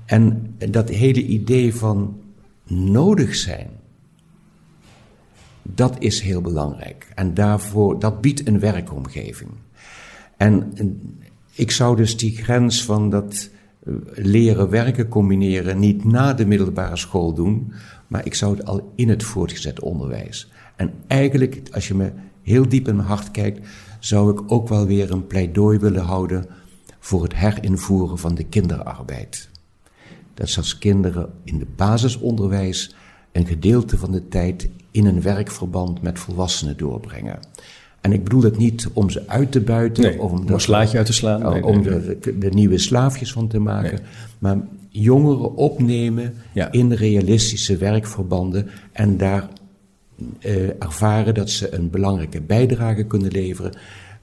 En 0.06 0.54
dat 0.70 0.88
hele 0.88 1.24
idee 1.24 1.74
van 1.74 2.19
nodig 2.70 3.34
zijn, 3.34 3.70
dat 5.62 5.96
is 5.98 6.20
heel 6.20 6.40
belangrijk. 6.40 7.08
En 7.14 7.34
daarvoor, 7.34 7.98
dat 7.98 8.20
biedt 8.20 8.46
een 8.46 8.60
werkomgeving. 8.60 9.50
En 10.36 10.72
eh, 10.74 10.86
ik 11.54 11.70
zou 11.70 11.96
dus 11.96 12.16
die 12.16 12.36
grens 12.36 12.84
van 12.84 13.10
dat 13.10 13.50
eh, 13.84 13.92
leren 14.14 14.70
werken 14.70 15.08
combineren 15.08 15.78
niet 15.78 16.04
na 16.04 16.34
de 16.34 16.46
middelbare 16.46 16.96
school 16.96 17.34
doen, 17.34 17.72
maar 18.06 18.26
ik 18.26 18.34
zou 18.34 18.56
het 18.56 18.66
al 18.66 18.92
in 18.94 19.08
het 19.08 19.22
voortgezet 19.22 19.80
onderwijs. 19.80 20.50
En 20.76 20.92
eigenlijk, 21.06 21.62
als 21.72 21.88
je 21.88 21.94
me 21.94 22.12
heel 22.42 22.68
diep 22.68 22.88
in 22.88 22.96
mijn 22.96 23.08
hart 23.08 23.30
kijkt, 23.30 23.68
zou 23.98 24.32
ik 24.32 24.52
ook 24.52 24.68
wel 24.68 24.86
weer 24.86 25.10
een 25.10 25.26
pleidooi 25.26 25.78
willen 25.78 26.04
houden 26.04 26.46
voor 26.98 27.22
het 27.22 27.34
herinvoeren 27.34 28.18
van 28.18 28.34
de 28.34 28.44
kinderarbeid. 28.44 29.48
Dat 30.34 30.56
als 30.56 30.78
kinderen 30.78 31.30
in 31.44 31.58
het 31.58 31.76
basisonderwijs 31.76 32.94
een 33.32 33.46
gedeelte 33.46 33.96
van 33.98 34.12
de 34.12 34.28
tijd 34.28 34.68
in 34.90 35.06
een 35.06 35.22
werkverband 35.22 36.02
met 36.02 36.18
volwassenen 36.18 36.76
doorbrengen. 36.76 37.38
En 38.00 38.12
ik 38.12 38.24
bedoel 38.24 38.42
het 38.42 38.56
niet 38.56 38.88
om 38.92 39.10
ze 39.10 39.28
uit 39.28 39.52
te 39.52 39.60
buiten 39.60 40.02
Nee, 40.02 40.20
of 40.20 40.30
om, 40.30 40.38
om 40.38 40.48
een 40.48 40.60
slaatje 40.60 40.96
uit 40.96 41.06
te 41.06 41.12
slaan. 41.12 41.46
Oh, 41.46 41.52
Nee, 41.52 41.64
om 41.64 41.80
nee, 41.80 41.88
er 41.90 42.20
de, 42.20 42.38
de 42.38 42.48
nieuwe 42.50 42.78
slaafjes 42.78 43.32
van 43.32 43.48
te 43.48 43.58
maken. 43.58 44.00
Maar 44.38 44.58
jongeren 44.88 45.54
opnemen 45.56 46.34
Ja. 46.52 46.72
in 46.72 46.92
realistische 46.92 47.76
werkverbanden 47.76 48.68
en 48.92 49.16
daar 49.16 49.48
eh, 50.40 50.68
ervaren 50.82 51.34
dat 51.34 51.50
ze 51.50 51.74
een 51.74 51.90
belangrijke 51.90 52.40
bijdrage 52.40 53.04
kunnen 53.04 53.30
leveren. 53.32 53.72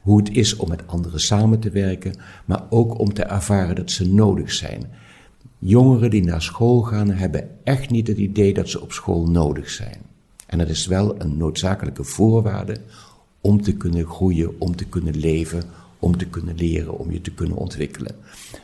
Hoe 0.01 0.17
het 0.17 0.29
is 0.31 0.55
om 0.55 0.69
met 0.69 0.87
anderen 0.87 1.19
samen 1.19 1.59
te 1.59 1.69
werken, 1.69 2.13
maar 2.45 2.61
ook 2.69 2.99
om 2.99 3.13
te 3.13 3.23
ervaren 3.23 3.75
dat 3.75 3.91
ze 3.91 4.07
nodig 4.13 4.51
zijn. 4.51 4.85
Jongeren 5.59 6.09
die 6.09 6.23
naar 6.23 6.41
school 6.41 6.81
gaan 6.81 7.09
hebben 7.09 7.49
echt 7.63 7.89
niet 7.89 8.07
het 8.07 8.17
idee 8.17 8.53
dat 8.53 8.69
ze 8.69 8.81
op 8.81 8.91
school 8.91 9.27
nodig 9.27 9.69
zijn. 9.69 10.01
En 10.45 10.57
dat 10.57 10.69
is 10.69 10.85
wel 10.87 11.21
een 11.21 11.37
noodzakelijke 11.37 12.03
voorwaarde 12.03 12.77
om 13.41 13.61
te 13.61 13.73
kunnen 13.73 14.05
groeien, 14.05 14.59
om 14.59 14.75
te 14.75 14.85
kunnen 14.85 15.17
leven, 15.17 15.63
om 15.99 16.17
te 16.17 16.25
kunnen 16.25 16.55
leren, 16.55 16.99
om 16.99 17.11
je 17.11 17.21
te 17.21 17.33
kunnen 17.33 17.57
ontwikkelen. 17.57 18.15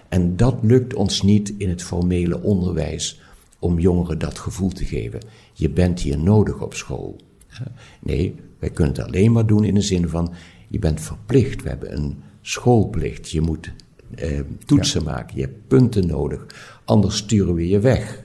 En 0.10 0.36
dat 0.36 0.56
lukt 0.62 0.94
ons 0.94 1.22
niet 1.22 1.54
in 1.58 1.70
het 1.70 1.84
formele 1.84 2.42
onderwijs 2.42 3.22
om 3.60 3.80
jongeren 3.80 4.20
dat 4.20 4.40
gevoel 4.40 4.70
te 4.70 4.86
geven. 4.86 5.20
Je 5.54 5.70
bent 5.70 6.00
hier 6.00 6.20
nodig 6.20 6.62
op 6.62 6.74
school. 6.74 7.16
Nee, 8.00 8.36
wij 8.60 8.70
kunnen 8.70 8.96
het 8.96 9.06
alleen 9.06 9.32
maar 9.32 9.46
doen 9.46 9.64
in 9.64 9.74
de 9.74 9.82
zin 9.82 10.10
van 10.10 10.34
je 10.68 10.80
bent 10.80 11.02
verplicht. 11.02 11.64
We 11.64 11.70
hebben 11.70 11.96
een 11.96 12.22
schoolplicht. 12.42 13.30
Je 13.30 13.42
moet 13.42 13.72
eh, 14.16 14.40
toetsen 14.66 15.04
maken. 15.04 15.36
Je 15.36 15.42
hebt 15.42 15.68
punten 15.68 16.08
nodig. 16.08 16.46
Anders 16.86 17.18
sturen 17.18 17.54
we 17.54 17.68
je 17.68 17.80
weg. 17.80 18.24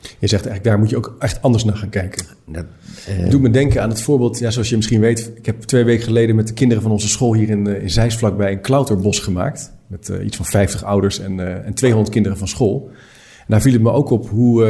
Je 0.00 0.26
zegt 0.26 0.46
eigenlijk, 0.46 0.64
daar 0.64 0.78
moet 0.78 0.90
je 0.90 0.96
ook 0.96 1.16
echt 1.18 1.42
anders 1.42 1.64
naar 1.64 1.76
gaan 1.76 1.88
kijken. 1.88 2.26
Dat, 2.46 2.64
eh, 3.06 3.30
doet 3.30 3.40
me 3.40 3.50
denken 3.50 3.82
aan 3.82 3.88
het 3.88 4.02
voorbeeld, 4.02 4.38
ja, 4.38 4.50
zoals 4.50 4.68
je 4.68 4.76
misschien 4.76 5.00
weet. 5.00 5.32
Ik 5.36 5.46
heb 5.46 5.62
twee 5.62 5.84
weken 5.84 6.04
geleden 6.04 6.36
met 6.36 6.46
de 6.46 6.54
kinderen 6.54 6.82
van 6.82 6.92
onze 6.92 7.08
school 7.08 7.34
hier 7.34 7.48
in, 7.48 7.66
eh, 7.66 7.82
in 7.82 7.90
Zeist 7.90 8.18
vlakbij 8.18 8.52
een 8.52 8.60
klauterbos 8.60 9.18
gemaakt. 9.18 9.72
Met 9.86 10.08
eh, 10.08 10.24
iets 10.24 10.36
van 10.36 10.46
50 10.46 10.84
ouders 10.84 11.18
en, 11.18 11.40
eh, 11.40 11.66
en 11.66 11.74
200 11.74 12.12
kinderen 12.12 12.38
van 12.38 12.48
school. 12.48 12.90
En 13.38 13.54
daar 13.54 13.60
viel 13.60 13.72
het 13.72 13.82
me 13.82 13.90
ook 13.90 14.10
op 14.10 14.28
hoe 14.28 14.66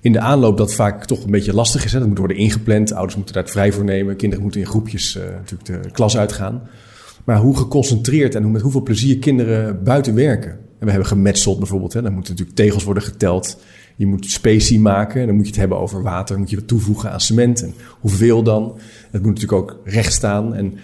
in 0.00 0.12
de 0.12 0.18
aanloop 0.18 0.56
dat 0.56 0.74
vaak 0.74 1.04
toch 1.04 1.24
een 1.24 1.30
beetje 1.30 1.54
lastig 1.54 1.84
is. 1.84 1.92
Hè? 1.92 1.98
Dat 1.98 2.08
moet 2.08 2.18
worden 2.18 2.36
ingepland, 2.36 2.92
ouders 2.92 3.16
moeten 3.16 3.34
daar 3.34 3.42
het 3.42 3.52
vrij 3.52 3.72
voor 3.72 3.84
nemen. 3.84 4.16
Kinderen 4.16 4.42
moeten 4.42 4.60
in 4.60 4.66
groepjes 4.66 5.18
natuurlijk 5.36 5.82
de 5.84 5.90
klas 5.90 6.16
uitgaan. 6.16 6.68
Maar 7.24 7.38
hoe 7.38 7.56
geconcentreerd 7.56 8.34
en 8.34 8.42
hoe 8.42 8.52
met 8.52 8.62
hoeveel 8.62 8.82
plezier 8.82 9.18
kinderen 9.18 9.82
buiten 9.82 10.14
werken. 10.14 10.58
En 10.84 10.90
we 10.90 10.96
hebben 10.96 11.18
gemetseld 11.18 11.58
bijvoorbeeld. 11.58 11.92
Hè? 11.92 12.02
Dan 12.02 12.12
moeten 12.12 12.32
natuurlijk 12.32 12.58
tegels 12.58 12.84
worden 12.84 13.02
geteld. 13.02 13.58
Je 13.96 14.06
moet 14.06 14.30
specie 14.30 14.80
maken. 14.80 15.20
En 15.20 15.26
dan 15.26 15.36
moet 15.36 15.44
je 15.44 15.50
het 15.50 15.60
hebben 15.60 15.78
over 15.78 16.02
water. 16.02 16.28
Dan 16.28 16.38
moet 16.38 16.50
je 16.50 16.56
wat 16.56 16.68
toevoegen 16.68 17.10
aan 17.10 17.20
cement. 17.20 17.62
En 17.62 17.74
hoeveel 18.00 18.42
dan? 18.42 18.78
Het 19.10 19.22
moet 19.22 19.34
natuurlijk 19.34 19.62
ook 19.62 19.80
recht 19.84 20.12
staan. 20.12 20.54
En 20.54 20.78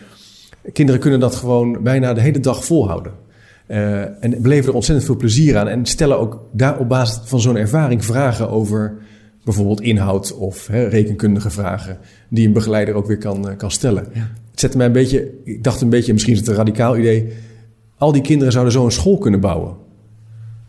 kinderen 0.72 1.00
kunnen 1.00 1.20
dat 1.20 1.34
gewoon 1.34 1.82
bijna 1.82 2.12
de 2.12 2.20
hele 2.20 2.40
dag 2.40 2.64
volhouden. 2.64 3.12
Uh, 3.68 4.24
en 4.24 4.42
beleven 4.42 4.68
er 4.68 4.74
ontzettend 4.74 5.06
veel 5.06 5.16
plezier 5.16 5.56
aan. 5.56 5.68
En 5.68 5.86
stellen 5.86 6.18
ook 6.18 6.44
daar 6.52 6.78
op 6.78 6.88
basis 6.88 7.20
van 7.24 7.40
zo'n 7.40 7.56
ervaring 7.56 8.04
vragen 8.04 8.50
over 8.50 8.98
bijvoorbeeld 9.44 9.80
inhoud 9.80 10.34
of 10.36 10.66
hè, 10.66 10.86
rekenkundige 10.86 11.50
vragen. 11.50 11.98
Die 12.28 12.46
een 12.46 12.52
begeleider 12.52 12.94
ook 12.94 13.06
weer 13.06 13.18
kan, 13.18 13.56
kan 13.56 13.70
stellen. 13.70 14.06
Ja. 14.14 14.30
Het 14.50 14.60
zette 14.60 14.76
mij 14.76 14.86
een 14.86 14.92
beetje, 14.92 15.30
ik 15.44 15.64
dacht 15.64 15.80
een 15.80 15.88
beetje, 15.88 16.12
misschien 16.12 16.32
is 16.32 16.38
het 16.38 16.48
een 16.48 16.54
radicaal 16.54 16.96
idee. 16.96 17.32
Al 17.98 18.12
die 18.12 18.22
kinderen 18.22 18.52
zouden 18.52 18.72
zo 18.72 18.84
een 18.84 18.90
school 18.90 19.18
kunnen 19.18 19.40
bouwen. 19.40 19.74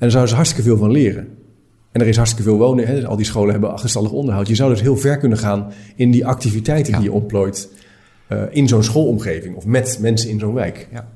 En 0.02 0.08
daar 0.08 0.12
zouden 0.12 0.30
ze 0.30 0.36
hartstikke 0.36 0.70
veel 0.70 0.78
van 0.78 0.92
leren. 0.92 1.28
En 1.92 2.02
er 2.02 2.08
is 2.08 2.16
hartstikke 2.16 2.50
veel 2.50 2.58
wonen. 2.58 2.88
Hè? 2.88 3.08
Al 3.08 3.16
die 3.16 3.26
scholen 3.26 3.52
hebben 3.52 3.72
achterstallig 3.72 4.12
onderhoud. 4.12 4.48
Je 4.48 4.56
zou 4.56 4.70
dus 4.70 4.82
heel 4.82 4.98
ver 4.98 5.18
kunnen 5.18 5.38
gaan 5.38 5.72
in 5.96 6.12
die 6.12 6.26
activiteiten 6.26 6.94
die 6.94 7.04
je 7.04 7.12
ontplooit 7.12 7.70
uh, 8.28 8.44
in 8.50 8.68
zo'n 8.68 8.84
schoolomgeving 8.84 9.56
of 9.56 9.66
met 9.66 9.98
mensen 10.02 10.30
in 10.30 10.40
zo'n 10.40 10.54
wijk. 10.54 10.88
Ja. 10.92 11.08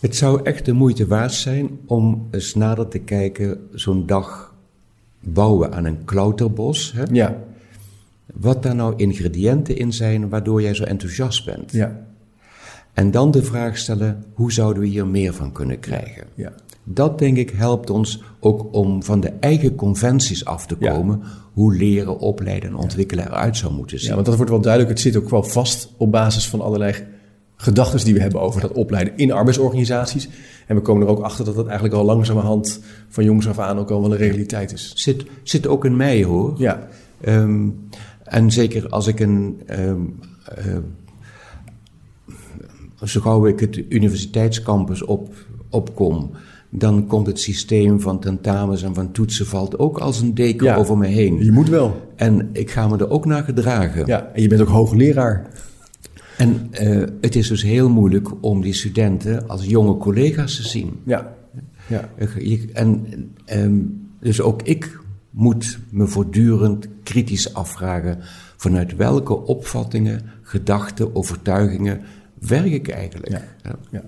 Het 0.00 0.16
zou 0.16 0.40
echt 0.42 0.64
de 0.64 0.72
moeite 0.72 1.06
waard 1.06 1.32
zijn 1.32 1.70
om 1.86 2.28
eens 2.30 2.54
nader 2.54 2.88
te 2.88 2.98
kijken, 2.98 3.68
zo'n 3.72 4.06
dag 4.06 4.54
bouwen 5.20 5.72
aan 5.72 5.84
een 5.84 6.04
klauterbos. 6.04 6.92
Hè? 6.96 7.02
Ja. 7.12 7.36
Wat 8.26 8.62
daar 8.62 8.74
nou 8.74 8.94
ingrediënten 8.96 9.76
in 9.76 9.92
zijn 9.92 10.28
waardoor 10.28 10.62
jij 10.62 10.74
zo 10.74 10.84
enthousiast 10.84 11.44
bent. 11.44 11.72
Ja. 11.72 12.00
En 12.92 13.10
dan 13.10 13.30
de 13.30 13.42
vraag 13.42 13.78
stellen, 13.78 14.24
hoe 14.34 14.52
zouden 14.52 14.82
we 14.82 14.88
hier 14.88 15.06
meer 15.06 15.34
van 15.34 15.52
kunnen 15.52 15.78
krijgen? 15.78 16.26
Ja. 16.34 16.52
Dat 16.84 17.18
denk 17.18 17.36
ik 17.36 17.50
helpt 17.50 17.90
ons 17.90 18.22
ook 18.40 18.74
om 18.74 19.02
van 19.02 19.20
de 19.20 19.32
eigen 19.40 19.74
conventies 19.74 20.44
af 20.44 20.66
te 20.66 20.74
komen. 20.74 21.22
Hoe 21.52 21.76
leren, 21.76 22.18
opleiden 22.18 22.68
en 22.68 22.76
ontwikkelen 22.76 23.26
eruit 23.26 23.56
zou 23.56 23.72
moeten 23.72 23.98
zien. 23.98 24.08
Ja, 24.08 24.14
want 24.14 24.26
dat 24.26 24.36
wordt 24.36 24.50
wel 24.50 24.60
duidelijk. 24.60 24.92
Het 24.92 25.00
zit 25.00 25.16
ook 25.16 25.30
wel 25.30 25.42
vast 25.42 25.88
op 25.96 26.10
basis 26.10 26.48
van 26.48 26.60
allerlei 26.60 26.94
gedachten 27.56 28.04
die 28.04 28.14
we 28.14 28.20
hebben 28.20 28.40
over 28.40 28.60
dat 28.60 28.72
opleiden 28.72 29.16
in 29.16 29.32
arbeidsorganisaties. 29.32 30.28
En 30.66 30.76
we 30.76 30.82
komen 30.82 31.06
er 31.06 31.12
ook 31.12 31.22
achter 31.22 31.44
dat 31.44 31.54
dat 31.54 31.64
eigenlijk 31.64 31.94
al 31.94 32.04
langzamerhand 32.04 32.80
van 33.08 33.24
jongs 33.24 33.48
af 33.48 33.58
aan 33.58 33.78
ook 33.78 33.90
al 33.90 34.00
wel 34.00 34.12
een 34.12 34.16
realiteit 34.16 34.72
is. 34.72 34.92
Zit, 34.94 35.24
zit 35.42 35.66
ook 35.66 35.84
in 35.84 35.96
mij 35.96 36.24
hoor. 36.24 36.54
Ja. 36.56 36.88
Um, 37.26 37.88
en 38.24 38.50
zeker 38.50 38.88
als 38.88 39.06
ik 39.06 39.20
een. 39.20 39.60
Um, 39.80 40.18
uh, 40.58 40.76
zo 43.04 43.20
gauw 43.20 43.46
ik 43.46 43.60
het 43.60 43.76
universiteitscampus 43.88 45.04
op, 45.04 45.34
opkom 45.70 46.30
dan 46.74 47.06
komt 47.06 47.26
het 47.26 47.40
systeem 47.40 48.00
van 48.00 48.20
tentamens 48.20 48.82
en 48.82 48.94
van 48.94 49.12
toetsen 49.12 49.46
valt 49.46 49.78
ook 49.78 49.98
als 49.98 50.20
een 50.20 50.34
deken 50.34 50.76
over 50.76 50.98
me 50.98 51.06
heen. 51.06 51.44
Je 51.44 51.52
moet 51.52 51.68
wel. 51.68 52.12
En 52.16 52.48
ik 52.52 52.70
ga 52.70 52.88
me 52.88 52.98
er 52.98 53.10
ook 53.10 53.26
naar 53.26 53.44
gedragen. 53.44 54.06
Ja, 54.06 54.30
en 54.34 54.42
je 54.42 54.48
bent 54.48 54.60
ook 54.60 54.68
hoogleraar. 54.68 55.50
En 56.36 56.70
uh, 56.82 57.06
het 57.20 57.36
is 57.36 57.48
dus 57.48 57.62
heel 57.62 57.88
moeilijk 57.88 58.28
om 58.40 58.62
die 58.62 58.72
studenten 58.72 59.48
als 59.48 59.64
jonge 59.64 59.96
collega's 59.96 60.56
te 60.56 60.68
zien. 60.68 61.00
Ja. 61.04 61.34
ja. 61.86 62.08
En 62.72 63.06
um, 63.52 64.08
dus 64.20 64.40
ook 64.40 64.62
ik 64.62 65.00
moet 65.30 65.78
me 65.90 66.06
voortdurend 66.06 66.88
kritisch 67.02 67.54
afvragen 67.54 68.18
vanuit 68.56 68.96
welke 68.96 69.38
opvattingen, 69.38 70.20
gedachten, 70.42 71.14
overtuigingen 71.14 72.00
werk 72.38 72.72
ik 72.72 72.88
eigenlijk. 72.88 73.32
Ja. 73.62 73.78
ja. 73.90 74.02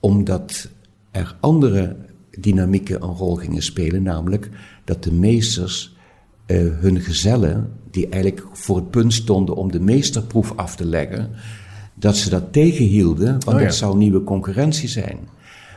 omdat 0.00 0.68
er 1.10 1.36
andere 1.40 1.96
dynamieken 2.30 3.02
een 3.02 3.14
rol 3.14 3.34
gingen 3.34 3.62
spelen, 3.62 4.02
namelijk 4.02 4.50
dat 4.84 5.02
de 5.02 5.12
meesters 5.12 5.96
uh, 6.48 6.72
hun 6.80 7.00
gezellen, 7.00 7.72
die 7.90 8.08
eigenlijk 8.08 8.46
voor 8.52 8.76
het 8.76 8.90
punt 8.90 9.12
stonden 9.12 9.54
om 9.56 9.70
de 9.70 9.80
meesterproef 9.80 10.52
af 10.56 10.76
te 10.76 10.84
leggen, 10.84 11.30
dat 11.94 12.16
ze 12.16 12.30
dat 12.30 12.52
tegenhielden, 12.52 13.30
want 13.44 13.56
oh, 13.56 13.62
dat 13.62 13.74
zou 13.74 13.96
nieuwe 13.96 14.24
concurrentie 14.24 14.88
zijn. 14.88 15.18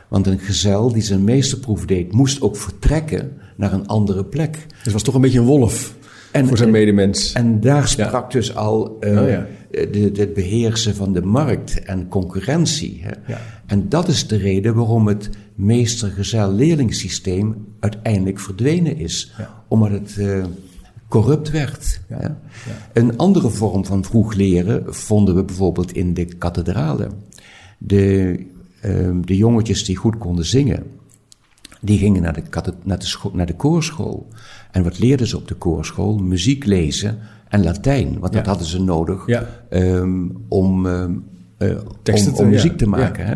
Want 0.08 0.26
een 0.26 0.38
gezel 0.38 0.92
die 0.92 1.02
zijn 1.02 1.24
meesterproef 1.24 1.84
deed, 1.84 2.12
moest 2.12 2.40
ook 2.40 2.56
vertrekken 2.56 3.32
naar 3.56 3.72
een 3.72 3.86
andere 3.86 4.24
plek. 4.24 4.52
Dus 4.52 4.82
het 4.82 4.92
was 4.92 5.02
toch 5.02 5.14
een 5.14 5.20
beetje 5.20 5.38
een 5.38 5.44
wolf 5.44 5.94
en, 6.32 6.46
voor 6.46 6.56
zijn 6.56 6.70
medemens. 6.70 7.32
En 7.32 7.60
daar 7.60 7.88
sprak 7.88 8.30
dus 8.30 8.54
al 8.54 8.96
uh, 9.00 9.20
oh, 9.20 9.28
ja. 9.28 9.46
de, 9.70 10.10
het 10.14 10.34
beheersen 10.34 10.94
van 10.94 11.12
de 11.12 11.22
markt 11.22 11.82
en 11.82 12.08
concurrentie. 12.08 13.00
Hè? 13.04 13.34
En 13.66 13.88
dat 13.88 14.08
is 14.08 14.26
de 14.26 14.36
reden 14.36 14.74
waarom 14.74 15.06
het 15.06 15.30
meester-gezel-leerlingssysteem 15.62 17.66
uiteindelijk 17.80 18.40
verdwenen 18.40 18.96
is. 18.96 19.32
Omdat 19.68 19.90
het 19.90 20.16
uh, 20.18 20.44
corrupt 21.08 21.50
werd. 21.50 22.00
Ja. 22.08 22.38
Een 22.92 23.16
andere 23.16 23.50
vorm 23.50 23.84
van 23.84 24.04
vroeg 24.04 24.34
leren 24.34 24.94
vonden 24.94 25.34
we 25.34 25.44
bijvoorbeeld 25.44 25.92
in 25.92 26.14
de 26.14 26.24
kathedralen. 26.24 27.12
De, 27.78 28.38
uh, 28.84 29.10
de 29.24 29.36
jongetjes 29.36 29.84
die 29.84 29.96
goed 29.96 30.18
konden 30.18 30.44
zingen, 30.44 30.82
die 31.80 31.98
gingen 31.98 32.22
naar 32.22 32.34
de, 32.34 32.42
naar, 32.82 32.98
de 32.98 33.30
naar 33.32 33.46
de 33.46 33.56
koorschool. 33.56 34.28
En 34.70 34.82
wat 34.82 34.98
leerden 34.98 35.26
ze 35.26 35.36
op 35.36 35.48
de 35.48 35.54
koorschool? 35.54 36.18
Muziek 36.18 36.64
lezen 36.64 37.18
en 37.48 37.62
Latijn. 37.62 38.18
Want 38.18 38.32
dat 38.32 38.46
hadden 38.46 38.66
ze 38.66 38.82
nodig 38.82 39.26
um, 39.70 40.44
om, 40.48 40.86
um, 40.86 41.24
uh, 41.58 41.78
om, 42.12 42.34
om, 42.34 42.48
muziek 42.48 42.76
te 42.76 42.88
maken. 42.88 43.26
Hè? 43.26 43.34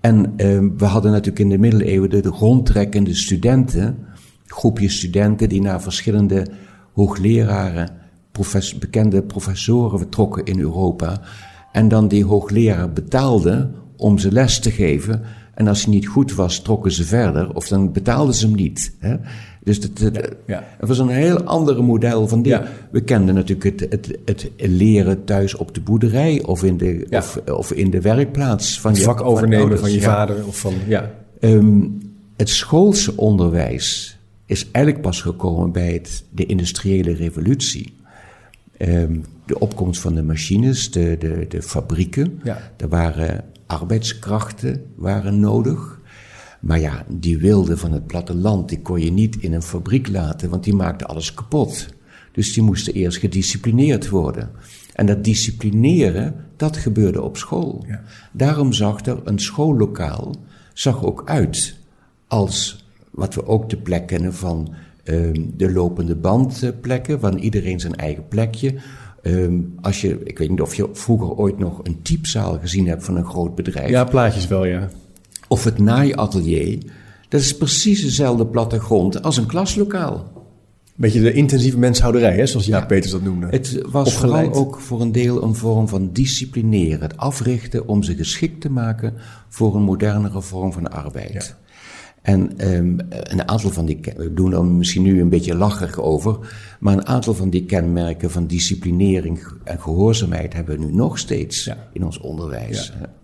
En 0.00 0.32
uh, 0.36 0.58
we 0.76 0.84
hadden 0.84 1.10
natuurlijk 1.10 1.38
in 1.38 1.48
de 1.48 1.58
middeleeuwen 1.58 2.10
de, 2.10 2.20
de 2.20 2.28
rondtrekkende 2.28 3.14
studenten, 3.14 3.98
groepje 4.46 4.88
studenten 4.88 5.48
die 5.48 5.60
naar 5.60 5.82
verschillende 5.82 6.46
hoogleraren, 6.92 7.90
bekende 8.78 9.22
professoren 9.22 9.98
vertrokken 9.98 10.44
in 10.44 10.60
Europa. 10.60 11.20
En 11.72 11.88
dan 11.88 12.08
die 12.08 12.24
hoogleraar 12.24 12.92
betaalden 12.92 13.74
om 13.96 14.18
ze 14.18 14.32
les 14.32 14.58
te 14.58 14.70
geven. 14.70 15.22
En 15.54 15.68
als 15.68 15.84
hij 15.84 15.94
niet 15.94 16.06
goed 16.06 16.34
was, 16.34 16.60
trokken 16.62 16.92
ze 16.92 17.04
verder, 17.04 17.54
of 17.54 17.68
dan 17.68 17.92
betaalden 17.92 18.34
ze 18.34 18.46
hem 18.46 18.54
niet. 18.54 18.96
Hè? 18.98 19.16
Dus 19.64 19.76
het, 19.76 19.98
het, 19.98 20.36
ja, 20.46 20.64
was 20.80 20.98
een 20.98 21.08
heel 21.08 21.42
ander 21.42 21.84
model 21.84 22.28
van 22.28 22.42
die. 22.42 22.56
We 22.90 23.00
kenden 23.00 23.34
natuurlijk 23.34 23.80
het, 23.80 23.90
het, 23.90 24.18
het, 24.24 24.50
leren 24.56 25.24
thuis 25.24 25.54
op 25.54 25.74
de 25.74 25.80
boerderij 25.80 26.42
of 26.42 26.64
in 26.64 26.76
de, 26.76 27.06
of, 27.10 27.36
of, 27.36 27.72
in 27.72 27.90
de 27.90 28.00
werkplaats. 28.00 28.80
Van 28.80 28.90
het 28.90 29.00
je 29.00 29.06
vak 29.06 29.20
overnemen 29.20 29.78
van, 29.78 29.92
je 29.92 30.00
vader. 30.00 30.46
Of 30.46 30.58
van, 30.58 30.74
ja. 30.86 31.10
Um, 31.40 31.98
het 32.36 32.48
schoolse 32.48 33.16
onderwijs 33.16 34.18
is 34.46 34.70
eigenlijk 34.70 35.04
pas 35.04 35.20
gekomen 35.22 35.72
bij 35.72 35.92
het, 35.92 36.24
de 36.30 36.46
industriële 36.46 37.12
revolutie. 37.12 37.94
Um, 38.78 39.24
de 39.46 39.58
opkomst 39.58 40.00
van 40.00 40.14
de 40.14 40.22
machines, 40.22 40.90
de, 40.90 41.16
de, 41.18 41.46
de 41.48 41.62
fabrieken. 41.62 42.40
Ja. 42.44 42.70
Er 42.76 42.88
waren 42.88 43.44
arbeidskrachten 43.66 44.82
waren 44.94 45.40
nodig. 45.40 45.99
Maar 46.60 46.80
ja, 46.80 47.04
die 47.08 47.38
wilde 47.38 47.76
van 47.76 47.92
het 47.92 48.06
platteland, 48.06 48.68
die 48.68 48.82
kon 48.82 49.00
je 49.00 49.12
niet 49.12 49.36
in 49.36 49.52
een 49.52 49.62
fabriek 49.62 50.08
laten, 50.08 50.50
want 50.50 50.64
die 50.64 50.74
maakte 50.74 51.06
alles 51.06 51.34
kapot. 51.34 51.88
Dus 52.32 52.52
die 52.52 52.62
moesten 52.62 52.92
eerst 52.92 53.18
gedisciplineerd 53.18 54.08
worden. 54.08 54.50
En 54.94 55.06
dat 55.06 55.24
disciplineren, 55.24 56.34
dat 56.56 56.76
gebeurde 56.76 57.22
op 57.22 57.36
school. 57.36 57.84
Ja. 57.88 58.02
Daarom 58.32 58.72
zag 58.72 59.06
er 59.06 59.20
een 59.24 59.38
schoollokaal 59.38 60.34
zag 60.72 61.04
ook 61.04 61.22
uit 61.24 61.74
als 62.26 62.84
wat 63.10 63.34
we 63.34 63.46
ook 63.46 63.70
de 63.70 63.76
plek 63.76 64.06
kennen 64.06 64.34
van 64.34 64.74
ehm, 65.04 65.42
de 65.56 65.72
lopende 65.72 66.16
bandplekken, 66.16 67.20
van 67.20 67.36
iedereen 67.36 67.80
zijn 67.80 67.96
eigen 67.96 68.28
plekje. 68.28 68.74
Ehm, 69.22 69.60
als 69.80 70.00
je, 70.00 70.20
ik 70.24 70.38
weet 70.38 70.50
niet 70.50 70.60
of 70.60 70.74
je 70.74 70.88
vroeger 70.92 71.30
ooit 71.30 71.58
nog 71.58 71.80
een 71.82 72.02
typzaal 72.02 72.58
gezien 72.58 72.86
hebt 72.86 73.04
van 73.04 73.16
een 73.16 73.24
groot 73.24 73.54
bedrijf. 73.54 73.88
Ja, 73.88 74.04
plaatjes 74.04 74.46
wel, 74.46 74.64
ja. 74.64 74.88
Of 75.50 75.64
het 75.64 75.78
naaiatelier. 75.78 76.78
Dat 77.28 77.40
is 77.40 77.56
precies 77.56 78.02
dezelfde 78.02 78.46
plattegrond 78.46 79.22
als 79.22 79.36
een 79.36 79.46
klaslokaal. 79.46 80.32
Beetje 80.96 81.20
de 81.20 81.32
intensieve 81.32 81.78
menshouderij, 81.78 82.34
hè, 82.36 82.46
zoals 82.46 82.66
Jaap 82.66 82.80
Ja. 82.80 82.86
Peters 82.86 83.12
dat 83.12 83.22
noemde. 83.22 83.46
Het 83.50 83.80
was 83.90 84.14
Opgeleid. 84.14 84.46
vooral 84.46 84.64
ook 84.66 84.80
voor 84.80 85.00
een 85.00 85.12
deel 85.12 85.42
een 85.42 85.54
vorm 85.54 85.88
van 85.88 86.10
disciplineren. 86.12 87.00
Het 87.00 87.16
africhten 87.16 87.88
om 87.88 88.02
ze 88.02 88.14
geschikt 88.16 88.60
te 88.60 88.70
maken 88.70 89.14
voor 89.48 89.74
een 89.76 89.82
modernere 89.82 90.42
vorm 90.42 90.72
van 90.72 90.90
arbeid. 90.90 91.56
En 92.22 92.58
ehm, 92.58 92.98
een 93.08 93.48
aantal 93.48 93.70
van 93.70 93.86
die, 93.86 94.00
we 94.16 94.34
doen 94.34 94.52
er 94.52 94.64
misschien 94.64 95.02
nu 95.02 95.20
een 95.20 95.28
beetje 95.28 95.54
lacherig 95.54 96.00
over, 96.00 96.38
maar 96.80 96.92
een 96.92 97.06
aantal 97.06 97.34
van 97.34 97.50
die 97.50 97.64
kenmerken 97.64 98.30
van 98.30 98.46
disciplinering 98.46 99.42
en 99.64 99.80
gehoorzaamheid 99.80 100.52
hebben 100.52 100.78
we 100.78 100.84
nu 100.84 100.92
nog 100.94 101.18
steeds 101.18 101.64
Ja. 101.64 101.88
in 101.92 102.04
ons 102.04 102.18
onderwijs. 102.20 102.92
Ja. 103.00 103.18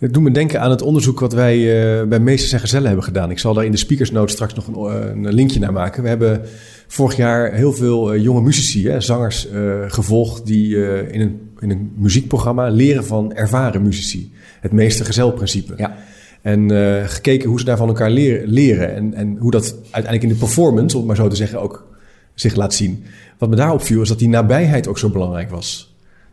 Het 0.00 0.14
doet 0.14 0.22
me 0.22 0.30
denken 0.30 0.60
aan 0.60 0.70
het 0.70 0.82
onderzoek 0.82 1.20
wat 1.20 1.32
wij 1.32 1.56
eh, 1.56 2.08
bij 2.08 2.20
Meesters 2.20 2.52
en 2.52 2.60
Gezellen 2.60 2.86
hebben 2.86 3.04
gedaan. 3.04 3.30
Ik 3.30 3.38
zal 3.38 3.54
daar 3.54 3.64
in 3.64 3.70
de 3.70 3.76
speakersnote 3.76 4.32
straks 4.32 4.54
nog 4.54 4.66
een, 4.66 4.74
eh, 4.74 5.08
een 5.08 5.34
linkje 5.34 5.60
naar 5.60 5.72
maken. 5.72 6.02
We 6.02 6.08
hebben 6.08 6.40
vorig 6.86 7.16
jaar 7.16 7.52
heel 7.52 7.72
veel 7.72 8.12
eh, 8.12 8.22
jonge 8.22 8.40
muzici, 8.40 8.88
hè, 8.88 9.00
zangers, 9.00 9.48
gevolgd 9.88 10.46
die 10.46 10.76
in, 11.12 11.20
een, 11.20 11.50
in 11.58 11.70
een 11.70 11.92
muziekprogramma 11.96 12.68
leren 12.68 13.04
van 13.04 13.34
ervaren 13.34 13.82
muzici. 13.82 14.32
Het 14.60 14.72
meester-gezel-principe. 14.72 15.74
Ja. 15.76 15.96
En 16.42 16.70
gekeken 17.08 17.48
hoe 17.48 17.58
ze 17.58 17.64
daar 17.64 17.76
van 17.76 17.88
elkaar 17.88 18.10
leren, 18.10 18.48
leren 18.48 18.94
en, 18.94 19.14
en 19.14 19.36
hoe 19.36 19.50
dat 19.50 19.74
uiteindelijk 19.82 20.22
in 20.22 20.28
de 20.28 20.34
performance, 20.34 20.96
om 20.96 20.98
het 20.98 21.06
maar 21.06 21.24
zo 21.24 21.28
te 21.28 21.36
zeggen, 21.36 21.60
ook 21.60 21.86
zich 22.34 22.54
laat 22.54 22.74
zien. 22.74 23.04
Wat 23.38 23.48
me 23.48 23.56
daarop 23.56 23.82
viel 23.82 24.02
is 24.02 24.08
dat 24.08 24.18
die 24.18 24.28
nabijheid 24.28 24.88
ook 24.88 24.98
zo 24.98 25.10
belangrijk 25.10 25.50
was. 25.50 25.89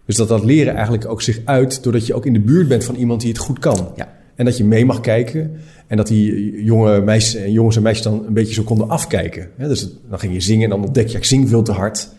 Dus 0.07 0.15
dat 0.15 0.27
dat 0.27 0.43
leren 0.43 0.73
eigenlijk 0.73 1.09
ook 1.09 1.21
zich 1.21 1.39
uit 1.45 1.83
doordat 1.83 2.05
je 2.05 2.13
ook 2.13 2.25
in 2.25 2.33
de 2.33 2.39
buurt 2.39 2.67
bent 2.67 2.83
van 2.83 2.95
iemand 2.95 3.21
die 3.21 3.29
het 3.29 3.39
goed 3.39 3.59
kan. 3.59 3.91
Ja. 3.95 4.15
En 4.35 4.45
dat 4.45 4.57
je 4.57 4.63
mee 4.63 4.85
mag 4.85 4.99
kijken. 4.99 5.51
En 5.87 5.97
dat 5.97 6.07
die 6.07 6.63
jonge 6.63 7.01
meisjes 7.01 7.35
en 7.35 7.51
jongens 7.51 7.75
en 7.75 7.81
meisjes 7.81 8.03
dan 8.03 8.25
een 8.27 8.33
beetje 8.33 8.53
zo 8.53 8.63
konden 8.63 8.89
afkijken. 8.89 9.49
Dus 9.57 9.89
dan 10.09 10.19
ging 10.19 10.33
je 10.33 10.39
zingen 10.39 10.63
en 10.63 10.69
dan 10.69 10.83
ontdek 10.83 11.07
je, 11.07 11.17
ik 11.17 11.23
zing 11.23 11.49
veel 11.49 11.63
te 11.63 11.71
hard. 11.71 12.09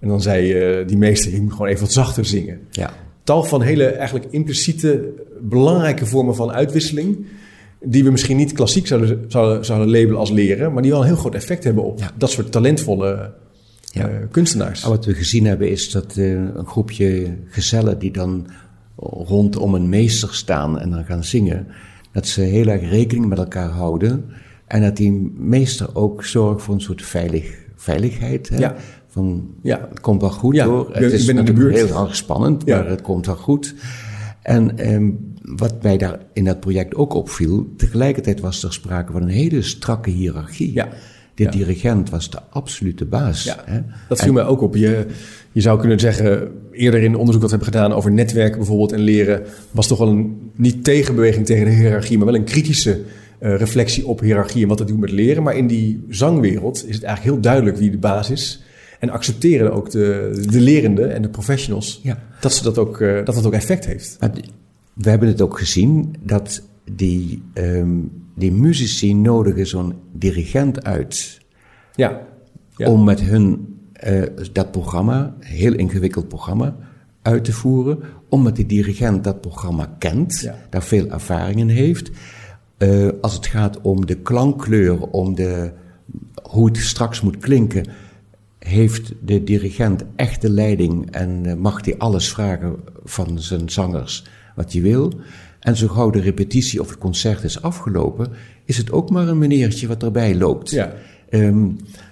En 0.00 0.08
dan 0.08 0.22
zei 0.22 0.52
eh, 0.52 0.86
die 0.86 0.96
meester, 0.96 1.32
je 1.32 1.40
moet 1.40 1.52
gewoon 1.52 1.68
even 1.68 1.80
wat 1.80 1.92
zachter 1.92 2.24
zingen. 2.24 2.60
Ja. 2.70 2.92
Tal 3.22 3.44
van 3.44 3.62
hele 3.62 3.84
eigenlijk 3.84 4.26
impliciete, 4.30 5.08
belangrijke 5.40 6.06
vormen 6.06 6.34
van 6.34 6.52
uitwisseling. 6.52 7.26
Die 7.82 8.04
we 8.04 8.10
misschien 8.10 8.36
niet 8.36 8.52
klassiek 8.52 8.86
zouden, 8.86 9.24
zouden, 9.28 9.64
zouden 9.64 9.90
labelen 9.90 10.18
als 10.18 10.30
leren. 10.30 10.72
Maar 10.72 10.82
die 10.82 10.90
wel 10.90 11.00
een 11.00 11.06
heel 11.06 11.16
groot 11.16 11.34
effect 11.34 11.64
hebben 11.64 11.84
op 11.84 11.98
Ja. 11.98 12.10
dat 12.16 12.30
soort 12.30 12.52
talentvolle 12.52 13.32
Ja. 13.92 14.08
eh, 14.08 14.16
kunstenaars. 14.30 14.82
En 14.82 14.88
wat 14.88 15.04
we 15.04 15.14
gezien 15.14 15.46
hebben 15.46 15.70
is 15.70 15.90
dat 15.90 16.16
eh, 16.16 16.32
een 16.32 16.66
groepje 16.66 17.36
gezellen 17.48 17.98
die 17.98 18.12
dan 18.12 18.46
rondom 19.00 19.74
een 19.74 19.88
meester 19.88 20.34
staan 20.34 20.78
en 20.78 20.90
dan 20.90 21.04
gaan 21.04 21.24
zingen, 21.24 21.66
dat 22.12 22.26
ze 22.26 22.40
heel 22.40 22.66
erg 22.66 22.90
rekening 22.90 23.26
met 23.26 23.38
elkaar 23.38 23.68
houden 23.68 24.24
en 24.66 24.82
dat 24.82 24.96
die 24.96 25.32
meester 25.36 25.94
ook 25.96 26.24
zorgt 26.24 26.62
voor 26.62 26.74
een 26.74 26.80
soort 26.80 27.02
veilig, 27.02 27.54
veiligheid. 27.76 28.48
Hè? 28.48 28.58
Ja. 28.58 28.74
Van, 29.08 29.54
Ja. 29.62 29.86
het 29.90 30.00
komt 30.00 30.20
wel 30.20 30.30
goed 30.30 30.54
Ja, 30.54 30.66
hoor. 30.66 30.88
Het 30.92 31.12
is 31.12 31.26
natuurlijk 31.32 31.76
heel 31.76 32.00
erg 32.00 32.16
spannend, 32.16 32.62
Ja. 32.64 32.76
maar 32.76 32.88
het 32.90 33.02
komt 33.02 33.26
wel 33.26 33.36
goed. 33.36 33.74
En 34.42 34.78
ehm, 34.78 35.10
wat 35.42 35.82
mij 35.82 35.96
daar 35.98 36.18
in 36.32 36.44
dat 36.44 36.60
project 36.60 36.94
ook 36.94 37.14
opviel, 37.14 37.72
tegelijkertijd 37.76 38.40
was 38.40 38.62
er 38.62 38.72
sprake 38.72 39.12
van 39.12 39.22
een 39.22 39.28
hele 39.28 39.62
strakke 39.62 40.10
hiërarchie. 40.10 40.72
Ja. 40.72 40.88
De 41.38 41.44
Ja. 41.44 41.50
dirigent 41.50 42.10
was 42.10 42.30
de 42.30 42.38
absolute 42.50 43.04
baas. 43.04 43.44
Ja, 43.44 43.56
hè? 43.64 43.80
dat 44.08 44.20
viel 44.22 44.32
mij 44.32 44.44
ook 44.44 44.60
op. 44.60 44.74
Je, 44.76 45.06
je 45.52 45.60
zou 45.60 45.80
kunnen 45.80 46.00
zeggen, 46.00 46.48
eerder 46.72 47.02
in 47.02 47.14
onderzoek 47.16 47.40
dat 47.42 47.50
we 47.50 47.56
hebben 47.56 47.74
gedaan 47.74 47.92
over 47.92 48.12
netwerken 48.12 48.58
bijvoorbeeld 48.58 48.92
en 48.92 49.00
leren, 49.00 49.42
was 49.70 49.86
toch 49.86 49.98
wel 49.98 50.08
een 50.08 50.50
niet 50.54 50.84
tegenbeweging 50.84 51.46
tegen 51.46 51.64
de 51.64 51.70
hiërarchie, 51.70 52.16
maar 52.16 52.26
wel 52.26 52.34
een 52.34 52.44
kritische 52.44 53.00
eh, 53.38 53.56
reflectie 53.56 54.06
op 54.06 54.20
hiërarchie 54.20 54.62
en 54.62 54.68
wat 54.68 54.78
dat 54.78 54.88
doet 54.88 54.98
met 54.98 55.10
leren. 55.10 55.42
Maar 55.42 55.56
in 55.56 55.66
die 55.66 56.04
zangwereld 56.08 56.76
is 56.88 56.94
het 56.94 57.04
eigenlijk 57.04 57.34
heel 57.34 57.40
duidelijk 57.42 57.76
wie 57.76 57.90
de 57.90 57.98
baas 57.98 58.30
is. 58.30 58.62
En 58.98 59.10
accepteren 59.10 59.72
ook 59.72 59.90
de, 59.90 60.30
de 60.50 60.60
lerenden 60.60 61.14
en 61.14 61.22
de 61.22 61.28
professionals 61.28 62.00
Ja. 62.02 62.18
dat, 62.40 62.52
ze 62.52 62.62
dat, 62.62 62.78
ook, 62.78 63.00
eh, 63.00 63.14
dat 63.24 63.34
dat 63.34 63.46
ook 63.46 63.52
effect 63.52 63.86
heeft. 63.86 64.16
We 64.94 65.10
hebben 65.10 65.28
het 65.28 65.40
ook 65.40 65.58
gezien 65.58 66.14
dat 66.22 66.62
die, 66.92 67.42
ehm, 67.54 67.88
die 68.38 68.52
muzici 68.52 69.14
nodigen 69.14 69.66
zo'n 69.66 69.94
dirigent 70.12 70.84
uit 70.84 71.40
Ja, 71.94 72.20
ja. 72.76 72.90
om 72.90 73.04
met 73.04 73.20
hun 73.20 73.76
eh, 73.92 74.22
dat 74.52 74.70
programma, 74.70 75.34
een 75.40 75.46
heel 75.46 75.72
ingewikkeld 75.74 76.28
programma, 76.28 76.76
uit 77.22 77.44
te 77.44 77.52
voeren. 77.52 77.98
Omdat 78.28 78.56
die 78.56 78.66
dirigent 78.66 79.24
dat 79.24 79.40
programma 79.40 79.94
kent, 79.98 80.40
Ja. 80.40 80.54
daar 80.70 80.82
veel 80.82 81.06
ervaring 81.08 81.58
in 81.60 81.68
heeft. 81.68 82.10
Eh, 82.76 83.08
als 83.20 83.34
het 83.34 83.46
gaat 83.46 83.80
om 83.80 84.06
de 84.06 84.14
klankkleur, 84.14 85.00
om 85.00 85.34
de, 85.34 85.72
hoe 86.42 86.66
het 86.66 86.76
straks 86.76 87.20
moet 87.20 87.36
klinken, 87.36 87.86
heeft 88.58 89.12
de 89.20 89.44
dirigent 89.44 90.04
echt 90.16 90.40
de 90.40 90.50
leiding 90.50 91.10
en 91.10 91.46
eh, 91.46 91.54
mag 91.54 91.84
hij 91.84 91.98
alles 91.98 92.28
vragen 92.32 92.76
van 93.04 93.38
zijn 93.40 93.70
zangers 93.70 94.24
wat 94.54 94.72
hij 94.72 94.82
wil. 94.82 95.12
En 95.60 95.76
zo 95.76 95.88
gauw 95.88 96.10
de 96.10 96.20
repetitie 96.20 96.80
of 96.80 96.88
het 96.88 96.98
concert 96.98 97.44
is 97.44 97.62
afgelopen, 97.62 98.28
is 98.64 98.76
het 98.76 98.92
ook 98.92 99.10
maar 99.10 99.28
een 99.28 99.38
meneertje 99.38 99.86
wat 99.86 100.02
erbij 100.02 100.34
loopt. 100.34 100.70
Ja. 100.70 100.94
Ehm, 101.30 101.66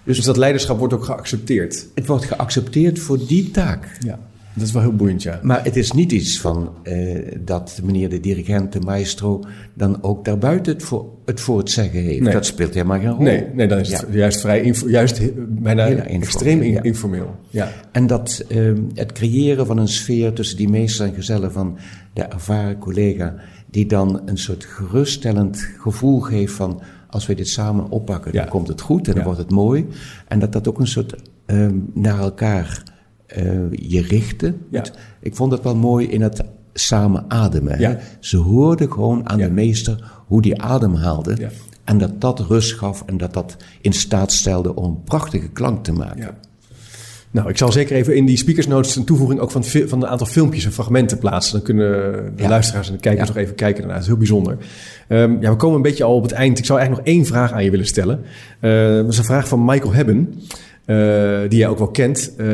Dus 0.05 0.20
dat 0.20 0.36
leiderschap 0.36 0.78
wordt 0.78 0.94
ook 0.94 1.05
geaccepteerd. 1.05 1.86
het 1.94 2.07
wordt 2.07 2.24
geaccepteerd 2.24 2.99
voor 2.99 3.26
die 3.26 3.51
taak. 3.51 3.99
Ja, 4.01 4.18
dat 4.57 4.66
is 4.66 4.72
wel 4.72 4.82
heel 4.82 4.92
boeiend, 4.96 5.22
ja. 5.22 5.40
Maar 5.42 5.64
het 5.64 5.76
is 5.76 5.92
niet 5.92 6.12
iets 6.12 6.40
van 6.40 6.72
eh, 6.82 7.18
dat 7.40 7.80
meneer 7.84 8.09
de 8.09 8.20
dirigent, 8.20 8.72
de 8.72 8.80
maestro, 8.80 9.40
dan 9.74 10.02
ook 10.02 10.24
daarbuiten 10.24 10.72
het 10.72 10.82
voor 10.82 11.07
het, 11.24 11.40
voor 11.40 11.59
het 11.59 11.70
zeggen 11.70 12.00
heeft. 12.00 12.20
Nee. 12.20 12.32
Dat 12.32 12.46
speelt 12.46 12.74
helemaal 12.74 12.98
geen 12.98 13.11
rol. 13.11 13.22
Nee, 13.22 13.44
nee, 13.54 13.66
dan 13.66 13.78
is 13.78 13.88
Ja. 13.90 13.98
het 13.98 14.09
juist 14.12 14.40
vrij, 14.40 14.74
juist 14.86 15.20
bijna 15.48 15.84
informeel, 15.86 16.20
extreem 16.20 16.61
in- 16.62 16.72
ja. 16.72 16.82
informeel. 16.82 17.34
Ja. 17.50 17.72
En 17.92 18.07
dat 18.07 18.44
ehm, 18.48 18.82
het 18.94 19.12
creëren 19.12 19.66
van 19.66 19.78
een 19.78 19.88
sfeer 19.88 20.32
tussen 20.32 20.57
die 20.57 20.68
meester 20.68 21.07
en 21.07 21.14
gezellen 21.14 21.52
van 21.52 21.78
de 22.12 22.22
ervaren 22.22 22.78
collega, 22.78 23.34
die 23.70 23.86
dan 23.86 24.20
een 24.24 24.38
soort 24.38 24.64
geruststellend 24.64 25.68
gevoel 25.78 26.20
geeft 26.20 26.52
van 26.52 26.80
als 27.11 27.26
we 27.26 27.34
dit 27.34 27.48
samen 27.48 27.90
oppakken, 27.90 28.32
Ja. 28.32 28.40
dan 28.40 28.50
komt 28.50 28.68
het 28.68 28.80
goed 28.80 29.09
en 29.09 29.14
dan 29.14 29.24
wordt 29.24 29.38
het 29.38 29.50
mooi. 29.50 29.86
En 30.28 30.38
dat 30.38 30.52
dat 30.52 30.68
ook 30.68 30.78
een 30.78 30.86
soort 30.86 31.14
ehm, 31.46 31.74
naar 31.94 32.18
elkaar 32.18 32.82
eh, 33.27 33.45
je 33.70 34.01
richten. 34.03 34.61
Ja. 34.70 34.85
Ik 35.20 35.35
vond 35.37 35.53
het 35.53 35.62
wel 35.62 35.77
mooi 35.77 36.07
in 36.07 36.20
het 36.20 36.43
samen 36.72 37.24
ademen. 37.29 37.81
Ja. 37.81 37.99
Ze 38.20 38.37
hoorden 38.37 38.93
gewoon 38.93 39.29
aan 39.29 39.39
Ja. 39.39 39.47
de 39.47 39.53
meester 39.53 40.12
hoe 40.27 40.43
die 40.43 40.62
ademhaalde. 40.62 41.35
Ja. 41.39 41.49
En 41.85 41.99
dat 41.99 42.20
dat 42.20 42.41
rust 42.41 42.72
gaf 42.72 43.03
en 43.07 43.16
dat 43.16 43.35
dat 43.35 43.57
in 43.81 43.93
staat 43.93 44.33
stelde 44.33 44.74
om 44.74 44.85
een 44.85 45.03
prachtige 45.05 45.49
klank 45.49 45.85
te 45.85 45.93
maken. 45.93 46.18
Ja. 46.22 46.35
Nou, 47.31 47.49
ik 47.49 47.57
zal 47.59 47.72
zeker 47.72 47.97
even 47.97 48.16
in 48.16 48.27
die 48.27 48.37
speakers 48.37 48.66
notes 48.66 48.97
een 48.97 49.05
toevoeging 49.05 49.41
ook 49.41 49.51
van, 49.51 49.64
van 49.64 50.03
een 50.03 50.09
aantal 50.09 50.27
filmpjes 50.27 50.64
en 50.64 50.72
fragmenten 50.72 51.18
plaatsen. 51.18 51.53
Dan 51.53 51.62
kunnen 51.62 51.89
de 52.37 52.43
Ja. 52.43 52.49
luisteraars 52.49 52.89
en 52.89 52.95
de 52.95 53.01
kijkers 53.01 53.29
Ja. 53.29 53.35
nog 53.35 53.43
even 53.43 53.55
kijken 53.55 53.77
daarna. 53.79 53.93
Dat 53.93 54.03
is 54.03 54.09
heel 54.09 54.16
bijzonder. 54.18 54.57
Ehm, 55.09 55.37
ja, 55.41 55.51
we 55.51 55.57
komen 55.57 55.77
een 55.77 55.83
beetje 55.83 56.05
al 56.05 56.14
op 56.16 56.22
het 56.22 56.33
eind. 56.33 56.59
Ik 56.59 56.64
zou 56.64 56.79
eigenlijk 56.79 57.09
nog 57.09 57.16
één 57.16 57.27
vraag 57.27 57.53
aan 57.53 57.64
je 57.64 57.70
willen 57.70 57.87
stellen. 57.87 58.20
Eh, 58.61 58.70
dat 58.95 59.09
is 59.12 59.18
een 59.18 59.24
vraag 59.24 59.49
van 59.49 59.64
Michael 59.64 59.93
Hebben. 59.93 60.35
Eh, 60.87 61.41
die 61.49 61.59
jij 61.59 61.68
ook 61.68 61.78
wel 61.78 61.91
kent, 61.91 62.32
eh, 62.37 62.47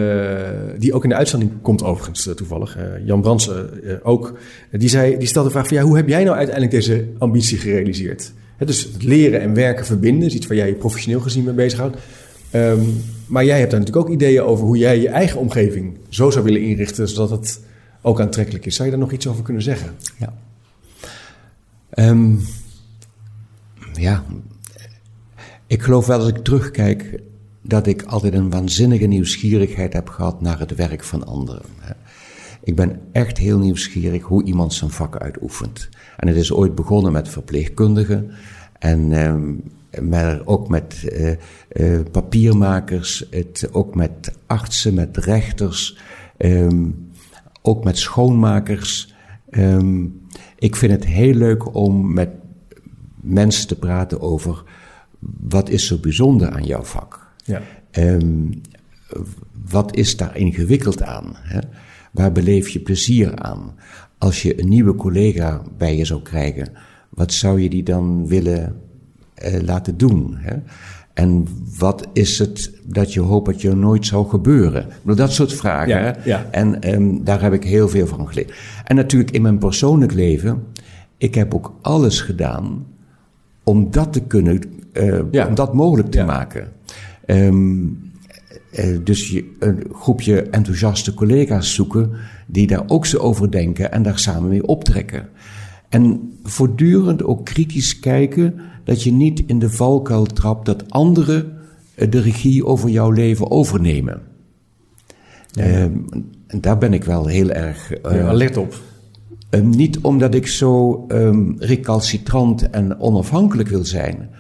die 0.79 0.95
ook 0.95 1.03
in 1.03 1.09
de 1.09 1.15
uitzending 1.15 1.51
komt 1.63 1.83
overigens 1.83 2.27
eh, 2.27 2.35
toevallig. 2.35 2.79
Jan 3.05 3.21
Bransen 3.21 3.71
ook. 4.03 4.39
Die, 4.71 4.89
zei, 4.89 5.19
die 5.19 5.29
stelde 5.29 5.49
de 5.49 5.55
vraag 5.55 5.69
van, 5.69 5.77
ja, 5.77 5.83
hoe 5.83 5.97
heb 5.97 6.09
jij 6.09 6.25
nou 6.25 6.37
uiteindelijk 6.37 6.75
deze 6.75 7.07
ambitie 7.19 7.59
gerealiseerd? 7.59 8.33
Dus 8.59 8.83
het 8.93 9.03
leren 9.03 9.41
en 9.41 9.55
werken 9.55 9.87
verbinden 9.87 10.29
is 10.29 10.35
iets 10.35 10.47
waar 10.47 10.57
jij 10.57 10.67
je 10.67 10.75
professioneel 10.75 11.21
gezien 11.21 11.45
mee 11.45 11.55
bezighoudt. 11.55 11.97
Ehm, 12.51 12.81
maar 13.27 13.45
jij 13.45 13.59
hebt 13.59 13.71
daar 13.71 13.81
natuurlijk 13.81 14.07
ook 14.07 14.13
ideeën 14.13 14.43
over 14.43 14.65
hoe 14.67 14.77
jij 14.77 15.01
je 15.01 15.09
eigen 15.09 15.41
omgeving 15.41 15.99
zo 16.09 16.31
zou 16.31 16.45
willen 16.45 16.61
inrichten, 16.61 17.09
zodat 17.09 17.31
het 17.31 17.61
ook 18.03 18.21
aantrekkelijk 18.21 18.67
is. 18.67 18.75
Zou 18.75 18.89
je 18.89 18.95
daar 18.95 19.05
nog 19.05 19.13
iets 19.13 19.27
over 19.27 19.43
kunnen 19.43 19.63
zeggen? 19.63 19.91
Ja. 20.19 20.35
Ehm, 21.91 22.35
ja. 23.93 24.25
Ik 25.67 25.83
geloof 25.83 26.07
wel 26.07 26.19
als 26.19 26.29
ik 26.29 26.37
terugkijk 26.37 27.21
dat 27.63 27.87
ik 27.87 28.03
altijd 28.03 28.35
een 28.35 28.51
waanzinnige 28.51 29.07
nieuwsgierigheid 29.07 29.93
heb 29.93 30.09
gehad 30.09 30.41
naar 30.41 30.59
het 30.59 30.75
werk 30.75 31.05
van 31.05 31.27
anderen. 31.27 31.63
Ik 32.65 32.77
ben 32.77 33.01
echt 33.13 33.39
heel 33.39 33.59
nieuwsgierig 33.59 34.23
hoe 34.23 34.45
iemand 34.45 34.75
zijn 34.75 34.91
vak 34.91 35.17
uitoefent. 35.17 35.89
En 36.17 36.29
het 36.29 36.37
is 36.37 36.53
ooit 36.53 36.75
begonnen 36.75 37.13
met 37.13 37.29
verpleegkundigen. 37.29 38.31
En 38.79 39.13
ehm, 39.13 39.55
maar 40.01 40.41
ook 40.45 40.69
met 40.69 41.03
uh, 41.13 41.31
uh, 41.73 42.01
papiermakers, 42.11 43.27
het, 43.31 43.69
ook 43.73 43.95
met 43.95 44.33
artsen, 44.47 44.95
met 44.95 45.17
rechters, 45.17 45.99
um, 46.39 47.11
ook 47.63 47.85
met 47.85 47.99
schoonmakers. 47.99 49.15
Um, 49.51 50.21
ik 50.59 50.77
vind 50.77 50.93
het 50.93 51.05
heel 51.05 51.35
leuk 51.35 51.75
om 51.75 52.13
met 52.13 52.31
mensen 53.21 53.67
te 53.67 53.79
praten 53.79 54.21
over 54.21 54.63
wat 55.41 55.69
is 55.69 55.87
zo 55.87 55.99
bijzonder 55.99 56.51
aan 56.51 56.65
jouw 56.65 56.83
vak. 56.85 57.22
Ja. 57.43 57.63
Um, 57.99 58.61
wat 59.71 59.97
is 59.97 60.17
daar 60.17 60.37
ingewikkeld 60.37 61.03
aan? 61.03 61.37
Hè? 61.37 61.59
Waar 62.11 62.33
beleef 62.33 62.69
je 62.69 62.81
plezier 62.81 63.37
aan? 63.37 63.75
Als 64.19 64.43
je 64.43 64.61
een 64.61 64.69
nieuwe 64.69 64.95
collega 64.95 65.63
bij 65.79 65.97
je 65.97 66.05
zou 66.05 66.23
krijgen, 66.23 66.69
wat 67.09 67.33
zou 67.33 67.61
je 67.61 67.69
die 67.69 67.83
dan 67.83 68.27
willen 68.27 68.77
uh, 69.45 69.61
laten 69.61 69.97
doen? 69.97 70.35
Hè? 70.37 70.57
En 71.15 71.47
wat 71.79 72.09
is 72.13 72.39
het 72.39 72.73
dat 72.85 73.13
je 73.13 73.21
hoopt 73.21 73.47
dat 73.47 73.61
je 73.61 73.75
nooit 73.75 74.07
zou 74.07 74.29
gebeuren? 74.29 74.87
Dat 75.03 75.33
soort 75.33 75.53
vragen. 75.53 75.89
Ja, 75.89 76.17
ja. 76.25 76.47
En 76.51 76.95
um, 76.95 77.25
daar 77.25 77.43
heb 77.43 77.53
ik 77.53 77.65
heel 77.65 77.89
veel 77.89 78.07
van 78.07 78.29
geleerd. 78.29 78.55
En 78.85 78.97
natuurlijk 78.97 79.31
in 79.31 79.43
mijn 79.43 79.59
persoonlijk 79.59 80.13
leven, 80.13 80.63
ik 81.17 81.35
heb 81.35 81.55
ook 81.55 81.75
alles 81.81 82.21
gedaan 82.21 82.87
om 83.63 83.91
dat 83.91 84.13
te 84.13 84.21
kunnen, 84.21 84.61
uh, 84.93 85.21
ja. 85.31 85.47
om 85.47 85.55
dat 85.55 85.75
mogelijk 85.75 86.11
te 86.11 86.25
maken. 86.25 86.73
Um, 87.33 88.11
uh, 88.79 88.99
dus 89.05 89.31
je, 89.31 89.45
een 89.59 89.85
groepje 89.93 90.43
enthousiaste 90.43 91.15
collega's 91.15 91.75
zoeken 91.75 92.11
die 92.47 92.67
daar 92.67 92.83
ook 92.87 93.07
zo 93.07 93.19
over 93.19 93.51
denken 93.51 93.93
en 93.93 94.03
daar 94.03 94.19
samen 94.19 94.49
mee 94.49 94.67
optrekken. 94.67 95.29
En 95.89 96.33
voortdurend 96.43 97.25
ook 97.25 97.45
kritisch 97.45 97.99
kijken 97.99 98.61
dat 98.85 99.03
je 99.03 99.13
niet 99.13 99.43
in 99.47 99.59
de 99.59 99.71
valkuil 99.71 100.25
trapt 100.25 100.67
dat 100.67 100.91
anderen 100.91 101.53
eh, 101.95 102.11
de 102.11 102.21
regie 102.21 102.67
over 102.67 102.91
jouw 102.91 103.11
leven 103.11 103.51
overnemen. 103.51 104.21
Ja. 105.51 105.65
Uh, 105.65 105.87
daar 106.61 106.79
ben 106.79 106.93
ik 106.93 107.05
wel 107.05 107.27
heel 107.27 107.51
erg. 107.51 107.93
Uh, 108.07 108.15
ja, 108.15 108.33
let 108.33 108.57
op. 108.57 108.81
Uh, 109.51 109.61
niet 109.61 109.99
omdat 109.99 110.35
ik 110.35 110.47
zo 110.47 111.05
um, 111.09 111.55
recalcitrant 111.59 112.71
en 112.71 113.01
onafhankelijk 113.01 113.69
wil 113.69 113.85
zijn, 113.85 114.31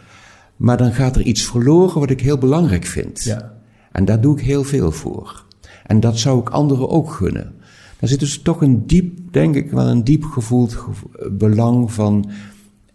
maar 0.62 0.76
dan 0.76 0.92
gaat 0.92 1.16
er 1.16 1.22
iets 1.22 1.42
verloren 1.42 2.00
wat 2.00 2.10
ik 2.10 2.20
heel 2.20 2.38
belangrijk 2.38 2.84
vind. 2.84 3.22
Ja. 3.22 3.52
En 3.92 4.04
daar 4.04 4.20
doe 4.20 4.38
ik 4.38 4.44
heel 4.44 4.64
veel 4.64 4.92
voor. 4.92 5.44
En 5.86 6.00
dat 6.00 6.18
zou 6.18 6.40
ik 6.40 6.48
anderen 6.48 6.88
ook 6.88 7.10
gunnen. 7.10 7.52
Er 8.00 8.08
zit 8.08 8.20
dus 8.20 8.42
toch 8.42 8.60
een 8.60 8.86
diep, 8.86 9.32
denk 9.32 9.54
ik 9.54 9.70
wel, 9.70 9.86
een 9.86 10.04
diep 10.04 10.24
gevoeld 10.24 10.84
belang 11.30 11.92
van 11.92 12.30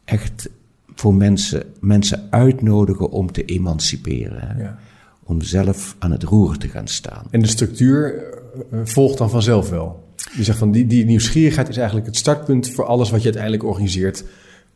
echt 0.06 0.50
voor 0.96 1.14
mensen, 1.14 1.64
mensen 1.80 2.28
uitnodigen 2.30 3.10
om 3.10 3.32
te 3.32 3.46
emanciperen. 3.46 4.56
Ja. 4.58 4.80
Om 5.24 5.42
zelf 5.42 5.96
aan 6.00 6.12
het 6.12 6.24
roer 6.24 6.58
te 6.58 6.68
gaan 6.68 6.88
staan. 6.88 7.26
En 7.32 7.40
de 7.40 7.48
structuur 7.48 8.24
eh, 8.72 8.80
volgt 8.84 9.18
dan 9.18 9.30
vanzelf 9.30 9.70
wel. 9.70 10.04
Je 10.36 10.44
zegt 10.44 10.58
van 10.58 10.72
die, 10.72 10.88
die 10.88 11.06
nieuwsgierigheid 11.06 11.70
is 11.70 11.78
eigenlijk 11.78 12.08
het 12.08 12.18
startpunt 12.18 12.70
voor 12.72 12.86
alles 12.86 13.10
wat 13.10 13.20
je 13.20 13.26
uiteindelijk 13.26 13.64
organiseert. 13.64 14.24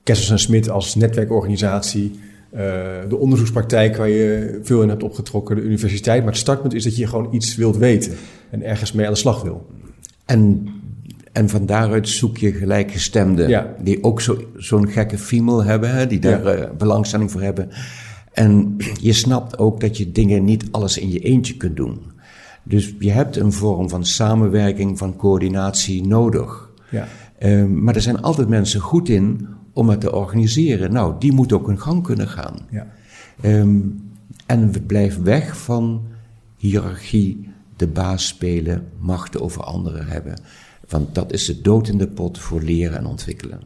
Kessels 0.04 0.30
en 0.30 0.40
Smit 0.40 0.70
als 0.70 0.96
netwerkorganisatie, 0.96 2.20
de 3.10 3.18
onderzoekspraktijk 3.20 3.98
waar 3.98 4.10
je 4.10 4.60
veel 4.64 4.82
in 4.82 4.90
hebt 4.90 5.04
opgetrokken, 5.04 5.56
de 5.56 5.62
universiteit. 5.62 6.24
Maar 6.24 6.32
het 6.32 6.42
startpunt 6.42 6.74
is 6.74 6.84
dat 6.84 6.96
je 6.96 7.08
gewoon 7.08 7.34
iets 7.34 7.56
wilt 7.56 7.78
weten 7.78 8.14
en 8.50 8.64
ergens 8.64 8.92
mee 8.92 9.06
aan 9.06 9.14
de 9.14 9.20
slag 9.20 9.42
wil. 9.42 9.70
En, 10.26 10.68
en 11.32 11.50
van 11.50 11.66
daaruit 11.66 12.10
zoek 12.10 12.38
je 12.38 12.52
gelijkgestemden 12.52 13.50
ja. 13.50 13.76
die 13.82 14.04
ook 14.04 14.22
zo'n 14.56 14.90
gekke 14.90 15.18
female 15.18 15.64
hebben, 15.64 15.92
hè, 15.92 16.08
die 16.08 16.20
daar 16.20 16.58
ja. 16.58 16.58
uh, 16.58 16.72
belangstelling 16.78 17.32
voor 17.32 17.42
hebben. 17.42 17.70
En 18.34 18.76
je 19.02 19.14
snapt 19.14 19.58
ook 19.58 19.80
dat 19.80 19.98
je 19.98 20.12
dingen 20.12 20.44
niet 20.44 20.66
alles 20.72 20.98
in 20.98 21.12
je 21.12 21.20
eentje 21.20 21.58
kunt 21.58 21.76
doen. 21.76 22.00
Dus 22.64 22.96
je 23.00 23.12
hebt 23.12 23.36
een 23.36 23.54
vorm 23.54 23.90
van 23.90 24.06
samenwerking, 24.06 24.98
van 24.98 25.16
coördinatie 25.16 26.08
nodig. 26.08 26.70
Ja. 26.90 27.08
Uh, 27.40 27.66
maar 27.66 27.96
er 27.96 28.02
zijn 28.02 28.22
altijd 28.22 28.48
mensen 28.48 28.80
goed 28.80 29.10
in 29.10 29.48
om 29.74 29.90
het 29.90 30.02
te 30.02 30.14
organiseren. 30.14 30.94
Nou, 30.94 31.16
die 31.20 31.32
moet 31.32 31.54
ook 31.54 31.68
een 31.68 31.80
gang 31.80 32.04
kunnen 32.04 32.28
gaan. 32.28 32.56
Ja. 32.70 32.88
Um, 33.44 34.10
en 34.46 34.72
we 34.72 34.82
blijven 34.82 35.24
weg 35.24 35.58
van 35.58 36.04
hiërarchie, 36.58 37.50
de 37.76 37.88
baas 37.88 38.28
spelen, 38.28 38.88
macht 39.00 39.40
over 39.40 39.64
anderen 39.64 40.08
hebben. 40.08 40.40
Want 40.90 41.16
dat 41.16 41.34
is 41.34 41.46
de 41.46 41.62
dood 41.62 41.88
in 41.88 41.98
de 41.98 42.08
pot 42.08 42.40
voor 42.40 42.62
leren 42.62 42.98
en 42.98 43.06
ontwikkelen. 43.06 43.60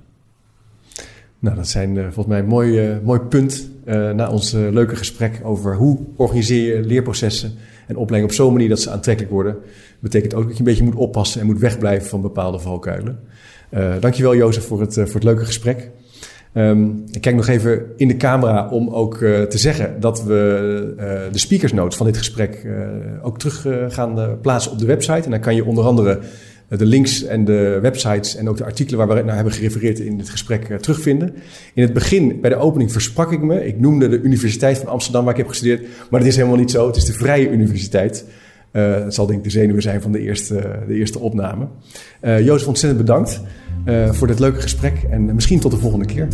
Nou, 1.40 1.56
dat 1.56 1.68
zijn 1.68 1.96
uh, 1.96 2.04
volgens 2.04 2.26
mij 2.26 2.40
een 2.40 2.48
mooi, 2.48 2.92
uh, 2.92 2.98
mooi 3.04 3.20
punt 3.20 3.70
uh, 3.86 4.12
na 4.12 4.30
ons 4.30 4.52
leuke 4.52 4.96
gesprek 4.96 5.42
over 5.44 5.76
hoe 5.76 6.00
organiseer 6.16 6.76
je 6.76 6.86
leerprocessen 6.86 7.54
en 7.88 7.96
opleiding 7.96 8.32
op 8.32 8.38
zo'n 8.38 8.54
manier 8.54 8.70
dat 8.70 8.80
ze 8.80 8.90
aantrekkelijk 8.92 9.34
worden. 9.34 9.58
Betekent 10.00 10.34
ook 10.34 10.44
dat 10.44 10.52
je 10.52 10.60
een 10.60 10.66
beetje 10.66 10.84
moet 10.84 10.96
oppassen 10.96 11.42
en 11.42 11.48
moet 11.48 11.60
wegblijven 11.60 12.10
van 12.10 12.22
bepaalde 12.22 12.60
valkuilen. 12.60 13.20
Uh, 13.76 13.94
dankjewel 14.00 14.36
Jozef 14.36 14.66
voor 14.66 14.82
het, 14.82 14.98
uh, 14.98 15.06
voor 15.06 15.14
het 15.14 15.24
leuke 15.24 15.46
gesprek. 15.46 15.90
Um, 16.54 17.04
ik 17.12 17.22
kijk 17.22 17.36
nog 17.36 17.48
even 17.48 17.86
in 17.98 18.08
de 18.08 18.18
camera 18.18 18.70
om 18.70 18.90
ook 18.90 19.20
uh, 19.22 19.42
te 19.42 19.58
zeggen 19.58 20.00
dat 20.00 20.24
we 20.24 21.30
de 21.32 21.38
speakersnotes 21.38 21.98
van 21.98 22.06
dit 22.06 22.18
gesprek 22.18 22.68
ook 23.22 23.40
terug 23.40 23.66
gaan 23.94 24.40
plaatsen 24.42 24.72
op 24.72 24.80
de 24.80 24.86
website. 24.86 25.22
En 25.24 25.32
dan 25.32 25.40
kan 25.40 25.56
je 25.56 25.66
onder 25.66 25.84
andere 25.84 26.20
de 26.68 26.86
links 26.86 27.24
en 27.24 27.46
de 27.46 27.80
websites 27.82 28.36
en 28.36 28.50
ook 28.50 28.58
de 28.58 28.64
artikelen 28.64 29.08
waar 29.08 29.18
we 29.18 29.24
naar 29.24 29.36
hebben 29.36 29.54
gerefereerd 29.54 30.00
in 30.00 30.18
dit 30.18 30.30
gesprek 30.30 30.78
terugvinden. 30.82 31.34
In 31.74 31.82
het 31.82 31.94
begin, 31.94 32.42
bij 32.42 32.50
de 32.50 32.56
opening, 32.56 32.92
versprak 32.92 33.32
ik 33.32 33.42
me. 33.42 33.66
Ik 33.66 33.80
noemde 33.80 34.10
de 34.10 34.22
Universiteit 34.22 34.78
van 34.78 34.88
Amsterdam 34.88 35.24
waar 35.24 35.34
ik 35.34 35.40
heb 35.40 35.48
gestudeerd, 35.48 35.88
maar 36.10 36.20
dat 36.20 36.30
is 36.30 36.36
helemaal 36.36 36.58
niet 36.58 36.72
zo. 36.72 36.88
Het 36.88 36.96
is 36.96 37.06
de 37.06 37.14
Vrije 37.14 37.50
Universiteit. 37.50 38.26
Het 38.82 39.14
zal 39.14 39.26
denk 39.26 39.38
ik 39.38 39.44
de 39.44 39.50
zenuwen 39.50 39.82
zijn 39.82 40.02
van 40.02 40.12
de 40.12 40.20
eerste, 40.20 40.80
de 40.88 40.94
eerste 40.94 41.20
opname. 41.20 41.68
Uh, 42.22 42.46
Jozef, 42.46 42.68
ontzettend 42.68 43.06
bedankt 43.06 43.42
uh, 43.86 44.12
voor 44.12 44.28
dit 44.28 44.40
leuke 44.40 44.62
gesprek 44.62 45.04
en 45.10 45.36
misschien 45.36 45.60
tot 45.60 45.72
de 45.72 45.78
volgende 45.78 46.06
keer. 46.06 46.28